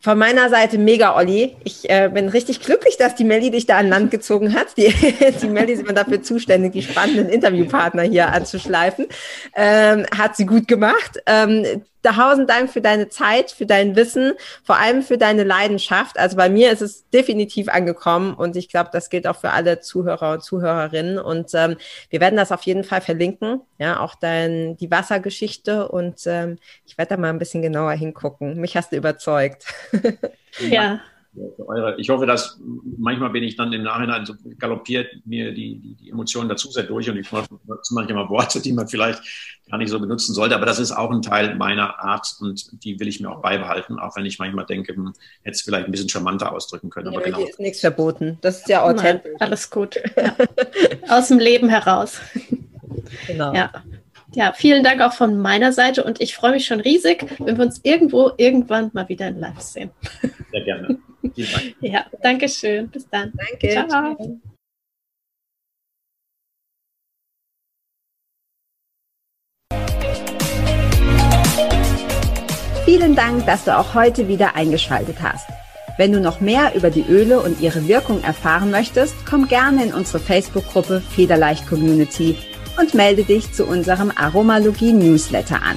von 0.00 0.18
meiner 0.18 0.50
Seite 0.50 0.76
mega, 0.76 1.16
Olli. 1.16 1.56
Ich 1.64 1.88
äh, 1.88 2.10
bin 2.12 2.28
richtig 2.28 2.60
glücklich, 2.60 2.98
dass 2.98 3.14
die 3.14 3.24
Melli 3.24 3.50
dich 3.50 3.64
da 3.64 3.78
an 3.78 3.88
Land 3.88 4.10
gezogen 4.10 4.52
hat. 4.52 4.76
Die, 4.76 4.92
die 5.42 5.48
Melli 5.48 5.72
ist 5.72 5.80
immer 5.80 5.94
dafür 5.94 6.22
zuständig, 6.22 6.72
die 6.72 6.82
spannenden 6.82 7.30
Interviewpartner 7.30 8.02
hier 8.02 8.30
anzuschleifen. 8.30 9.06
Ähm, 9.54 10.04
hat 10.14 10.36
sie 10.36 10.44
gut 10.44 10.68
gemacht. 10.68 11.22
Ähm, 11.24 11.84
tausend 12.04 12.48
Dank 12.48 12.70
für 12.70 12.80
deine 12.80 13.08
Zeit, 13.08 13.50
für 13.50 13.66
dein 13.66 13.96
Wissen, 13.96 14.34
vor 14.62 14.78
allem 14.78 15.02
für 15.02 15.18
deine 15.18 15.44
Leidenschaft. 15.44 16.18
Also 16.18 16.36
bei 16.36 16.48
mir 16.48 16.70
ist 16.70 16.82
es 16.82 17.08
definitiv 17.10 17.68
angekommen 17.68 18.34
und 18.34 18.56
ich 18.56 18.68
glaube, 18.68 18.90
das 18.92 19.10
gilt 19.10 19.26
auch 19.26 19.36
für 19.36 19.50
alle 19.50 19.80
Zuhörer 19.80 20.32
und 20.34 20.42
Zuhörerinnen. 20.42 21.18
Und 21.18 21.50
ähm, 21.54 21.76
wir 22.10 22.20
werden 22.20 22.36
das 22.36 22.52
auf 22.52 22.62
jeden 22.62 22.84
Fall 22.84 23.00
verlinken, 23.00 23.60
ja, 23.78 24.00
auch 24.00 24.14
dein, 24.14 24.76
die 24.76 24.90
Wassergeschichte 24.90 25.88
und 25.88 26.20
ähm, 26.26 26.58
ich 26.86 26.96
werde 26.98 27.10
da 27.10 27.16
mal 27.16 27.30
ein 27.30 27.38
bisschen 27.38 27.62
genauer 27.62 27.92
hingucken. 27.92 28.60
Mich 28.60 28.76
hast 28.76 28.92
du 28.92 28.96
überzeugt. 28.96 29.66
Ja 30.60 31.00
eure, 31.58 31.96
ich 31.98 32.08
hoffe, 32.08 32.26
dass 32.26 32.60
manchmal 32.98 33.30
bin 33.30 33.42
ich 33.42 33.56
dann 33.56 33.72
im 33.72 33.82
Nachhinein 33.82 34.24
so 34.24 34.34
galoppiert 34.58 35.08
mir 35.24 35.52
die, 35.52 35.78
die, 35.78 35.94
die 35.94 36.10
Emotionen 36.10 36.48
dazu 36.48 36.70
sehr 36.70 36.84
durch 36.84 37.08
und 37.10 37.16
ich 37.16 37.30
mache 37.32 37.48
manchmal 37.90 38.28
Worte, 38.28 38.60
die 38.60 38.72
man 38.72 38.86
vielleicht 38.88 39.22
gar 39.68 39.78
nicht 39.78 39.90
so 39.90 39.98
benutzen 39.98 40.34
sollte. 40.34 40.54
Aber 40.54 40.66
das 40.66 40.78
ist 40.78 40.92
auch 40.92 41.10
ein 41.10 41.22
Teil 41.22 41.56
meiner 41.56 41.98
Art 41.98 42.36
und 42.40 42.84
die 42.84 42.98
will 43.00 43.08
ich 43.08 43.20
mir 43.20 43.30
auch 43.30 43.42
beibehalten, 43.42 43.98
auch 43.98 44.16
wenn 44.16 44.26
ich 44.26 44.38
manchmal 44.38 44.66
denke, 44.66 44.94
hm, 44.94 45.12
hätte 45.42 45.54
es 45.54 45.62
vielleicht 45.62 45.86
ein 45.86 45.92
bisschen 45.92 46.08
charmanter 46.08 46.52
ausdrücken 46.52 46.90
können. 46.90 47.12
Ja, 47.12 47.18
aber 47.18 47.24
genau. 47.24 47.40
ist 47.40 47.60
nichts 47.60 47.80
verboten. 47.80 48.38
Das 48.40 48.60
ist 48.60 48.68
ja 48.68 48.82
authentisch. 48.82 49.32
Nein, 49.38 49.40
alles 49.40 49.70
gut. 49.70 50.00
Ja. 50.16 50.36
Aus 51.08 51.28
dem 51.28 51.38
Leben 51.38 51.68
heraus. 51.68 52.20
Genau. 53.26 53.52
Ja. 53.52 53.70
Ja, 54.34 54.52
vielen 54.52 54.82
Dank 54.82 55.00
auch 55.00 55.12
von 55.12 55.38
meiner 55.38 55.72
Seite 55.72 56.02
und 56.02 56.20
ich 56.20 56.34
freue 56.34 56.52
mich 56.52 56.66
schon 56.66 56.80
riesig, 56.80 57.26
wenn 57.38 57.56
wir 57.56 57.64
uns 57.64 57.80
irgendwo 57.82 58.32
irgendwann 58.36 58.90
mal 58.92 59.08
wieder 59.08 59.28
in 59.28 59.38
Live 59.38 59.60
sehen. 59.60 59.90
Sehr 60.50 60.64
gerne. 60.64 60.98
Vielen 61.34 61.52
Dank. 61.52 61.76
Ja, 61.80 62.06
danke 62.22 62.48
schön. 62.48 62.88
Bis 62.88 63.08
dann. 63.08 63.32
Danke. 63.36 63.86
Ciao. 63.88 64.40
Vielen 72.84 73.16
Dank, 73.16 73.46
dass 73.46 73.64
du 73.64 73.76
auch 73.76 73.94
heute 73.94 74.28
wieder 74.28 74.54
eingeschaltet 74.56 75.16
hast. 75.22 75.48
Wenn 75.96 76.12
du 76.12 76.20
noch 76.20 76.40
mehr 76.40 76.74
über 76.74 76.90
die 76.90 77.04
Öle 77.08 77.40
und 77.40 77.60
ihre 77.60 77.88
Wirkung 77.88 78.22
erfahren 78.22 78.70
möchtest, 78.70 79.14
komm 79.28 79.48
gerne 79.48 79.84
in 79.84 79.94
unsere 79.94 80.18
Facebook-Gruppe 80.18 81.00
Federleicht 81.00 81.66
Community 81.66 82.36
und 82.78 82.94
melde 82.94 83.24
dich 83.24 83.52
zu 83.52 83.64
unserem 83.64 84.12
Aromalogie-Newsletter 84.14 85.62
an. 85.62 85.76